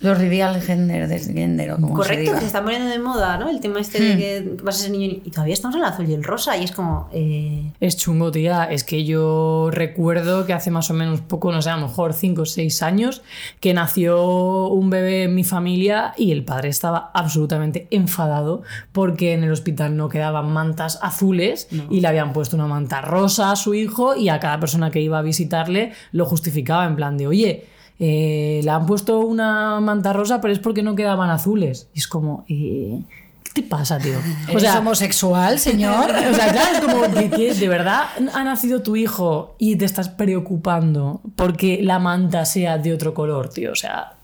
Los 0.00 0.18
reveal 0.18 0.60
gender, 0.62 1.08
de 1.08 1.18
gender 1.18 1.72
o 1.72 1.76
como 1.76 1.88
se 1.88 1.94
correcto, 1.94 2.20
diga. 2.20 2.34
que 2.34 2.40
se 2.40 2.46
está 2.46 2.62
poniendo 2.62 2.88
de 2.88 3.00
moda, 3.00 3.38
¿no? 3.38 3.50
El 3.50 3.58
tema 3.60 3.80
este 3.80 4.00
de 4.00 4.16
que 4.16 4.56
vas 4.62 4.76
a 4.76 4.82
ser 4.82 4.92
niño 4.92 5.20
y 5.24 5.30
todavía 5.30 5.54
estamos 5.54 5.74
en 5.74 5.82
el 5.82 5.88
azul 5.88 6.08
y 6.08 6.14
el 6.14 6.22
rosa 6.22 6.56
y 6.56 6.64
es 6.64 6.70
como, 6.70 7.08
eh, 7.12 7.72
Es 7.80 7.96
chungo, 7.96 8.30
tía. 8.30 8.64
Es 8.64 8.84
que 8.84 9.04
yo 9.04 9.70
recuerdo 9.72 10.46
que 10.46 10.52
hace 10.52 10.70
más 10.70 10.88
o 10.90 10.94
menos 10.94 11.22
poco, 11.22 11.50
no 11.50 11.60
sé, 11.60 11.70
a 11.70 11.76
lo 11.76 11.88
mejor 11.88 12.12
5 12.12 12.42
o 12.42 12.46
6 12.46 12.82
años, 12.82 13.22
que 13.58 13.74
nació 13.74 14.68
un 14.68 14.90
bebé 14.90 15.24
en 15.24 15.34
mi 15.34 15.42
familia 15.42 16.14
y 16.16 16.30
el 16.30 16.44
padre 16.44 16.68
estaba 16.68 17.10
absolutamente 17.14 17.88
enfadado 17.90 18.62
porque 18.92 19.32
en 19.32 19.42
el 19.42 19.50
hospital 19.50 19.96
no 19.96 20.08
quedaban 20.08 20.52
mantas 20.52 21.00
azules 21.02 21.66
y 21.90 22.00
le 22.00 22.06
habían 22.08 22.32
puesto 22.32 22.43
una 22.52 22.66
manta 22.66 23.00
rosa 23.00 23.50
a 23.50 23.56
su 23.56 23.74
hijo 23.74 24.14
y 24.14 24.28
a 24.28 24.38
cada 24.38 24.60
persona 24.60 24.90
que 24.90 25.00
iba 25.00 25.18
a 25.18 25.22
visitarle 25.22 25.92
lo 26.12 26.26
justificaba 26.26 26.84
en 26.86 26.96
plan 26.96 27.16
de, 27.16 27.26
oye, 27.26 27.66
eh, 27.98 28.60
le 28.62 28.70
han 28.70 28.86
puesto 28.86 29.20
una 29.20 29.80
manta 29.80 30.12
rosa, 30.12 30.40
pero 30.40 30.52
es 30.52 30.58
porque 30.58 30.82
no 30.82 30.94
quedaban 30.94 31.30
azules. 31.30 31.88
Y 31.94 32.00
es 32.00 32.08
como, 32.08 32.44
eh, 32.48 33.00
¿qué 33.44 33.62
te 33.62 33.62
pasa, 33.62 33.98
tío? 33.98 34.18
¿Eres 34.48 34.74
homosexual, 34.74 35.58
señor? 35.58 36.10
O 36.30 36.34
sea, 36.34 36.52
claro, 36.52 36.76
es 36.76 36.80
como 36.80 37.30
que 37.36 37.54
de 37.54 37.68
verdad 37.68 38.04
ha 38.32 38.44
nacido 38.44 38.82
tu 38.82 38.96
hijo 38.96 39.54
y 39.58 39.76
te 39.76 39.84
estás 39.84 40.08
preocupando 40.08 41.20
porque 41.36 41.80
la 41.82 41.98
manta 41.98 42.44
sea 42.44 42.78
de 42.78 42.92
otro 42.92 43.14
color, 43.14 43.48
tío. 43.48 43.72
O 43.72 43.76
sea, 43.76 44.14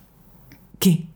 ¿qué? 0.78 1.06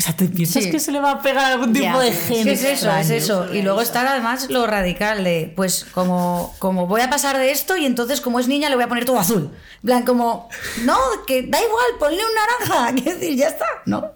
O 0.00 0.02
sea, 0.02 0.16
¿te 0.16 0.24
piensas 0.28 0.64
Sí. 0.64 0.70
que 0.70 0.80
se 0.80 0.92
le 0.92 0.98
va 0.98 1.10
a 1.10 1.20
pegar 1.22 1.52
algún 1.52 1.74
tipo 1.74 1.84
Ya, 1.84 1.98
de 2.00 2.08
es 2.08 2.14
Es 2.16 2.26
gen? 2.28 2.44
que 2.44 2.52
es 2.52 2.60
eso, 2.64 2.90
es 2.90 3.10
extraño? 3.10 3.14
eso. 3.14 3.54
Y 3.54 3.60
luego 3.60 3.82
está 3.82 4.10
además 4.10 4.48
lo 4.48 4.66
radical 4.66 5.22
de, 5.24 5.52
pues 5.54 5.84
como, 5.92 6.54
como 6.58 6.86
voy 6.86 7.02
a 7.02 7.10
pasar 7.10 7.36
de 7.36 7.50
esto 7.50 7.76
y 7.76 7.84
entonces 7.84 8.22
como 8.22 8.40
es 8.40 8.48
niña 8.48 8.70
le 8.70 8.76
voy 8.76 8.84
a 8.84 8.88
poner 8.88 9.04
todo 9.04 9.18
azul. 9.18 9.50
En 9.82 9.86
plan, 9.86 10.02
como, 10.04 10.48
no, 10.86 10.96
que 11.26 11.42
da 11.42 11.58
igual, 11.58 11.84
ponle 11.98 12.16
un 12.18 12.70
naranja. 12.70 12.94
Quiero 13.02 13.18
decir, 13.18 13.36
ya 13.36 13.48
está, 13.48 13.66
¿no? 13.84 14.06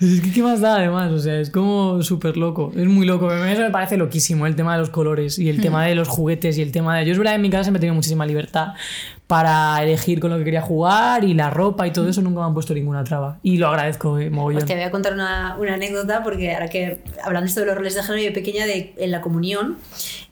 Es 0.00 0.20
que, 0.20 0.30
¿qué 0.32 0.42
más 0.42 0.60
da 0.60 0.76
además? 0.76 1.10
O 1.10 1.18
sea, 1.18 1.40
es 1.40 1.50
como 1.50 2.00
súper 2.04 2.36
loco. 2.36 2.72
Es 2.76 2.86
muy 2.86 3.04
loco. 3.04 3.28
A 3.28 3.34
mí 3.44 3.50
Eso 3.52 3.62
me 3.62 3.70
parece 3.70 3.96
loquísimo, 3.96 4.46
el 4.46 4.54
tema 4.54 4.74
de 4.74 4.78
los 4.80 4.90
colores 4.90 5.38
y 5.40 5.48
el 5.48 5.60
tema 5.60 5.84
de 5.84 5.96
los 5.96 6.06
juguetes 6.06 6.56
y 6.58 6.62
el 6.62 6.70
tema 6.70 6.96
de... 6.96 7.06
Yo 7.06 7.12
es 7.12 7.18
verdad, 7.18 7.34
en 7.34 7.42
mi 7.42 7.50
casa 7.50 7.64
siempre 7.64 7.78
he 7.78 7.80
tenido 7.80 7.94
muchísima 7.96 8.24
libertad 8.24 8.68
para 9.28 9.82
elegir 9.82 10.20
con 10.20 10.30
lo 10.30 10.38
que 10.38 10.44
quería 10.44 10.62
jugar 10.62 11.22
y 11.22 11.34
la 11.34 11.50
ropa 11.50 11.86
y 11.86 11.92
todo 11.92 12.08
eso 12.08 12.22
nunca 12.22 12.40
me 12.40 12.46
han 12.46 12.54
puesto 12.54 12.72
ninguna 12.72 13.04
traba. 13.04 13.38
Y 13.42 13.58
lo 13.58 13.68
agradezco, 13.68 14.18
eh, 14.18 14.30
mogollón. 14.30 14.60
Pues 14.60 14.64
te 14.64 14.74
voy 14.74 14.84
a 14.84 14.90
contar 14.90 15.12
una, 15.12 15.54
una 15.60 15.74
anécdota 15.74 16.24
porque 16.24 16.54
ahora 16.54 16.68
que 16.68 17.02
hablando 17.22 17.46
esto 17.46 17.60
de 17.60 17.66
los 17.66 17.76
roles 17.76 17.94
de 17.94 18.02
género, 18.02 18.26
yo 18.26 18.32
pequeña 18.32 18.64
de, 18.64 18.94
en 18.96 19.10
la 19.10 19.20
comunión, 19.20 19.76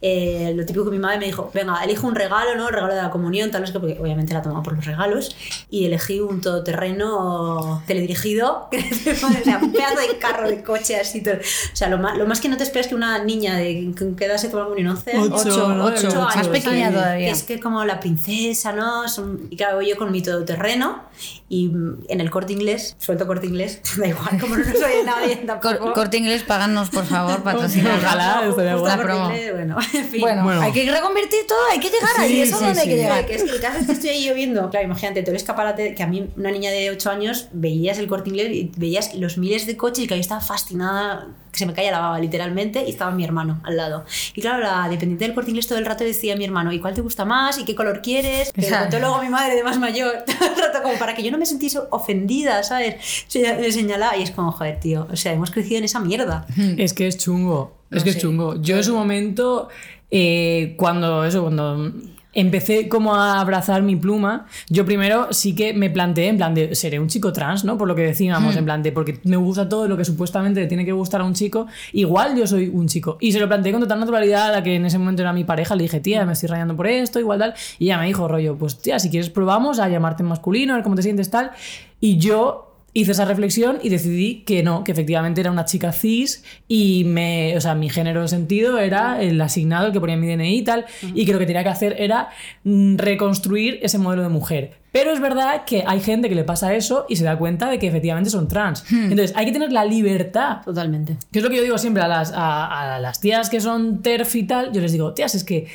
eh, 0.01 0.55
lo 0.57 0.65
típico 0.65 0.87
que 0.87 0.93
mi 0.93 0.99
madre 0.99 1.19
me 1.19 1.27
dijo, 1.27 1.51
venga, 1.53 1.85
elijo 1.85 2.07
un 2.07 2.15
regalo, 2.15 2.57
¿no? 2.57 2.69
El 2.69 2.75
regalo 2.75 2.95
de 2.95 3.03
la 3.03 3.11
comunión, 3.11 3.51
tal 3.51 3.61
vez 3.61 3.71
que 3.71 3.81
porque 3.81 3.99
obviamente 4.01 4.33
la 4.33 4.41
tomaba 4.41 4.63
por 4.63 4.75
los 4.75 4.87
regalos, 4.87 5.37
y 5.69 5.85
elegí 5.85 6.21
un 6.21 6.41
todoterreno 6.41 7.83
teledirigido, 7.87 8.69
que 8.71 8.79
o 8.79 9.45
sea, 9.45 9.59
un 9.63 9.73
pedazo 9.73 10.01
de 10.01 10.17
carro, 10.19 10.49
de 10.49 10.63
coche, 10.63 10.99
así 10.99 11.23
todo. 11.23 11.35
O 11.35 11.77
sea, 11.77 11.91
lo 11.91 11.99
más, 11.99 12.17
lo 12.17 12.27
más 12.27 12.41
que 12.41 12.49
no 12.49 12.57
te 12.57 12.63
esperas 12.63 12.89
que 12.89 12.95
una 12.95 13.23
niña 13.23 13.57
de 13.57 13.93
¿con 13.99 14.17
qué 14.17 14.25
edad 14.25 14.39
se 14.39 14.49
toma 14.49 14.63
la 14.63 14.69
comunión? 14.71 14.97
11, 14.97 15.19
Ocho, 15.19 15.35
Ocho, 15.35 15.69
¿no? 15.75 15.85
ocho, 15.85 16.09
Ocho 16.09 16.21
más 16.23 16.37
años, 16.37 16.49
pequeña 16.49 16.91
todavía. 16.91 17.27
que 17.27 17.31
es 17.33 17.43
que 17.43 17.61
como 17.61 17.85
la 17.85 18.01
princesa, 18.01 18.73
¿no? 18.73 18.86
Son- 19.09 19.47
y 19.51 19.57
claro, 19.57 19.83
yo 19.83 19.97
con 19.97 20.11
mi 20.13 20.23
todoterreno 20.23 21.03
y 21.49 21.69
mm, 21.69 22.05
en 22.09 22.21
el 22.21 22.31
corte 22.31 22.53
inglés, 22.53 22.97
suelto 22.99 23.27
corte 23.27 23.47
inglés, 23.47 23.81
da 23.99 24.09
igual, 24.09 24.41
como 24.41 24.57
no 24.57 24.65
soy 24.65 24.73
de 24.99 25.05
nadie 25.05 25.37
tampoco. 25.47 25.79
Cor- 25.79 25.93
Corte 25.93 26.17
Inglés, 26.19 26.43
páganos, 26.43 26.91
por 26.91 27.05
favor, 27.07 27.43
patrocinar. 27.45 27.99
Ojalá. 27.99 28.43
Corte 28.55 29.03
promo. 29.03 29.25
Inglés, 29.31 29.53
bueno, 29.55 29.77
en 29.95 30.05
fin. 30.07 30.21
Bueno, 30.21 30.43
Bueno. 30.45 30.61
hay 30.61 30.73
que 30.73 30.91
reconvertir 30.91 31.41
todo, 31.47 31.59
hay 31.73 31.79
que 31.81 31.89
llegar 31.91 32.11
ahí, 32.19 32.29
Sí, 32.33 32.43
eso 32.43 32.53
es 32.55 32.59
sí, 32.59 32.65
donde 32.65 32.81
hay 32.81 32.87
sí. 32.89 32.93
que 32.95 33.01
Claro, 33.01 33.15
llegar. 33.15 33.27
que 33.27 33.35
es 33.37 33.53
que 33.53 33.61
cada 33.61 33.75
vez 33.79 33.87
que 33.87 33.93
estoy 33.93 34.11
ahí 34.11 34.29
lloviendo, 34.29 34.71
claro, 34.71 34.87
imagínate 34.87 35.23
todo 35.23 35.31
el 35.33 35.37
escaparate 35.37 35.95
que 35.95 36.03
a 36.03 36.07
mí, 36.07 36.29
una 36.37 36.51
niña 36.51 36.71
de 36.71 36.91
8 36.91 37.11
años, 37.11 37.49
veías 37.53 37.99
el 37.99 38.09
corte 38.09 38.31
inglés 38.31 38.49
y 38.51 38.73
veías 38.77 39.15
los 39.15 39.39
miles 39.39 39.67
de 39.67 39.77
coches 39.77 40.05
y 40.05 40.09
que 40.09 40.15
yo 40.15 40.21
estaba 40.21 40.41
fascinada, 40.41 41.29
que 41.53 41.59
se 41.61 41.67
me 41.67 41.73
caía 41.75 41.91
la 41.91 42.01
baba 42.01 42.19
literalmente, 42.19 42.85
y 42.87 42.91
estaba 42.91 43.11
mi 43.13 43.25
hermano 43.25 43.61
al 43.65 43.77
lado. 43.77 44.05
Y 44.35 44.41
claro, 44.43 44.59
la 44.63 44.89
dependiente 44.89 45.25
del 45.25 45.35
corte 45.35 45.51
inglés 45.51 45.67
todo 45.67 45.79
el 45.79 45.87
rato 45.87 46.05
decía 46.05 46.35
a 46.35 46.37
mi 46.37 46.45
hermano, 46.45 46.73
¿y 46.73 46.81
cuál 46.81 46.93
te 46.95 47.01
gusta 47.01 47.25
más? 47.25 47.59
¿Y 47.59 47.65
qué 47.65 47.75
color 47.75 48.03
quieres? 48.03 48.53
Que 48.53 48.69
luego 49.01 49.15
a 49.15 49.23
mi 49.23 49.29
madre 49.31 49.55
de 49.55 49.63
más 49.63 49.79
mayor, 49.79 50.25
todo 50.27 50.49
el 50.55 50.57
rato, 50.61 50.83
como 50.83 50.99
para 50.99 51.15
que 51.15 51.23
yo 51.23 51.31
no 51.31 51.36
me 51.39 51.47
sintiese 51.47 51.79
ofendida, 51.91 52.63
¿sabes? 52.63 52.97
Me 53.35 53.71
señalaba 53.73 54.17
y 54.17 54.23
es 54.23 54.31
como, 54.31 54.53
joder, 54.53 54.81
tío, 54.81 55.07
o 55.11 55.17
sea, 55.17 55.33
hemos 55.33 55.51
crecido 55.51 55.79
en 55.79 55.85
esa 55.85 56.01
mierda. 56.01 56.47
Es 56.79 56.93
que 56.93 57.07
es 57.07 57.19
chungo. 57.19 57.77
No 57.91 57.99
es 57.99 58.05
que 58.05 58.13
sé. 58.13 58.19
es 58.19 58.23
chungo. 58.23 58.61
Yo 58.61 58.77
en 58.77 58.85
su 58.85 58.95
momento, 58.95 59.69
eh, 60.11 60.75
cuando 60.77 61.25
eso, 61.25 61.43
cuando 61.43 61.93
empecé 62.37 62.89
como 62.89 63.15
a 63.15 63.41
abrazar 63.41 63.83
mi 63.83 63.97
pluma, 63.97 64.47
yo 64.69 64.85
primero 64.85 65.33
sí 65.33 65.55
que 65.55 65.73
me 65.73 65.89
planteé 65.89 66.29
en 66.29 66.37
plan 66.37 66.55
de, 66.55 66.75
seré 66.75 67.01
un 67.01 67.09
chico 67.09 67.33
trans, 67.33 67.65
¿no? 67.65 67.79
Por 67.79 67.89
lo 67.89 67.95
que 67.95 68.03
decíamos, 68.03 68.55
en 68.57 68.65
plan 68.67 68.83
de, 68.83 68.93
porque 68.93 69.19
me 69.25 69.37
gusta 69.37 69.69
todo 69.69 69.89
lo 69.89 69.97
que 69.97 70.05
supuestamente 70.05 70.61
le 70.61 70.67
tiene 70.67 70.85
que 70.85 70.93
gustar 70.93 71.23
a 71.23 71.25
un 71.25 71.33
chico, 71.33 71.67
igual 71.95 72.37
yo 72.37 72.47
soy 72.47 72.69
un 72.69 72.89
chico. 72.89 73.17
Y 73.21 73.33
se 73.33 73.41
lo 73.41 73.49
planteé 73.49 73.73
con 73.73 73.81
total 73.81 74.01
naturalidad 74.01 74.49
a 74.49 74.53
la 74.53 74.63
que 74.63 74.75
en 74.77 74.85
ese 74.85 74.99
momento 74.99 75.23
era 75.23 75.33
mi 75.33 75.45
pareja, 75.45 75.75
le 75.75 75.85
dije, 75.85 76.01
tía, 76.01 76.27
me 76.27 76.35
estoy 76.35 76.51
rayando 76.51 76.77
por 76.77 76.87
esto, 76.87 77.19
igual 77.19 77.39
tal. 77.39 77.55
Y 77.79 77.87
ella 77.87 77.99
me 77.99 78.07
dijo, 78.07 78.29
rollo, 78.29 78.57
pues 78.57 78.79
tía, 78.79 78.99
si 78.99 79.09
quieres 79.09 79.31
probamos 79.31 79.79
a 79.79 79.89
llamarte 79.89 80.23
en 80.23 80.29
masculino, 80.29 80.75
a 80.75 80.77
ver 80.77 80.85
cómo 80.85 80.95
te 80.95 81.03
sientes 81.03 81.31
tal. 81.31 81.53
Y 82.01 82.19
yo 82.19 82.66
hice 82.97 83.13
esa 83.13 83.27
reflexión 83.27 83.79
y 83.83 83.91
decidí 83.91 84.43
que 84.47 84.63
no, 84.63 84.83
que 84.83 84.91
efectivamente 84.91 85.43
era 85.43 85.51
una 85.51 85.67
chica 85.67 85.93
cis 85.93 86.43
y 86.67 87.05
me, 87.05 87.55
o 87.55 87.61
sea, 87.61 87.75
mi 87.75 87.91
género 87.91 88.23
de 88.23 88.29
sentido 88.29 88.79
era 88.79 89.21
el 89.21 89.39
asignado, 89.39 89.89
el 89.89 89.93
que 89.93 90.01
ponía 90.01 90.15
en 90.15 90.21
mi 90.23 90.29
DNI 90.29 90.57
y 90.57 90.63
tal, 90.63 90.87
y 91.03 91.27
que 91.27 91.35
lo 91.35 91.39
que 91.39 91.45
tenía 91.45 91.63
que 91.63 91.69
hacer 91.69 91.97
era 91.99 92.31
mm, 92.65 92.97
reconstruir 92.97 93.81
ese 93.83 93.99
modelo 93.99 94.23
de 94.23 94.31
mujer. 94.31 94.79
Pero 94.93 95.13
es 95.13 95.21
verdad 95.21 95.65
que 95.67 95.85
hay 95.87 96.01
gente 96.01 96.31
que 96.31 96.35
le 96.35 96.45
pasa 96.45 96.75
eso 96.75 97.05
y 97.07 97.17
se 97.17 97.25
da 97.25 97.37
cuenta 97.37 97.69
de 97.69 97.79
que 97.79 97.87
efectivamente 97.87 98.31
son 98.31 98.49
trans. 98.49 98.83
Entonces, 98.91 99.35
hay 99.37 99.45
que 99.45 99.53
tener 99.53 99.71
la 99.71 99.85
libertad 99.85 100.63
Totalmente. 100.65 101.19
que 101.31 101.41
es 101.41 101.45
lo 101.45 101.51
que 101.51 101.57
yo 101.57 101.63
digo 101.63 101.77
siempre 101.77 102.03
a 102.03 102.09
las, 102.09 102.33
a, 102.33 102.95
a 102.95 102.99
las 102.99 103.21
tías 103.21 103.51
que 103.51 103.61
son 103.61 104.01
TERF 104.01 104.37
y 104.37 104.45
tal, 104.45 104.73
yo 104.73 104.81
les 104.81 104.93
digo, 104.93 105.13
tías, 105.13 105.35
es 105.35 105.45
que 105.45 105.67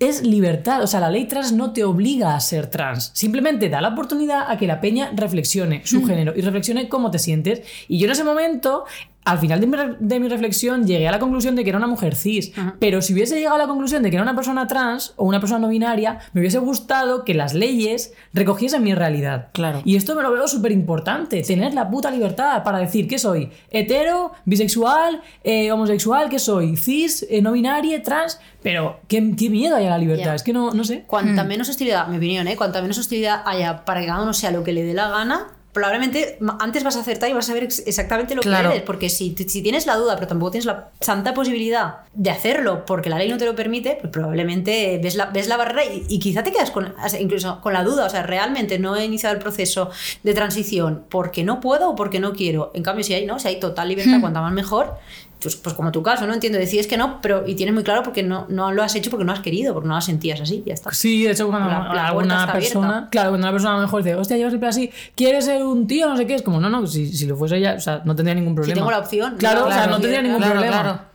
es 0.00 0.22
libertad, 0.22 0.82
o 0.82 0.86
sea, 0.86 1.00
la 1.00 1.10
ley 1.10 1.26
trans 1.26 1.52
no 1.52 1.72
te 1.72 1.84
obliga 1.84 2.36
a 2.36 2.40
ser 2.40 2.68
trans, 2.68 3.10
simplemente 3.14 3.68
da 3.68 3.80
la 3.80 3.88
oportunidad 3.88 4.50
a 4.50 4.56
que 4.56 4.66
la 4.66 4.80
peña 4.80 5.10
reflexione 5.14 5.82
su 5.84 6.04
género 6.06 6.32
y 6.36 6.40
reflexione 6.40 6.88
cómo 6.88 7.10
te 7.10 7.18
sientes. 7.18 7.62
Y 7.88 7.98
yo 7.98 8.06
en 8.06 8.12
ese 8.12 8.24
momento, 8.24 8.84
al 9.30 9.38
final 9.38 9.60
de 9.60 9.66
mi, 9.66 9.76
re- 9.76 9.96
de 9.98 10.20
mi 10.20 10.28
reflexión, 10.28 10.86
llegué 10.86 11.06
a 11.08 11.12
la 11.12 11.18
conclusión 11.18 11.54
de 11.56 11.62
que 11.64 11.70
era 11.70 11.78
una 11.78 11.86
mujer 11.86 12.14
cis, 12.14 12.52
pero 12.78 13.02
si 13.02 13.12
hubiese 13.12 13.36
llegado 13.36 13.56
a 13.56 13.58
la 13.58 13.66
conclusión 13.66 14.02
de 14.02 14.10
que 14.10 14.16
era 14.16 14.22
una 14.22 14.34
persona 14.34 14.66
trans 14.66 15.12
o 15.16 15.24
una 15.24 15.40
persona 15.40 15.60
no 15.60 15.68
binaria, 15.68 16.18
me 16.32 16.40
hubiese 16.40 16.58
gustado 16.58 17.24
que 17.24 17.34
las 17.34 17.54
leyes 17.54 18.12
recogiesen 18.32 18.82
mi 18.82 18.94
realidad. 18.94 19.48
Claro. 19.52 19.82
Y 19.84 19.96
esto 19.96 20.14
me 20.14 20.22
lo 20.22 20.32
veo 20.32 20.48
súper 20.48 20.72
importante, 20.72 21.42
tener 21.42 21.74
la 21.74 21.88
puta 21.90 22.10
libertad 22.10 22.62
para 22.62 22.78
decir 22.78 23.06
que 23.06 23.18
soy 23.18 23.50
hetero, 23.70 24.32
bisexual, 24.44 25.20
eh, 25.44 25.70
homosexual, 25.72 26.28
que 26.28 26.38
soy 26.38 26.76
cis, 26.76 27.26
eh, 27.30 27.42
no 27.42 27.52
binaria, 27.52 28.02
trans, 28.02 28.40
pero 28.62 29.00
qué, 29.08 29.34
qué 29.36 29.50
miedo 29.50 29.76
hay 29.76 29.86
a 29.86 29.90
la 29.90 29.98
libertad, 29.98 30.34
es 30.34 30.42
que 30.42 30.52
no, 30.52 30.72
no 30.72 30.84
sé. 30.84 31.04
Cuanta 31.06 31.44
menos 31.44 31.68
hostilidad, 31.68 32.08
mi 32.08 32.16
opinión, 32.16 32.48
¿eh? 32.48 32.56
cuanta 32.56 32.80
menos 32.82 32.98
hostilidad 32.98 33.42
haya 33.44 33.84
para 33.84 34.00
que 34.00 34.06
cada 34.06 34.22
uno 34.22 34.32
sea 34.32 34.50
lo 34.50 34.64
que 34.64 34.72
le 34.72 34.82
dé 34.84 34.94
la 34.94 35.08
gana, 35.08 35.48
probablemente 35.72 36.38
antes 36.60 36.82
vas 36.82 36.96
a 36.96 37.00
acertar 37.00 37.28
y 37.30 37.32
vas 37.32 37.48
a 37.50 37.54
ver 37.54 37.64
ex- 37.64 37.82
exactamente 37.86 38.34
lo 38.34 38.42
Claro. 38.42 38.70
que 38.70 38.76
eres. 38.76 38.86
Porque 38.86 39.08
si, 39.10 39.34
si 39.48 39.62
tienes 39.62 39.86
la 39.86 39.96
duda, 39.96 40.14
pero 40.16 40.26
tampoco 40.26 40.50
tienes 40.52 40.64
la 40.66 40.88
santa 41.00 41.34
posibilidad 41.34 41.98
de 42.14 42.30
hacerlo 42.30 42.84
porque 42.86 43.08
la 43.10 43.18
ley 43.18 43.28
no 43.28 43.38
te 43.38 43.44
lo 43.44 43.54
permite, 43.54 43.96
pues 44.00 44.10
probablemente 44.12 44.98
ves 45.02 45.14
la, 45.14 45.26
ves 45.26 45.46
la 45.48 45.56
barrera 45.56 45.84
y, 45.84 46.04
y 46.08 46.18
quizá 46.18 46.42
te 46.42 46.50
quedas 46.52 46.70
con, 46.70 46.94
incluso 47.20 47.60
con 47.60 47.72
la 47.74 47.84
duda. 47.84 48.06
O 48.06 48.10
sea, 48.10 48.22
realmente 48.22 48.78
no 48.78 48.96
he 48.96 49.04
iniciado 49.04 49.34
el 49.34 49.40
proceso 49.40 49.90
de 50.22 50.34
transición 50.34 51.04
porque 51.08 51.44
no 51.44 51.60
puedo 51.60 51.90
o 51.90 51.94
porque 51.94 52.18
no 52.20 52.32
quiero. 52.32 52.70
En 52.74 52.82
cambio, 52.82 53.04
si 53.04 53.14
hay, 53.14 53.26
¿no? 53.26 53.38
Si 53.38 53.48
hay 53.48 53.60
total 53.60 53.88
libertad, 53.88 54.20
cuanta 54.20 54.40
más 54.40 54.52
mejor. 54.52 54.94
Pues, 55.40 55.54
pues 55.54 55.74
como 55.76 55.92
tu 55.92 56.02
caso, 56.02 56.26
¿no? 56.26 56.34
Entiendo, 56.34 56.58
decides 56.58 56.88
que 56.88 56.96
no, 56.96 57.20
pero 57.22 57.44
y 57.46 57.54
tienes 57.54 57.72
muy 57.72 57.84
claro 57.84 58.02
porque 58.02 58.24
no, 58.24 58.46
no 58.48 58.72
lo 58.72 58.82
has 58.82 58.94
hecho 58.96 59.08
porque 59.08 59.24
no 59.24 59.32
has 59.32 59.38
querido, 59.40 59.72
porque 59.72 59.88
no 59.88 59.94
lo 59.94 60.00
sentías 60.00 60.40
así, 60.40 60.64
ya 60.66 60.74
está. 60.74 60.92
Sí, 60.92 61.22
de 61.24 61.30
hecho, 61.30 61.48
cuando 61.48 61.68
La- 61.68 61.94
la 61.94 62.06
alguna 62.08 62.52
persona, 62.52 62.88
abierta. 62.88 63.08
claro, 63.10 63.30
cuando 63.30 63.46
una 63.46 63.52
persona 63.52 63.74
a 63.74 63.76
lo 63.76 63.82
mejor 63.82 64.02
dice, 64.02 64.16
hostia, 64.16 64.36
llevas 64.36 64.50
siempre 64.52 64.68
así, 64.68 64.90
¿quieres 65.14 65.44
ser 65.44 65.62
un 65.62 65.86
tío? 65.86 66.08
No 66.08 66.16
sé 66.16 66.26
qué, 66.26 66.34
es 66.34 66.42
como, 66.42 66.58
no, 66.60 66.68
no, 66.68 66.86
si, 66.88 67.12
si 67.12 67.26
lo 67.26 67.36
fuese 67.36 67.56
ella, 67.58 67.74
o 67.76 67.80
sea, 67.80 68.02
no 68.04 68.16
tendría 68.16 68.34
ningún 68.34 68.56
problema. 68.56 68.74
tengo 68.74 68.90
la 68.90 68.98
opción, 68.98 69.36
Claro, 69.38 69.66
claro, 69.66 69.70
o 69.70 69.72
sea, 69.72 69.86
no 69.86 70.00
tendría 70.00 70.22
ningún 70.22 70.38
claro, 70.38 70.54
problema. 70.54 71.07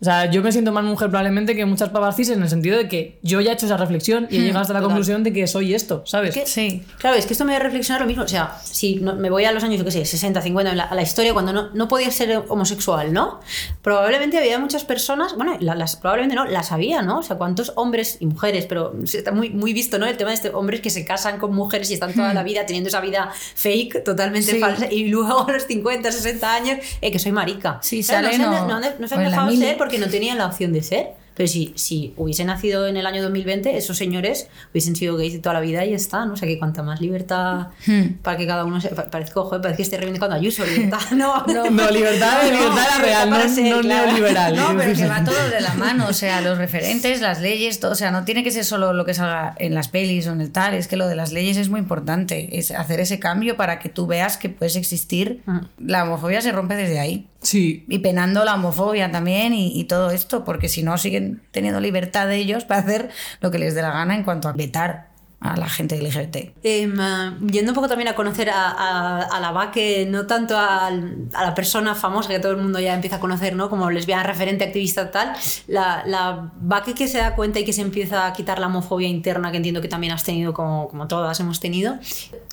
O 0.00 0.04
sea, 0.04 0.30
yo 0.30 0.42
me 0.42 0.52
siento 0.52 0.70
más 0.70 0.84
mujer 0.84 1.08
probablemente 1.08 1.56
que 1.56 1.64
muchas 1.66 1.88
pavas 1.88 2.14
cis 2.14 2.30
en 2.30 2.40
el 2.40 2.48
sentido 2.48 2.78
de 2.78 2.86
que 2.88 3.18
yo 3.22 3.40
ya 3.40 3.50
he 3.50 3.54
hecho 3.54 3.66
esa 3.66 3.76
reflexión 3.76 4.28
y 4.30 4.36
he 4.36 4.40
llegado 4.42 4.60
hasta 4.60 4.72
la 4.72 4.78
total. 4.78 4.90
conclusión 4.94 5.24
de 5.24 5.32
que 5.32 5.46
soy 5.48 5.74
esto, 5.74 6.02
¿sabes? 6.06 6.36
Es 6.36 6.42
que- 6.42 6.46
Sí. 6.48 6.84
Claro, 6.98 7.16
es 7.16 7.26
que 7.26 7.32
esto 7.32 7.44
me 7.44 7.52
hace 7.54 7.64
reflexionar 7.64 8.00
lo 8.02 8.06
mismo. 8.06 8.22
O 8.22 8.28
sea, 8.28 8.56
si 8.62 8.96
no- 8.96 9.16
me 9.16 9.28
voy 9.28 9.44
a 9.44 9.50
los 9.50 9.64
años, 9.64 9.76
yo 9.78 9.84
qué 9.84 9.90
sé, 9.90 10.04
60, 10.04 10.40
50, 10.40 10.70
en 10.70 10.76
la- 10.78 10.84
a 10.84 10.94
la 10.94 11.02
historia 11.02 11.32
cuando 11.32 11.52
no, 11.52 11.70
no 11.74 11.88
podías 11.88 12.14
ser 12.14 12.44
homosexual, 12.48 13.12
¿no? 13.12 13.40
Probablemente 13.82 14.38
había 14.38 14.58
muchas 14.58 14.84
personas, 14.84 15.34
bueno, 15.34 15.56
la- 15.60 15.74
las, 15.74 15.96
probablemente 15.96 16.36
no, 16.36 16.44
las 16.44 16.70
había, 16.72 17.02
¿no? 17.02 17.18
O 17.18 17.22
sea, 17.22 17.36
cuántos 17.36 17.72
hombres 17.76 18.18
y 18.20 18.26
mujeres, 18.26 18.66
pero 18.66 18.94
está 19.04 19.32
muy, 19.32 19.50
muy 19.50 19.72
visto, 19.72 19.98
¿no? 19.98 20.06
El 20.06 20.16
tema 20.16 20.30
de 20.30 20.34
este, 20.36 20.50
hombres 20.50 20.80
que 20.80 20.90
se 20.90 21.04
casan 21.04 21.38
con 21.38 21.54
mujeres 21.54 21.90
y 21.90 21.94
están 21.94 22.12
toda 22.14 22.32
la 22.34 22.42
vida 22.44 22.64
teniendo 22.66 22.88
esa 22.88 23.00
vida 23.00 23.30
fake, 23.56 24.04
totalmente 24.04 24.52
Sí. 24.52 24.60
falsa, 24.60 24.86
y 24.90 25.08
luego 25.08 25.48
a 25.48 25.52
los 25.52 25.64
50, 25.66 26.12
60 26.12 26.54
años, 26.54 26.78
eh, 27.00 27.10
que 27.10 27.18
soy 27.18 27.32
marica. 27.32 27.78
Sí, 27.82 28.02
Claro, 28.04 28.26
salen 28.28 28.42
no, 28.42 28.48
se 28.52 28.56
han, 28.58 28.62
o- 28.64 28.68
no 28.68 28.80
no 28.98 29.08
se 29.08 29.14
han 29.14 29.24
dejado 29.24 29.50
ser 29.56 29.76
porque 29.88 29.98
no 30.04 30.10
tenían 30.10 30.38
la 30.38 30.46
opción 30.46 30.72
de 30.72 30.82
ser. 30.82 31.06
Pero 31.34 31.46
si, 31.46 31.72
si 31.76 32.14
hubiese 32.16 32.44
nacido 32.44 32.88
en 32.88 32.96
el 32.96 33.06
año 33.06 33.22
2020, 33.22 33.76
esos 33.76 33.96
señores 33.96 34.48
hubiesen 34.72 34.96
sido 34.96 35.16
gays 35.16 35.34
de 35.34 35.38
toda 35.38 35.52
la 35.54 35.60
vida 35.60 35.84
y 35.84 35.90
ya 35.90 35.96
está, 35.96 36.26
¿no? 36.26 36.32
O 36.32 36.36
sea, 36.36 36.48
que 36.48 36.58
cuanta 36.58 36.82
más 36.82 37.00
libertad 37.00 37.68
Hmm. 37.86 38.14
para 38.24 38.36
que 38.36 38.44
cada 38.44 38.64
uno 38.64 38.80
se... 38.80 38.88
pa- 38.88 39.08
Parezco, 39.08 39.44
joder, 39.44 39.62
parece 39.62 39.76
que 39.76 39.82
esté 39.84 39.98
reivindicando 39.98 40.34
a 40.34 40.38
Ayuso, 40.40 40.66
libertad, 40.66 40.98
no. 41.12 41.44
No, 41.46 41.90
libertad, 41.92 42.42
libertad 42.42 42.86
la 42.90 42.98
real, 43.04 43.30
no, 43.30 43.48
ser, 43.48 43.72
no 43.76 43.80
claro. 43.82 44.06
neoliberal. 44.08 44.56
No, 44.56 44.74
pero 44.76 44.92
que 44.96 45.06
va 45.06 45.22
todo 45.22 45.48
de 45.48 45.60
la 45.60 45.74
mano, 45.74 46.08
o 46.08 46.12
sea, 46.12 46.40
los 46.40 46.58
referentes, 46.58 47.20
las 47.28 47.40
leyes, 47.40 47.78
todo, 47.78 47.92
o 47.92 47.94
sea, 47.94 48.10
no 48.10 48.24
tiene 48.24 48.42
que 48.42 48.50
ser 48.50 48.64
solo 48.64 48.92
lo 48.92 49.04
que 49.04 49.14
salga 49.14 49.54
en 49.60 49.74
las 49.76 49.86
pelis 49.86 50.26
o 50.26 50.32
en 50.32 50.40
el 50.40 50.50
tal, 50.50 50.74
es 50.74 50.88
que 50.88 50.96
lo 50.96 51.06
de 51.06 51.14
las 51.14 51.30
leyes 51.30 51.56
es 51.56 51.68
muy 51.68 51.78
importante, 51.78 52.58
es 52.58 52.72
hacer 52.72 52.98
ese 52.98 53.20
cambio 53.20 53.56
para 53.56 53.78
que 53.78 53.88
tú 53.88 54.08
veas 54.08 54.38
que 54.38 54.48
puedes 54.48 54.74
existir. 54.74 55.40
La 55.78 56.02
homofobia 56.02 56.40
se 56.42 56.50
rompe 56.50 56.74
desde 56.74 56.98
ahí. 56.98 57.28
Sí, 57.40 57.84
Y 57.88 58.00
penando 58.00 58.44
la 58.44 58.54
homofobia 58.56 59.10
también 59.12 59.54
y, 59.54 59.78
y 59.78 59.84
todo 59.84 60.10
esto, 60.10 60.44
porque 60.44 60.68
si 60.68 60.82
no 60.82 60.98
siguen 60.98 61.46
teniendo 61.52 61.80
libertad 61.80 62.26
de 62.26 62.36
ellos 62.36 62.64
para 62.64 62.80
hacer 62.80 63.10
lo 63.40 63.50
que 63.50 63.58
les 63.60 63.74
dé 63.74 63.82
la 63.82 63.92
gana 63.92 64.16
en 64.16 64.24
cuanto 64.24 64.48
a 64.48 64.52
vetar. 64.52 65.07
A 65.40 65.56
la 65.56 65.68
gente 65.68 65.96
LGBT. 65.96 66.52
Em, 66.64 66.98
ah, 67.00 67.38
yendo 67.52 67.70
un 67.70 67.74
poco 67.76 67.86
también 67.86 68.08
a 68.08 68.14
conocer 68.16 68.50
a, 68.50 68.70
a- 68.70 69.22
a 69.22 69.38
la 69.40 69.52
Baque, 69.52 70.04
no 70.10 70.26
tanto 70.26 70.58
al- 70.58 71.28
a, 71.32 71.44
la 71.44 71.54
persona 71.54 71.94
famosa 71.94 72.28
que 72.28 72.40
todo 72.40 72.50
el 72.52 72.58
mundo 72.58 72.80
ya 72.80 72.92
empieza 72.92 73.16
a 73.16 73.20
conocer, 73.20 73.54
¿no? 73.54 73.70
Como 73.70 73.88
lesbiana, 73.88 74.24
referente, 74.24 74.64
activista, 74.64 75.12
tal. 75.12 75.32
La, 75.68 76.02
la 76.06 76.50
Baque 76.60 76.92
que 76.94 77.06
se 77.06 77.18
da 77.18 77.36
cuenta 77.36 77.60
y 77.60 77.64
que 77.64 77.72
se 77.72 77.82
empieza 77.82 78.26
a 78.26 78.32
quitar 78.32 78.58
la 78.58 78.66
homofobia 78.66 79.06
interna, 79.06 79.52
que 79.52 79.58
entiendo 79.58 79.80
que 79.80 79.86
también 79.88 80.12
has 80.12 80.24
tenido, 80.24 80.52
como, 80.52 80.88
como 80.88 81.06
todas 81.06 81.38
hemos 81.38 81.60
tenido. 81.60 81.98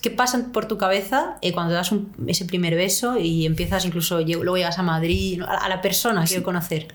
¿Qué 0.01 0.11
pasa 0.11 0.39
por 0.53 0.67
tu 0.67 0.77
cabeza 0.77 1.37
eh, 1.41 1.53
cuando 1.53 1.73
das 1.73 1.91
un- 1.91 2.13
ese 2.27 2.45
primer 2.45 2.75
beso 2.75 3.17
y 3.17 3.47
empiezas 3.47 3.83
incluso, 3.85 4.19
luego 4.21 4.57
llegas 4.57 4.77
a 4.77 4.83
Madrid, 4.83 5.41
a, 5.41 5.65
a 5.65 5.69
la 5.69 5.81
persona 5.81 6.21
que 6.21 6.27
quiero 6.27 6.43
conocer? 6.43 6.87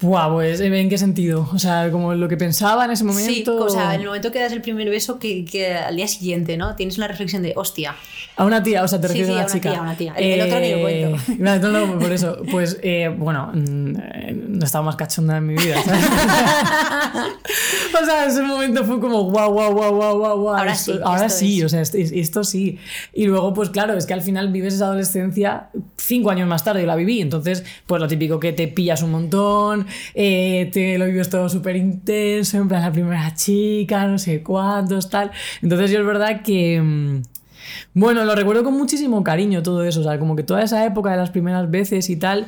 Buah, 0.00 0.28
pues 0.28 0.60
¿en 0.60 0.88
qué 0.90 0.98
sentido? 0.98 1.48
O 1.54 1.58
sea, 1.58 1.88
como 1.90 2.14
lo 2.14 2.28
que 2.28 2.36
pensaba 2.36 2.84
en 2.84 2.90
ese 2.90 3.04
momento. 3.04 3.30
Sí, 3.32 3.44
o 3.48 3.68
sea, 3.70 3.94
en 3.94 4.00
el 4.00 4.06
momento 4.08 4.32
que 4.32 4.40
das 4.40 4.52
el 4.52 4.60
primer 4.60 4.90
beso, 4.90 5.03
que, 5.18 5.44
que 5.44 5.74
al 5.74 5.96
día 5.96 6.08
siguiente, 6.08 6.56
¿no? 6.56 6.74
Tienes 6.76 6.96
una 6.98 7.08
reflexión 7.08 7.42
de, 7.42 7.52
hostia, 7.56 7.94
A 8.36 8.44
una 8.44 8.62
tía, 8.62 8.82
o 8.82 8.88
sea, 8.88 9.00
te 9.00 9.08
Sí, 9.08 9.18
refieres 9.22 9.28
sí, 9.28 9.32
a 9.32 9.34
a 9.34 9.44
una 9.44 9.44
una 9.44 9.52
chica. 9.54 9.70
tía, 9.70 9.78
a 9.78 9.82
una 9.82 9.96
tía. 9.96 10.14
El- 10.16 10.40
el 10.40 10.46
otro 10.46 10.60
ni 10.60 10.70
lo 10.70 10.80
cuento. 10.80 11.32
No, 11.38 11.58
no, 11.58 11.86
no, 11.86 11.98
por 11.98 12.12
eso. 12.12 12.36
Pues, 12.50 12.78
eh, 12.82 13.08
bueno, 13.16 13.50
mm, 13.54 13.96
eh, 13.96 14.36
no 14.48 14.64
estaba 14.64 14.84
más 14.84 14.96
cachonda 14.96 15.36
en 15.38 15.46
mi 15.46 15.54
vida. 15.54 15.76
¿sabes? 15.82 16.04
o 18.02 18.04
sea, 18.04 18.26
ese 18.26 18.42
momento 18.42 18.84
fue 18.84 19.00
como 19.00 19.22
guau, 19.30 19.52
guau, 19.52 19.72
guau, 19.72 19.94
guau, 19.94 20.18
guau, 20.18 20.40
guau. 20.40 20.56
Ahora 20.56 20.72
esto- 20.72 20.92
sí, 20.94 21.00
Ahora 21.04 21.26
esto 21.26 21.38
sí, 21.38 21.58
es. 21.60 21.64
o 21.64 21.68
sea, 21.68 21.80
esto, 21.80 21.98
esto 21.98 22.44
sí. 22.44 22.78
Y 23.12 23.26
luego, 23.26 23.52
pues 23.54 23.70
claro, 23.70 23.94
es 23.96 24.06
que 24.06 24.14
al 24.14 24.22
final 24.22 24.50
vives 24.52 24.74
esa 24.74 24.86
adolescencia 24.86 25.68
cinco 25.96 26.30
años 26.30 26.48
más 26.48 26.64
tarde, 26.64 26.80
yo 26.82 26.86
la 26.86 26.96
viví. 26.96 27.20
Entonces, 27.20 27.64
pues 27.86 28.00
lo 28.00 28.08
típico 28.08 28.40
que 28.40 28.52
te 28.52 28.68
pillas 28.68 29.02
un 29.02 29.10
montón, 29.12 29.86
eh, 30.14 30.70
te 30.72 30.98
lo 30.98 31.06
vives 31.06 31.30
todo 31.30 31.48
súper 31.48 31.76
intenso, 31.76 32.56
en 32.58 32.68
plan 32.68 32.82
la 32.82 32.92
primera 32.92 33.34
chica, 33.34 34.06
no 34.06 34.18
sé 34.18 34.42
tal. 35.00 35.30
Entonces, 35.62 35.90
yo 35.90 36.00
es 36.00 36.06
verdad 36.06 36.42
que. 36.42 37.22
Bueno, 37.92 38.24
lo 38.24 38.34
recuerdo 38.34 38.64
con 38.64 38.76
muchísimo 38.76 39.22
cariño 39.22 39.62
todo 39.62 39.84
eso, 39.84 40.00
o 40.00 40.02
sea, 40.02 40.18
como 40.18 40.36
que 40.36 40.42
toda 40.42 40.62
esa 40.62 40.84
época 40.84 41.10
de 41.10 41.16
las 41.16 41.30
primeras 41.30 41.70
veces 41.70 42.10
y 42.10 42.16
tal. 42.16 42.46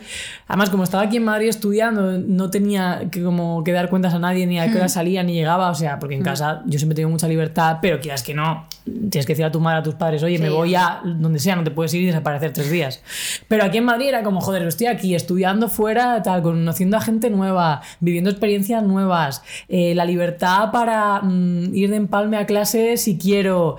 Además, 0.49 0.71
como 0.71 0.85
estaba 0.85 1.05
aquí 1.05 1.17
en 1.17 1.25
Madrid 1.25 1.49
estudiando, 1.49 2.19
no 2.19 2.51
tenía 2.51 3.09
que 3.11 3.23
como 3.23 3.65
que 3.65 3.73
dar 3.73 3.89
cuentas 3.91 4.15
a 4.15 4.19
nadie 4.19 4.47
ni 4.47 4.59
a 4.59 4.71
qué 4.71 4.79
hora 4.79 4.89
salía 4.89 5.23
ni 5.23 5.35
llegaba, 5.35 5.71
o 5.71 5.75
sea, 5.75 5.99
porque 5.99 6.15
en 6.15 6.23
casa 6.23 6.63
yo 6.67 6.79
siempre 6.79 6.95
he 6.95 6.97
tenido 6.97 7.11
mucha 7.11 7.29
libertad, 7.29 7.79
pero 7.81 8.01
quieras 8.01 8.23
que 8.23 8.35
no, 8.35 8.67
tienes 8.85 9.27
que 9.27 9.33
decir 9.33 9.45
a 9.45 9.51
tu 9.51 9.61
madre, 9.61 9.81
a 9.81 9.83
tus 9.83 9.95
padres, 9.95 10.23
oye, 10.23 10.39
me 10.39 10.51
voy 10.51 10.75
a 10.75 11.01
donde 11.05 11.39
sea, 11.39 11.57
no 11.57 11.65
te 11.65 11.71
puedes 11.71 11.93
ir 11.95 12.03
y 12.03 12.07
desaparecer 12.07 12.53
tres 12.53 12.71
días. 12.71 13.03
Pero 13.49 13.65
aquí 13.65 13.79
en 13.79 13.85
Madrid 13.85 14.09
era 14.09 14.23
como, 14.23 14.41
joder, 14.41 14.63
estoy 14.67 14.87
aquí 14.87 15.15
estudiando 15.15 15.69
fuera, 15.69 16.23
tal, 16.23 16.43
conociendo 16.43 16.97
a 16.97 17.01
gente 17.01 17.31
nueva, 17.31 17.83
viviendo 18.01 18.31
experiencias 18.31 18.83
nuevas, 18.83 19.43
eh, 19.69 19.95
la 19.95 20.05
libertad 20.05 20.71
para 20.71 21.21
mm, 21.21 21.75
ir 21.75 21.91
de 21.91 21.97
empalme 21.97 22.37
a 22.37 22.47
clase 22.47 22.97
si 22.97 23.19
quiero. 23.19 23.77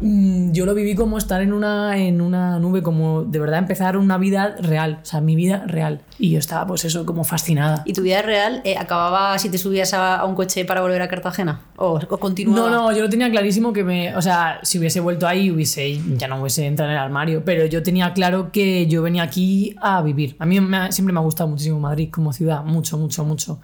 Mm, 0.00 0.52
yo 0.52 0.61
lo 0.66 0.74
viví 0.74 0.94
como 0.94 1.18
estar 1.18 1.40
en 1.42 1.52
una, 1.52 1.96
en 1.98 2.20
una 2.20 2.58
nube, 2.58 2.82
como 2.82 3.24
de 3.24 3.38
verdad 3.38 3.58
empezar 3.58 3.96
una 3.96 4.18
vida 4.18 4.54
real, 4.60 4.98
o 5.02 5.04
sea, 5.04 5.20
mi 5.20 5.36
vida 5.36 5.64
real. 5.66 6.00
Y 6.18 6.30
yo 6.30 6.38
estaba, 6.38 6.66
pues 6.66 6.84
eso, 6.84 7.04
como 7.06 7.24
fascinada. 7.24 7.82
¿Y 7.84 7.92
tu 7.92 8.02
vida 8.02 8.22
real 8.22 8.60
eh, 8.64 8.76
acababa 8.78 9.38
si 9.38 9.48
te 9.50 9.58
subías 9.58 9.92
a, 9.94 10.16
a 10.16 10.24
un 10.24 10.34
coche 10.34 10.64
para 10.64 10.80
volver 10.80 11.02
a 11.02 11.08
Cartagena? 11.08 11.60
¿O, 11.76 11.98
o 12.08 12.18
continuaba? 12.18 12.70
No, 12.70 12.90
no, 12.90 12.92
yo 12.96 13.02
lo 13.02 13.08
tenía 13.08 13.30
clarísimo 13.30 13.72
que 13.72 13.82
me. 13.84 14.14
O 14.16 14.22
sea, 14.22 14.60
si 14.62 14.78
hubiese 14.78 15.00
vuelto 15.00 15.26
ahí, 15.26 15.50
hubiese, 15.50 15.98
ya 16.16 16.28
no 16.28 16.40
hubiese 16.40 16.66
entrado 16.66 16.90
en 16.92 16.96
el 16.98 17.02
armario. 17.02 17.42
Pero 17.44 17.66
yo 17.66 17.82
tenía 17.82 18.12
claro 18.12 18.52
que 18.52 18.86
yo 18.86 19.02
venía 19.02 19.22
aquí 19.24 19.74
a 19.80 20.00
vivir. 20.02 20.36
A 20.38 20.46
mí 20.46 20.60
me 20.60 20.76
ha- 20.76 20.92
siempre 20.92 21.12
me 21.12 21.18
ha 21.20 21.22
gustado 21.22 21.48
muchísimo 21.48 21.80
Madrid 21.80 22.08
como 22.12 22.32
ciudad, 22.32 22.62
mucho, 22.64 22.98
mucho, 22.98 23.24
mucho. 23.24 23.60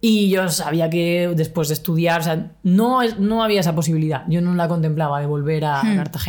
Y 0.00 0.30
yo 0.30 0.48
sabía 0.50 0.88
que 0.88 1.32
después 1.34 1.68
de 1.68 1.74
estudiar, 1.74 2.20
o 2.20 2.24
sea, 2.24 2.52
no, 2.62 3.00
no 3.18 3.42
había 3.42 3.60
esa 3.60 3.74
posibilidad. 3.74 4.22
Yo 4.28 4.40
no 4.40 4.54
la 4.54 4.68
contemplaba 4.68 5.18
de 5.20 5.26
volver 5.26 5.64
a 5.64 5.82
Cartagena. 5.96 6.27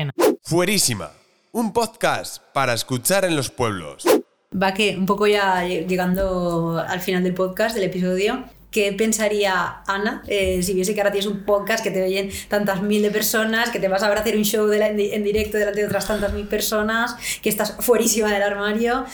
Fuerísima, 0.50 1.12
un 1.52 1.74
podcast 1.74 2.42
para 2.54 2.74
escuchar 2.74 3.24
en 3.24 3.36
los 3.36 3.52
pueblos. 3.52 4.04
Va 4.52 4.74
que 4.74 4.98
un 4.98 5.06
poco 5.06 5.28
ya 5.28 5.64
lle- 5.64 5.86
llegando 5.86 6.80
al 6.88 7.02
final 7.02 7.22
del 7.22 7.36
podcast, 7.36 7.76
del 7.76 7.84
episodio, 7.84 8.46
¿qué 8.72 8.92
pensaría 8.94 9.84
Ana 9.86 10.24
eh, 10.26 10.64
si 10.64 10.74
viese 10.74 10.96
que 10.96 11.02
ahora 11.02 11.12
tienes 11.12 11.30
un 11.30 11.46
podcast 11.46 11.84
que 11.84 11.92
te 11.92 12.02
oyen 12.04 12.32
tantas 12.48 12.82
mil 12.82 13.04
de 13.04 13.12
personas, 13.12 13.70
que 13.70 13.78
te 13.80 13.88
vas 13.90 14.02
a 14.02 14.10
ver 14.10 14.18
a 14.18 14.22
hacer 14.22 14.36
un 14.38 14.44
show 14.44 14.66
de 14.66 14.80
la- 14.80 14.88
en, 14.88 14.98
di- 14.98 15.12
en 15.12 15.24
directo 15.24 15.60
delante 15.60 15.82
de 15.82 15.86
otras 15.86 16.08
tantas 16.08 16.34
mil 16.34 16.48
personas, 16.48 17.16
que 17.44 17.50
estás 17.50 17.76
fuerísima 17.82 18.34
del 18.34 18.42
armario? 18.42 19.06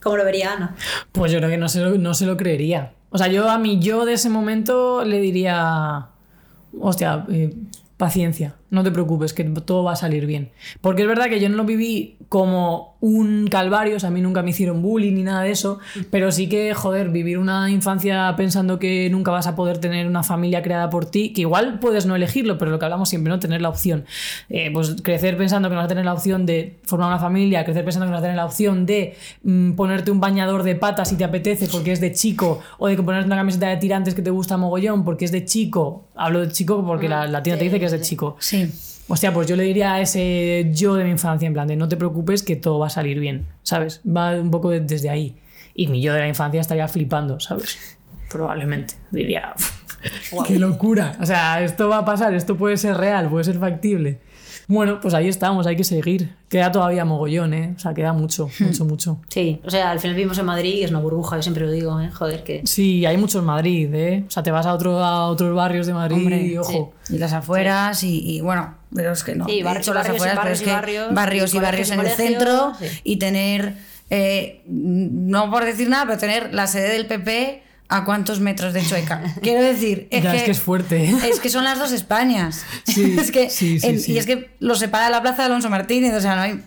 ¿Cómo 0.00 0.16
lo 0.16 0.24
vería 0.24 0.52
Ana? 0.52 0.76
Pues 1.10 1.32
yo 1.32 1.38
creo 1.38 1.50
que 1.50 1.58
no 1.58 1.68
se 1.68 1.80
lo, 1.80 1.98
no 1.98 2.14
se 2.14 2.24
lo 2.24 2.36
creería. 2.36 2.92
O 3.10 3.18
sea, 3.18 3.26
yo 3.26 3.50
a 3.50 3.58
mi 3.58 3.80
yo 3.80 4.04
de 4.04 4.12
ese 4.12 4.28
momento 4.30 5.04
le 5.04 5.18
diría, 5.18 6.06
hostia, 6.80 7.26
eh, 7.32 7.52
paciencia, 7.96 8.54
no 8.72 8.82
te 8.82 8.90
preocupes, 8.90 9.34
que 9.34 9.44
todo 9.44 9.84
va 9.84 9.92
a 9.92 9.96
salir 9.96 10.24
bien. 10.24 10.50
Porque 10.80 11.02
es 11.02 11.08
verdad 11.08 11.26
que 11.26 11.38
yo 11.38 11.48
no 11.50 11.56
lo 11.58 11.64
viví 11.64 12.16
como 12.30 12.96
un 13.00 13.48
calvario, 13.48 13.96
o 13.96 14.00
sea, 14.00 14.08
a 14.08 14.12
mí 14.12 14.22
nunca 14.22 14.42
me 14.42 14.50
hicieron 14.50 14.80
bullying 14.80 15.12
ni 15.12 15.24
nada 15.24 15.42
de 15.42 15.50
eso, 15.50 15.78
pero 16.10 16.32
sí 16.32 16.48
que, 16.48 16.72
joder, 16.72 17.10
vivir 17.10 17.36
una 17.36 17.68
infancia 17.70 18.32
pensando 18.34 18.78
que 18.78 19.10
nunca 19.10 19.30
vas 19.30 19.46
a 19.46 19.56
poder 19.56 19.76
tener 19.76 20.06
una 20.06 20.22
familia 20.22 20.62
creada 20.62 20.88
por 20.88 21.04
ti, 21.04 21.34
que 21.34 21.42
igual 21.42 21.80
puedes 21.80 22.06
no 22.06 22.16
elegirlo, 22.16 22.56
pero 22.56 22.70
lo 22.70 22.78
que 22.78 22.86
hablamos 22.86 23.10
siempre, 23.10 23.30
¿no? 23.30 23.38
Tener 23.38 23.60
la 23.60 23.68
opción. 23.68 24.06
Eh, 24.48 24.70
pues 24.72 24.96
crecer 25.02 25.36
pensando 25.36 25.68
que 25.68 25.74
no 25.74 25.80
vas 25.80 25.86
a 25.86 25.88
tener 25.88 26.06
la 26.06 26.14
opción 26.14 26.46
de 26.46 26.78
formar 26.84 27.08
una 27.08 27.18
familia, 27.18 27.64
crecer 27.64 27.84
pensando 27.84 28.06
que 28.06 28.10
no 28.10 28.16
vas 28.16 28.22
a 28.22 28.24
tener 28.24 28.36
la 28.36 28.46
opción 28.46 28.86
de 28.86 29.16
mm, 29.42 29.72
ponerte 29.72 30.10
un 30.10 30.20
bañador 30.20 30.62
de 30.62 30.76
patas 30.76 31.10
si 31.10 31.16
te 31.16 31.24
apetece 31.24 31.68
porque 31.68 31.92
es 31.92 32.00
de 32.00 32.12
chico, 32.12 32.60
o 32.78 32.88
de 32.88 32.96
ponerte 32.96 33.26
una 33.26 33.36
camiseta 33.36 33.68
de 33.68 33.76
tirantes 33.76 34.14
que 34.14 34.22
te 34.22 34.30
gusta 34.30 34.56
mogollón 34.56 35.04
porque 35.04 35.26
es 35.26 35.32
de 35.32 35.44
chico. 35.44 36.06
Hablo 36.14 36.40
de 36.40 36.52
chico 36.52 36.82
porque 36.86 37.08
la, 37.08 37.26
la 37.26 37.42
tienda 37.42 37.58
te 37.58 37.64
dice 37.64 37.78
que 37.78 37.86
es 37.86 37.92
de 37.92 38.00
chico. 38.00 38.36
Sí. 38.38 38.61
Hostia, 39.08 39.32
pues 39.34 39.46
yo 39.48 39.56
le 39.56 39.64
diría 39.64 39.94
a 39.94 40.00
ese 40.00 40.70
yo 40.72 40.94
de 40.94 41.04
mi 41.04 41.10
infancia, 41.10 41.46
en 41.46 41.52
plan 41.52 41.66
de 41.68 41.76
no 41.76 41.88
te 41.88 41.96
preocupes 41.96 42.42
que 42.42 42.56
todo 42.56 42.78
va 42.78 42.86
a 42.86 42.90
salir 42.90 43.18
bien, 43.20 43.46
¿sabes? 43.62 44.00
Va 44.06 44.32
un 44.40 44.50
poco 44.50 44.70
de- 44.70 44.80
desde 44.80 45.10
ahí. 45.10 45.36
Y 45.74 45.88
mi 45.88 46.00
yo 46.00 46.12
de 46.14 46.20
la 46.20 46.28
infancia 46.28 46.60
estaría 46.60 46.86
flipando, 46.88 47.40
¿sabes? 47.40 47.98
Probablemente. 48.30 48.94
Diría, 49.10 49.54
¡qué 50.46 50.58
locura! 50.58 51.16
O 51.20 51.26
sea, 51.26 51.62
esto 51.62 51.88
va 51.88 51.98
a 51.98 52.04
pasar, 52.04 52.32
esto 52.34 52.56
puede 52.56 52.76
ser 52.76 52.96
real, 52.96 53.28
puede 53.28 53.44
ser 53.44 53.58
factible. 53.58 54.20
Bueno, 54.68 55.00
pues 55.00 55.14
ahí 55.14 55.28
estamos, 55.28 55.66
hay 55.66 55.76
que 55.76 55.84
seguir. 55.84 56.34
Queda 56.48 56.70
todavía 56.70 57.04
mogollón, 57.04 57.54
¿eh? 57.54 57.74
O 57.76 57.78
sea, 57.78 57.94
queda 57.94 58.12
mucho, 58.12 58.48
mucho, 58.60 58.84
mucho. 58.84 59.20
Sí, 59.28 59.60
o 59.64 59.70
sea, 59.70 59.90
al 59.90 60.00
final 60.00 60.16
vivimos 60.16 60.38
en 60.38 60.46
Madrid 60.46 60.74
y 60.74 60.84
es 60.84 60.90
una 60.90 61.00
burbuja, 61.00 61.36
yo 61.36 61.42
siempre 61.42 61.64
lo 61.64 61.72
digo, 61.72 62.00
¿eh? 62.00 62.10
Joder, 62.10 62.44
que... 62.44 62.62
Sí, 62.64 63.04
hay 63.06 63.16
mucho 63.16 63.38
en 63.40 63.44
Madrid, 63.46 63.94
¿eh? 63.94 64.24
O 64.26 64.30
sea, 64.30 64.42
te 64.42 64.50
vas 64.50 64.66
a, 64.66 64.74
otro, 64.74 65.02
a 65.02 65.26
otros 65.28 65.54
barrios 65.54 65.86
de 65.86 65.94
Madrid 65.94 66.18
Hombre, 66.18 66.42
y 66.42 66.56
ojo. 66.58 66.92
Y 67.08 67.18
las 67.18 67.32
afueras 67.32 68.02
y, 68.04 68.36
y, 68.36 68.40
bueno, 68.40 68.74
pero 68.94 69.12
es 69.12 69.24
que 69.24 69.34
no. 69.34 69.46
Sí, 69.46 69.62
barrios 69.62 69.86
hecho, 69.86 69.92
y 69.92 69.94
las 69.94 70.06
barrios 70.06 70.22
y 70.22 70.24
afueras, 70.24 70.34
pero 70.34 70.42
barrios 70.42 70.60
es 70.60 70.62
y 70.62 70.64
que 70.64 70.72
barrios, 70.72 71.14
barrios 71.14 71.54
y 71.54 71.58
barrios 71.58 71.90
en 71.90 72.00
el 72.00 72.08
centro 72.08 72.72
sí. 72.78 72.86
y 73.04 73.16
tener, 73.16 73.74
eh, 74.10 74.62
no 74.66 75.50
por 75.50 75.64
decir 75.64 75.88
nada, 75.88 76.06
pero 76.06 76.18
tener 76.18 76.54
la 76.54 76.66
sede 76.66 76.92
del 76.92 77.06
PP 77.06 77.62
a 77.92 78.04
cuántos 78.04 78.40
metros 78.40 78.72
de 78.72 78.82
Chueca. 78.84 79.22
Quiero 79.42 79.62
decir, 79.62 80.08
es, 80.10 80.22
Ya, 80.22 80.32
que, 80.32 80.38
es 80.38 80.42
que 80.44 80.50
es 80.52 80.60
fuerte, 80.60 81.04
¿eh? 81.04 81.14
es 81.30 81.40
que 81.40 81.50
son 81.50 81.64
las 81.64 81.78
dos 81.78 81.92
Españas. 81.92 82.64
Sí, 82.84 83.16
es 83.20 83.30
que, 83.30 83.50
sí, 83.50 83.78
sí, 83.78 83.86
en-. 83.86 84.00
Y 84.06 84.18
es 84.18 84.26
que 84.26 84.50
lo 84.60 84.74
separa 84.74 85.10
la 85.10 85.20
plaza 85.20 85.42
de 85.42 85.46
Alonso 85.46 85.68
Martínez, 85.68 86.14
o 86.14 86.20
sea, 86.20 86.34
no 86.34 86.42
hay. 86.42 86.62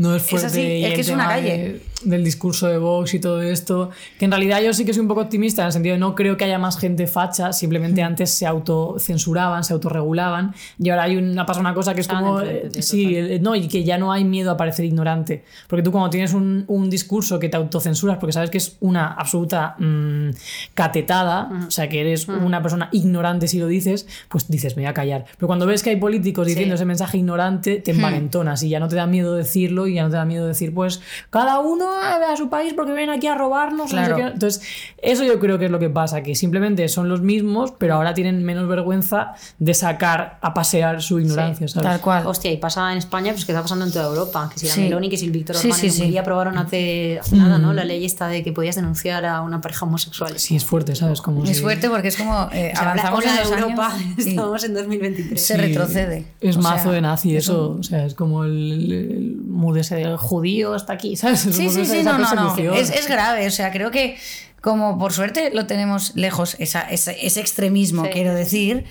No 0.00 0.14
es 0.16 0.22
Es 0.22 0.28
fuerte. 0.30 0.46
así, 0.46 0.60
y 0.60 0.84
es 0.86 0.94
que 0.94 1.00
es 1.02 1.08
una 1.10 1.28
calle. 1.28 1.58
de- 1.58 1.90
del 2.02 2.24
discurso 2.24 2.66
de 2.66 2.78
Vox 2.78 3.12
y 3.12 3.18
todo 3.20 3.42
esto. 3.42 3.90
Que 4.18 4.24
en 4.24 4.30
realidad 4.30 4.62
yo 4.62 4.72
sí 4.72 4.86
que 4.86 4.94
soy 4.94 5.02
un 5.02 5.08
poco 5.08 5.20
optimista 5.20 5.60
en 5.60 5.66
el 5.66 5.72
sentido 5.74 5.92
de 5.92 5.98
no 5.98 6.14
creo 6.14 6.38
que 6.38 6.44
haya 6.46 6.58
más 6.58 6.78
gente 6.78 7.06
facha, 7.06 7.52
simplemente 7.52 8.02
antes 8.02 8.30
se 8.30 8.46
autocensuraban, 8.46 9.62
se 9.64 9.74
autorregulaban. 9.74 10.54
Y 10.78 10.88
ahora 10.88 11.02
hay 11.02 11.16
una, 11.18 11.44
pasa 11.44 11.60
una 11.60 11.74
cosa 11.74 11.92
que 11.94 12.00
es 12.00 12.04
Estaban 12.06 12.24
como. 12.24 12.40
eh, 12.40 12.70
sí, 12.80 13.14
el- 13.16 13.42
no, 13.42 13.54
y 13.54 13.68
que 13.68 13.84
ya 13.84 13.98
no 13.98 14.12
hay 14.12 14.24
miedo 14.24 14.50
a 14.50 14.56
parecer 14.56 14.86
ignorante. 14.86 15.44
Porque 15.68 15.82
tú, 15.82 15.92
cuando 15.92 16.08
tienes 16.08 16.32
un, 16.32 16.64
un 16.68 16.88
discurso 16.88 17.38
que 17.38 17.50
te 17.50 17.58
autocensuras 17.58 18.16
porque 18.16 18.32
sabes 18.32 18.48
que 18.48 18.56
es 18.56 18.78
una 18.80 19.08
absoluta 19.08 19.76
mm, 19.78 20.30
catetada, 20.74 21.50
o 21.66 21.70
sea, 21.70 21.88
que 21.90 22.00
eres 22.00 22.28
una 22.28 22.62
persona 22.62 22.88
ignorante 22.92 23.46
si 23.48 23.58
lo 23.58 23.66
dices, 23.66 24.06
pues 24.30 24.48
dices, 24.48 24.76
me 24.76 24.82
voy 24.84 24.88
a 24.90 24.94
callar. 24.94 25.26
Pero 25.36 25.46
cuando 25.48 25.66
ves 25.66 25.82
que 25.82 25.90
hay 25.90 25.96
políticos 25.96 26.46
diciendo 26.46 26.76
ese 26.76 26.84
mensaje 26.86 27.18
ignorante, 27.18 27.76
te 27.76 27.90
envalentonas 27.90 28.62
y 28.62 28.70
ya 28.70 28.80
no 28.80 28.88
te 28.88 28.96
da 28.96 29.06
miedo 29.06 29.34
decirlo 29.34 29.86
y 29.90 29.94
ya 29.94 30.04
no 30.04 30.10
te 30.10 30.16
da 30.16 30.24
miedo 30.24 30.46
decir, 30.46 30.72
pues 30.74 31.00
cada 31.30 31.58
uno 31.60 31.86
a 31.92 32.36
su 32.36 32.48
país 32.48 32.72
porque 32.74 32.92
vienen 32.92 33.14
aquí 33.16 33.26
a 33.26 33.34
robarnos. 33.34 33.92
o 33.92 33.96
no 33.96 34.02
sé 34.02 34.08
Claro. 34.08 34.16
qué. 34.16 34.22
Entonces, 34.32 34.62
eso 34.98 35.24
yo 35.24 35.38
creo 35.38 35.58
que 35.58 35.66
es 35.66 35.70
lo 35.70 35.78
que 35.78 35.90
pasa, 35.90 36.22
que 36.22 36.34
simplemente 36.34 36.88
son 36.88 37.08
los 37.08 37.20
mismos, 37.22 37.72
pero 37.78 37.94
ahora 37.94 38.14
tienen 38.14 38.42
menos 38.44 38.68
vergüenza 38.68 39.32
de 39.58 39.74
sacar 39.74 40.38
a 40.42 40.54
pasear 40.54 41.02
su 41.02 41.18
ignorancia, 41.20 41.68
¿sabes? 41.68 41.88
Tal 41.88 42.00
cual. 42.00 42.26
Hostia, 42.26 42.50
y 42.52 42.56
pasa 42.56 42.90
en 42.92 42.98
España, 42.98 43.32
pues 43.32 43.44
que 43.44 43.52
está 43.52 43.62
pasando 43.62 43.84
en 43.84 43.92
toda 43.92 44.06
Europa. 44.08 44.50
Que 44.52 44.58
si 44.60 44.66
la 44.66 44.72
Sí. 44.74 44.80
Meloni, 44.82 45.08
que 45.10 45.16
si 45.16 45.26
el 45.26 45.32
Víctor 45.32 45.56
Orbán 45.56 45.72
sí, 45.78 45.90
sí. 45.90 46.16
Aprobaron 46.18 46.58
hace, 46.58 47.18
hace 47.20 47.36
nada, 47.36 47.58
¿no? 47.58 47.72
La 47.72 47.84
ley 47.84 48.04
esta 48.04 48.28
de 48.28 48.42
que 48.42 48.52
podías 48.52 48.76
denunciar 48.76 49.24
a 49.24 49.40
una 49.42 49.60
pareja 49.60 49.86
homosexual. 49.86 50.38
Sí, 50.38 50.56
es 50.56 50.64
fuerte, 50.64 50.94
¿sabes? 50.94 51.20
Como 51.22 51.44
Es 51.44 51.56
si- 51.56 51.62
fuerte 51.62 51.88
porque 51.88 52.08
es 52.08 52.16
como 52.16 52.48
eh, 52.52 52.72
O 52.74 52.76
sea, 52.76 52.90
avanzamos 52.92 53.24
en 53.24 53.52
Europa, 53.58 53.94
años 53.94 54.14
y 54.26 54.28
estamos 54.30 54.64
en 54.64 54.74
2023. 54.74 55.46
se 55.46 55.56
retrocede. 55.56 56.24
Es 56.40 56.56
O 56.56 56.60
mazo 56.60 56.84
sea, 56.84 56.92
de 56.92 57.00
nazi 57.00 57.36
es 57.36 57.44
eso. 57.44 57.70
un- 57.70 57.80
O 57.80 57.82
sea, 57.82 58.04
es 58.04 58.14
como 58.14 58.44
el, 58.44 58.92
el 58.92 59.36
mood 59.46 59.76
ese 59.80 60.16
judío 60.16 60.74
hasta 60.74 60.92
aquí, 60.92 61.16
¿sabes? 61.16 61.44
Es 61.46 61.56
Sí, 61.56 61.68
sí, 61.70 61.80
esa- 61.82 61.92
sí, 61.92 61.98
esa 62.00 62.18
no, 62.18 62.34
no, 62.34 62.56
no. 62.56 62.74
Es, 62.74 62.90
es 62.90 63.06
grave, 63.08 63.46
o 63.46 63.50
sea, 63.50 63.70
creo 63.72 63.90
que 63.90 64.16
como 64.60 64.98
por 64.98 65.12
suerte 65.12 65.50
lo 65.52 65.66
tenemos 65.66 66.14
lejos, 66.16 66.56
esa, 66.58 66.82
ese, 66.82 67.16
ese 67.26 67.40
extremismo, 67.40 68.04
Sí. 68.04 68.10
quiero 68.12 68.34
decir, 68.34 68.84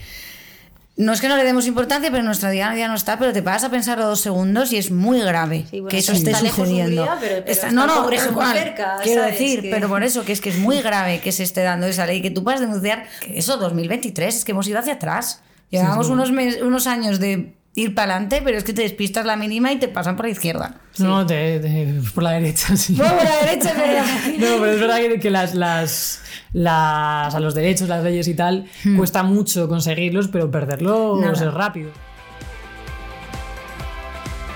no 0.98 1.14
es 1.14 1.22
que 1.22 1.30
no 1.30 1.38
le 1.38 1.46
demos 1.46 1.66
importancia, 1.66 2.12
pero 2.12 2.24
nuestra 2.24 2.50
día 2.50 2.76
ya 2.76 2.90
no 2.90 2.96
está, 2.96 3.18
pero 3.18 3.32
te 3.32 3.42
paras 3.42 3.64
a 3.64 3.70
pensar 3.70 3.98
dos 4.00 4.20
segundos 4.20 4.74
y 4.74 4.78
es 4.78 4.92
muy 4.92 5.22
grave 5.22 5.66
Sí, 5.70 5.80
bueno, 5.80 5.88
que 5.90 6.00
eso 6.00 6.12
sí. 6.12 6.18
esté 6.18 6.32
Está 6.32 6.42
lejos 6.44 6.58
sucediendo. 6.68 7.04
Hungría, 7.04 7.18
pero- 7.22 7.36
pero 7.42 7.52
Está- 7.52 7.72
no, 7.72 7.88
no, 7.88 8.04
muy 8.04 8.16
igual, 8.18 8.58
cerca, 8.58 8.98
quiero 9.02 9.24
decir, 9.24 9.62
Que- 9.62 9.70
pero 9.70 9.88
por 9.88 10.04
eso, 10.04 10.26
que 10.26 10.34
es 10.34 10.42
que 10.42 10.50
es 10.50 10.58
muy 10.58 10.82
grave 10.82 11.22
que 11.22 11.32
se 11.32 11.44
esté 11.44 11.62
dando 11.64 11.88
esa 11.88 12.06
ley, 12.06 12.22
que 12.22 12.32
tú 12.32 12.44
puedas 12.44 12.60
denunciar 12.60 13.06
que 13.22 13.38
eso, 13.40 13.56
2023, 13.58 14.36
es 14.36 14.44
que 14.44 14.52
hemos 14.52 14.68
ido 14.68 14.80
hacia 14.80 14.94
atrás. 14.96 15.42
Llevamos 15.70 16.10
unos, 16.10 16.32
mes- 16.32 16.62
unos 16.62 16.86
años 16.88 17.20
de 17.20 17.54
ir 17.80 17.96
para 17.96 18.14
adelante, 18.14 18.42
pero 18.44 18.58
es 18.58 18.64
que 18.64 18.74
te 18.74 18.82
despistas 18.84 19.26
la 19.26 19.36
mínima 19.36 19.72
y 19.72 19.78
te 19.80 19.88
pasan 19.88 20.16
por 20.16 20.26
la 20.26 20.32
izquierda. 20.32 20.76
No, 20.98 21.26
te- 21.26 21.60
te- 21.60 22.02
por 22.14 22.24
la 22.24 22.32
derecha, 22.32 22.76
sí. 22.78 22.94
No, 22.94 23.06
por 23.06 23.24
la 23.24 23.36
derecha, 23.46 23.74
pero... 23.76 24.04
No, 24.38 24.60
pero 24.62 24.72
es 24.74 24.80
verdad 24.80 24.98
que, 24.98 25.20
que 25.20 25.30
las, 25.32 25.56
las, 25.56 26.22
las, 26.54 27.34
a 27.36 27.40
los 27.40 27.56
derechos, 27.56 27.88
las 27.90 28.04
leyes 28.04 28.28
y 28.28 28.34
tal, 28.36 28.66
cuesta 28.98 29.24
mucho 29.24 29.68
conseguirlos, 29.68 30.28
pero 30.28 30.52
perderlos 30.52 31.20
Nada. 31.20 31.34
es 31.34 31.54
rápido. 31.54 31.92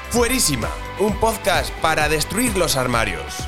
Fuerísima, 0.09 0.69
un 0.99 1.19
podcast 1.19 1.71
para 1.81 2.07
destruir 2.07 2.55
los 2.55 2.75
armarios. 2.77 3.47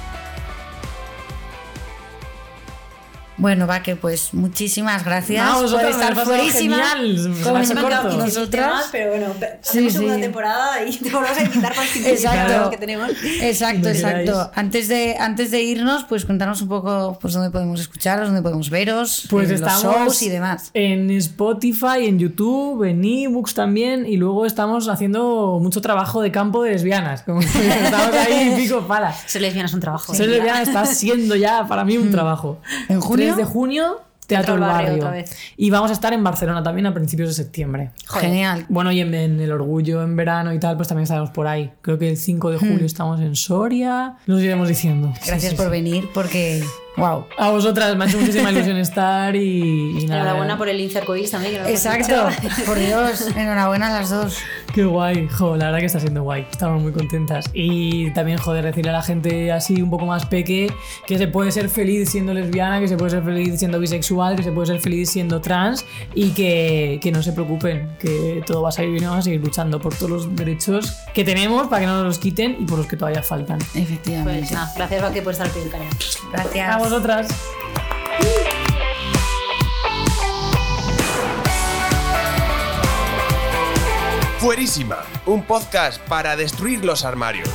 Bueno, 3.38 3.68
va, 3.68 3.84
que 3.84 3.98
pues 3.98 4.34
muchísimas 4.34 5.04
gracias 5.04 5.46
No, 5.46 5.70
por 5.70 5.84
estar 5.86 6.16
fuerísima. 6.16 6.78
genial, 6.78 7.20
se 7.22 7.30
me 7.30 7.42
Como 7.44 7.58
hace 7.58 7.68
Se 7.68 7.74
me 7.74 7.80
han 7.82 7.86
quedado 7.88 8.04
corto. 8.04 8.18
15 8.24 8.40
nosotras. 8.40 8.68
temas, 8.70 8.86
pero 8.94 9.10
bueno, 9.12 9.28
pe- 9.38 9.60
Sí, 9.62 9.70
hacemos 9.70 9.94
segunda 9.94 10.16
sí. 10.16 10.22
temporada 10.22 10.86
y 10.88 10.96
te 10.98 11.10
volvemos 11.10 11.38
a 11.38 11.42
invitar 11.44 11.70
para 11.74 11.82
los 11.84 11.92
15 11.92 12.12
Exacto. 12.12 12.70
que 12.70 12.78
tenemos. 12.78 13.12
Exacto, 13.42 13.90
exacto. 13.90 14.52
Antes 14.56 14.88
de, 14.88 15.18
antes 15.20 15.52
de 15.52 15.62
irnos, 15.64 16.06
pues 16.06 16.24
contanos 16.24 16.62
un 16.62 16.70
poco 16.70 17.18
pues 17.22 17.34
dónde 17.34 17.52
podemos 17.52 17.82
escucharos, 17.82 18.28
dónde 18.28 18.42
podemos 18.42 18.70
veros, 18.70 19.28
Pues 19.30 19.50
en 19.50 19.60
los 19.60 19.62
estamos 19.70 19.84
shows 19.98 20.22
y 20.22 20.30
demás. 20.30 20.70
en 20.74 21.12
Spotify, 21.12 22.06
en 22.06 22.20
YouTube, 22.20 22.84
en 22.84 23.04
ebooks 23.04 23.54
también, 23.54 24.06
y 24.06 24.16
luego 24.16 24.46
estamos 24.46 24.88
haciendo 24.88 25.60
mucho 25.62 25.82
trabajo 25.82 26.22
de 26.22 26.32
campo 26.32 26.64
de 26.64 26.72
lesbianas. 26.72 27.24
Como 27.24 27.42
estamos 27.42 28.16
ahí 28.16 28.54
pico 28.56 28.88
pala. 28.88 29.14
Ser 29.26 29.42
lesbiana 29.42 29.68
es 29.68 29.74
un 29.74 29.82
trabajo. 29.82 30.14
Ser 30.14 30.30
¿eh? 30.30 30.32
lesbiana 30.34 30.62
está 30.62 30.86
siendo 30.86 31.36
ya 31.36 31.68
para 31.68 31.84
mí 31.84 31.98
un 31.98 32.12
trabajo. 32.12 32.60
¿En 32.88 33.02
junio? 33.02 33.25
3 33.26 33.38
de 33.38 33.44
junio, 33.46 34.02
Teatro 34.28 34.56
El 34.56 34.64
al 34.64 34.70
Barrio. 34.70 35.12
Y 35.58 35.70
vamos 35.70 35.92
a 35.92 35.94
estar 35.94 36.14
en 36.14 36.24
Barcelona 36.24 36.64
también 36.64 36.86
a 36.88 36.94
principios 36.94 37.30
de 37.30 37.36
septiembre. 37.36 37.92
Joder. 38.08 38.26
Genial. 38.26 38.66
Bueno, 38.70 38.92
y 38.92 39.00
en, 39.02 39.14
en 39.14 39.40
el 39.40 39.52
Orgullo 39.52 40.04
en 40.04 40.16
verano 40.16 40.54
y 40.54 40.60
tal, 40.60 40.76
pues 40.76 40.88
también 40.88 41.04
estaremos 41.04 41.30
por 41.30 41.48
ahí. 41.48 41.72
Creo 41.82 42.00
que 42.00 42.10
el 42.10 42.18
5 42.18 42.52
de 42.52 42.58
julio 42.58 42.86
estamos 42.86 43.20
en 43.22 43.36
Soria. 43.36 44.18
Los 44.26 44.42
iremos 44.42 44.68
diciendo. 44.68 45.14
Sí, 45.22 45.28
Gracias 45.28 45.52
sí, 45.52 45.56
por 45.58 45.66
sí. 45.66 45.72
venir 45.72 46.10
porque, 46.14 46.64
wow. 46.98 47.26
A 47.38 47.50
vosotras, 47.50 47.96
me 47.96 48.06
ha 48.06 48.08
hecho 48.08 48.20
muchísima 48.20 48.52
ilusión 48.54 48.78
estar 48.78 49.36
y, 49.36 50.00
y 50.00 50.06
nada. 50.08 50.22
Enhorabuena 50.22 50.58
por 50.58 50.70
el 50.70 50.80
Ince 50.80 51.00
Arcoiris 51.00 51.32
también. 51.32 51.54
Que 51.54 51.60
no 51.60 51.68
Exacto, 51.68 52.30
por 52.66 52.78
Dios, 52.78 53.28
enhorabuena 53.36 53.88
a 53.88 54.00
las 54.00 54.10
dos. 54.10 54.38
Qué 54.74 54.84
guay, 54.84 55.28
jo, 55.30 55.56
la 55.56 55.66
verdad 55.66 55.80
que 55.80 55.86
está 55.86 56.00
siendo 56.00 56.24
guay. 56.24 56.46
Estamos 56.50 56.82
muy 56.82 56.92
contentas. 56.92 57.50
Y 57.54 58.12
también, 58.12 58.38
joder, 58.38 58.66
decirle 58.66 58.90
a 58.92 58.94
la 58.94 59.04
gente 59.04 59.52
así 59.52 59.82
un 59.82 59.90
poco 59.90 60.06
más 60.06 60.26
peque 60.26 60.72
que 61.06 61.18
se 61.18 61.28
puede 61.28 61.52
ser 61.52 61.70
feliz 61.70 62.10
siendo 62.10 62.34
lesbiana, 62.34 62.80
que 62.80 62.88
se 62.88 62.98
puede 62.98 63.12
ser 63.12 63.24
feliz 63.24 63.58
siendo 63.60 63.80
bisexual, 63.80 64.36
que 64.36 64.44
se 64.44 64.52
puede 64.52 64.68
ser 64.68 64.80
feliz 64.82 65.10
siendo 65.10 65.42
trans 65.42 65.86
y 66.14 66.32
que, 66.32 67.00
que 67.02 67.12
no 67.12 67.24
se 67.24 67.32
preocupen, 67.32 67.96
que 68.00 68.44
todo 68.46 68.62
va 68.64 68.70
a 68.70 68.72
salir 68.72 68.92
bien 68.92 69.04
y 69.04 69.08
vamos 69.08 69.20
a 69.20 69.24
seguir 69.24 69.42
luchando 69.42 69.80
por 69.80 69.96
todos 69.96 70.10
los 70.10 70.36
derechos 70.36 70.98
que 71.14 71.24
tenemos 71.24 71.68
para 71.68 71.82
que 71.82 71.88
no 71.88 71.96
nos 71.98 72.06
los 72.06 72.20
quiten 72.20 72.58
y 72.60 72.66
por 72.66 72.78
los 72.78 72.88
que 72.88 72.98
todavía 72.98 73.24
faltan. 73.24 73.60
Efectivamente. 73.74 74.40
Pues 74.40 74.52
nada, 74.52 74.72
gracias 74.76 75.02
Vaque 75.02 75.22
por 75.22 75.34
estar 75.34 75.50
cañón. 75.50 75.90
Gracias. 76.32 76.85
Vosotras. 76.86 77.28
Fuerísima, 84.38 84.98
un 85.26 85.42
podcast 85.42 86.00
para 86.08 86.36
destruir 86.36 86.86
los 86.86 87.04
armarios. 87.04 87.50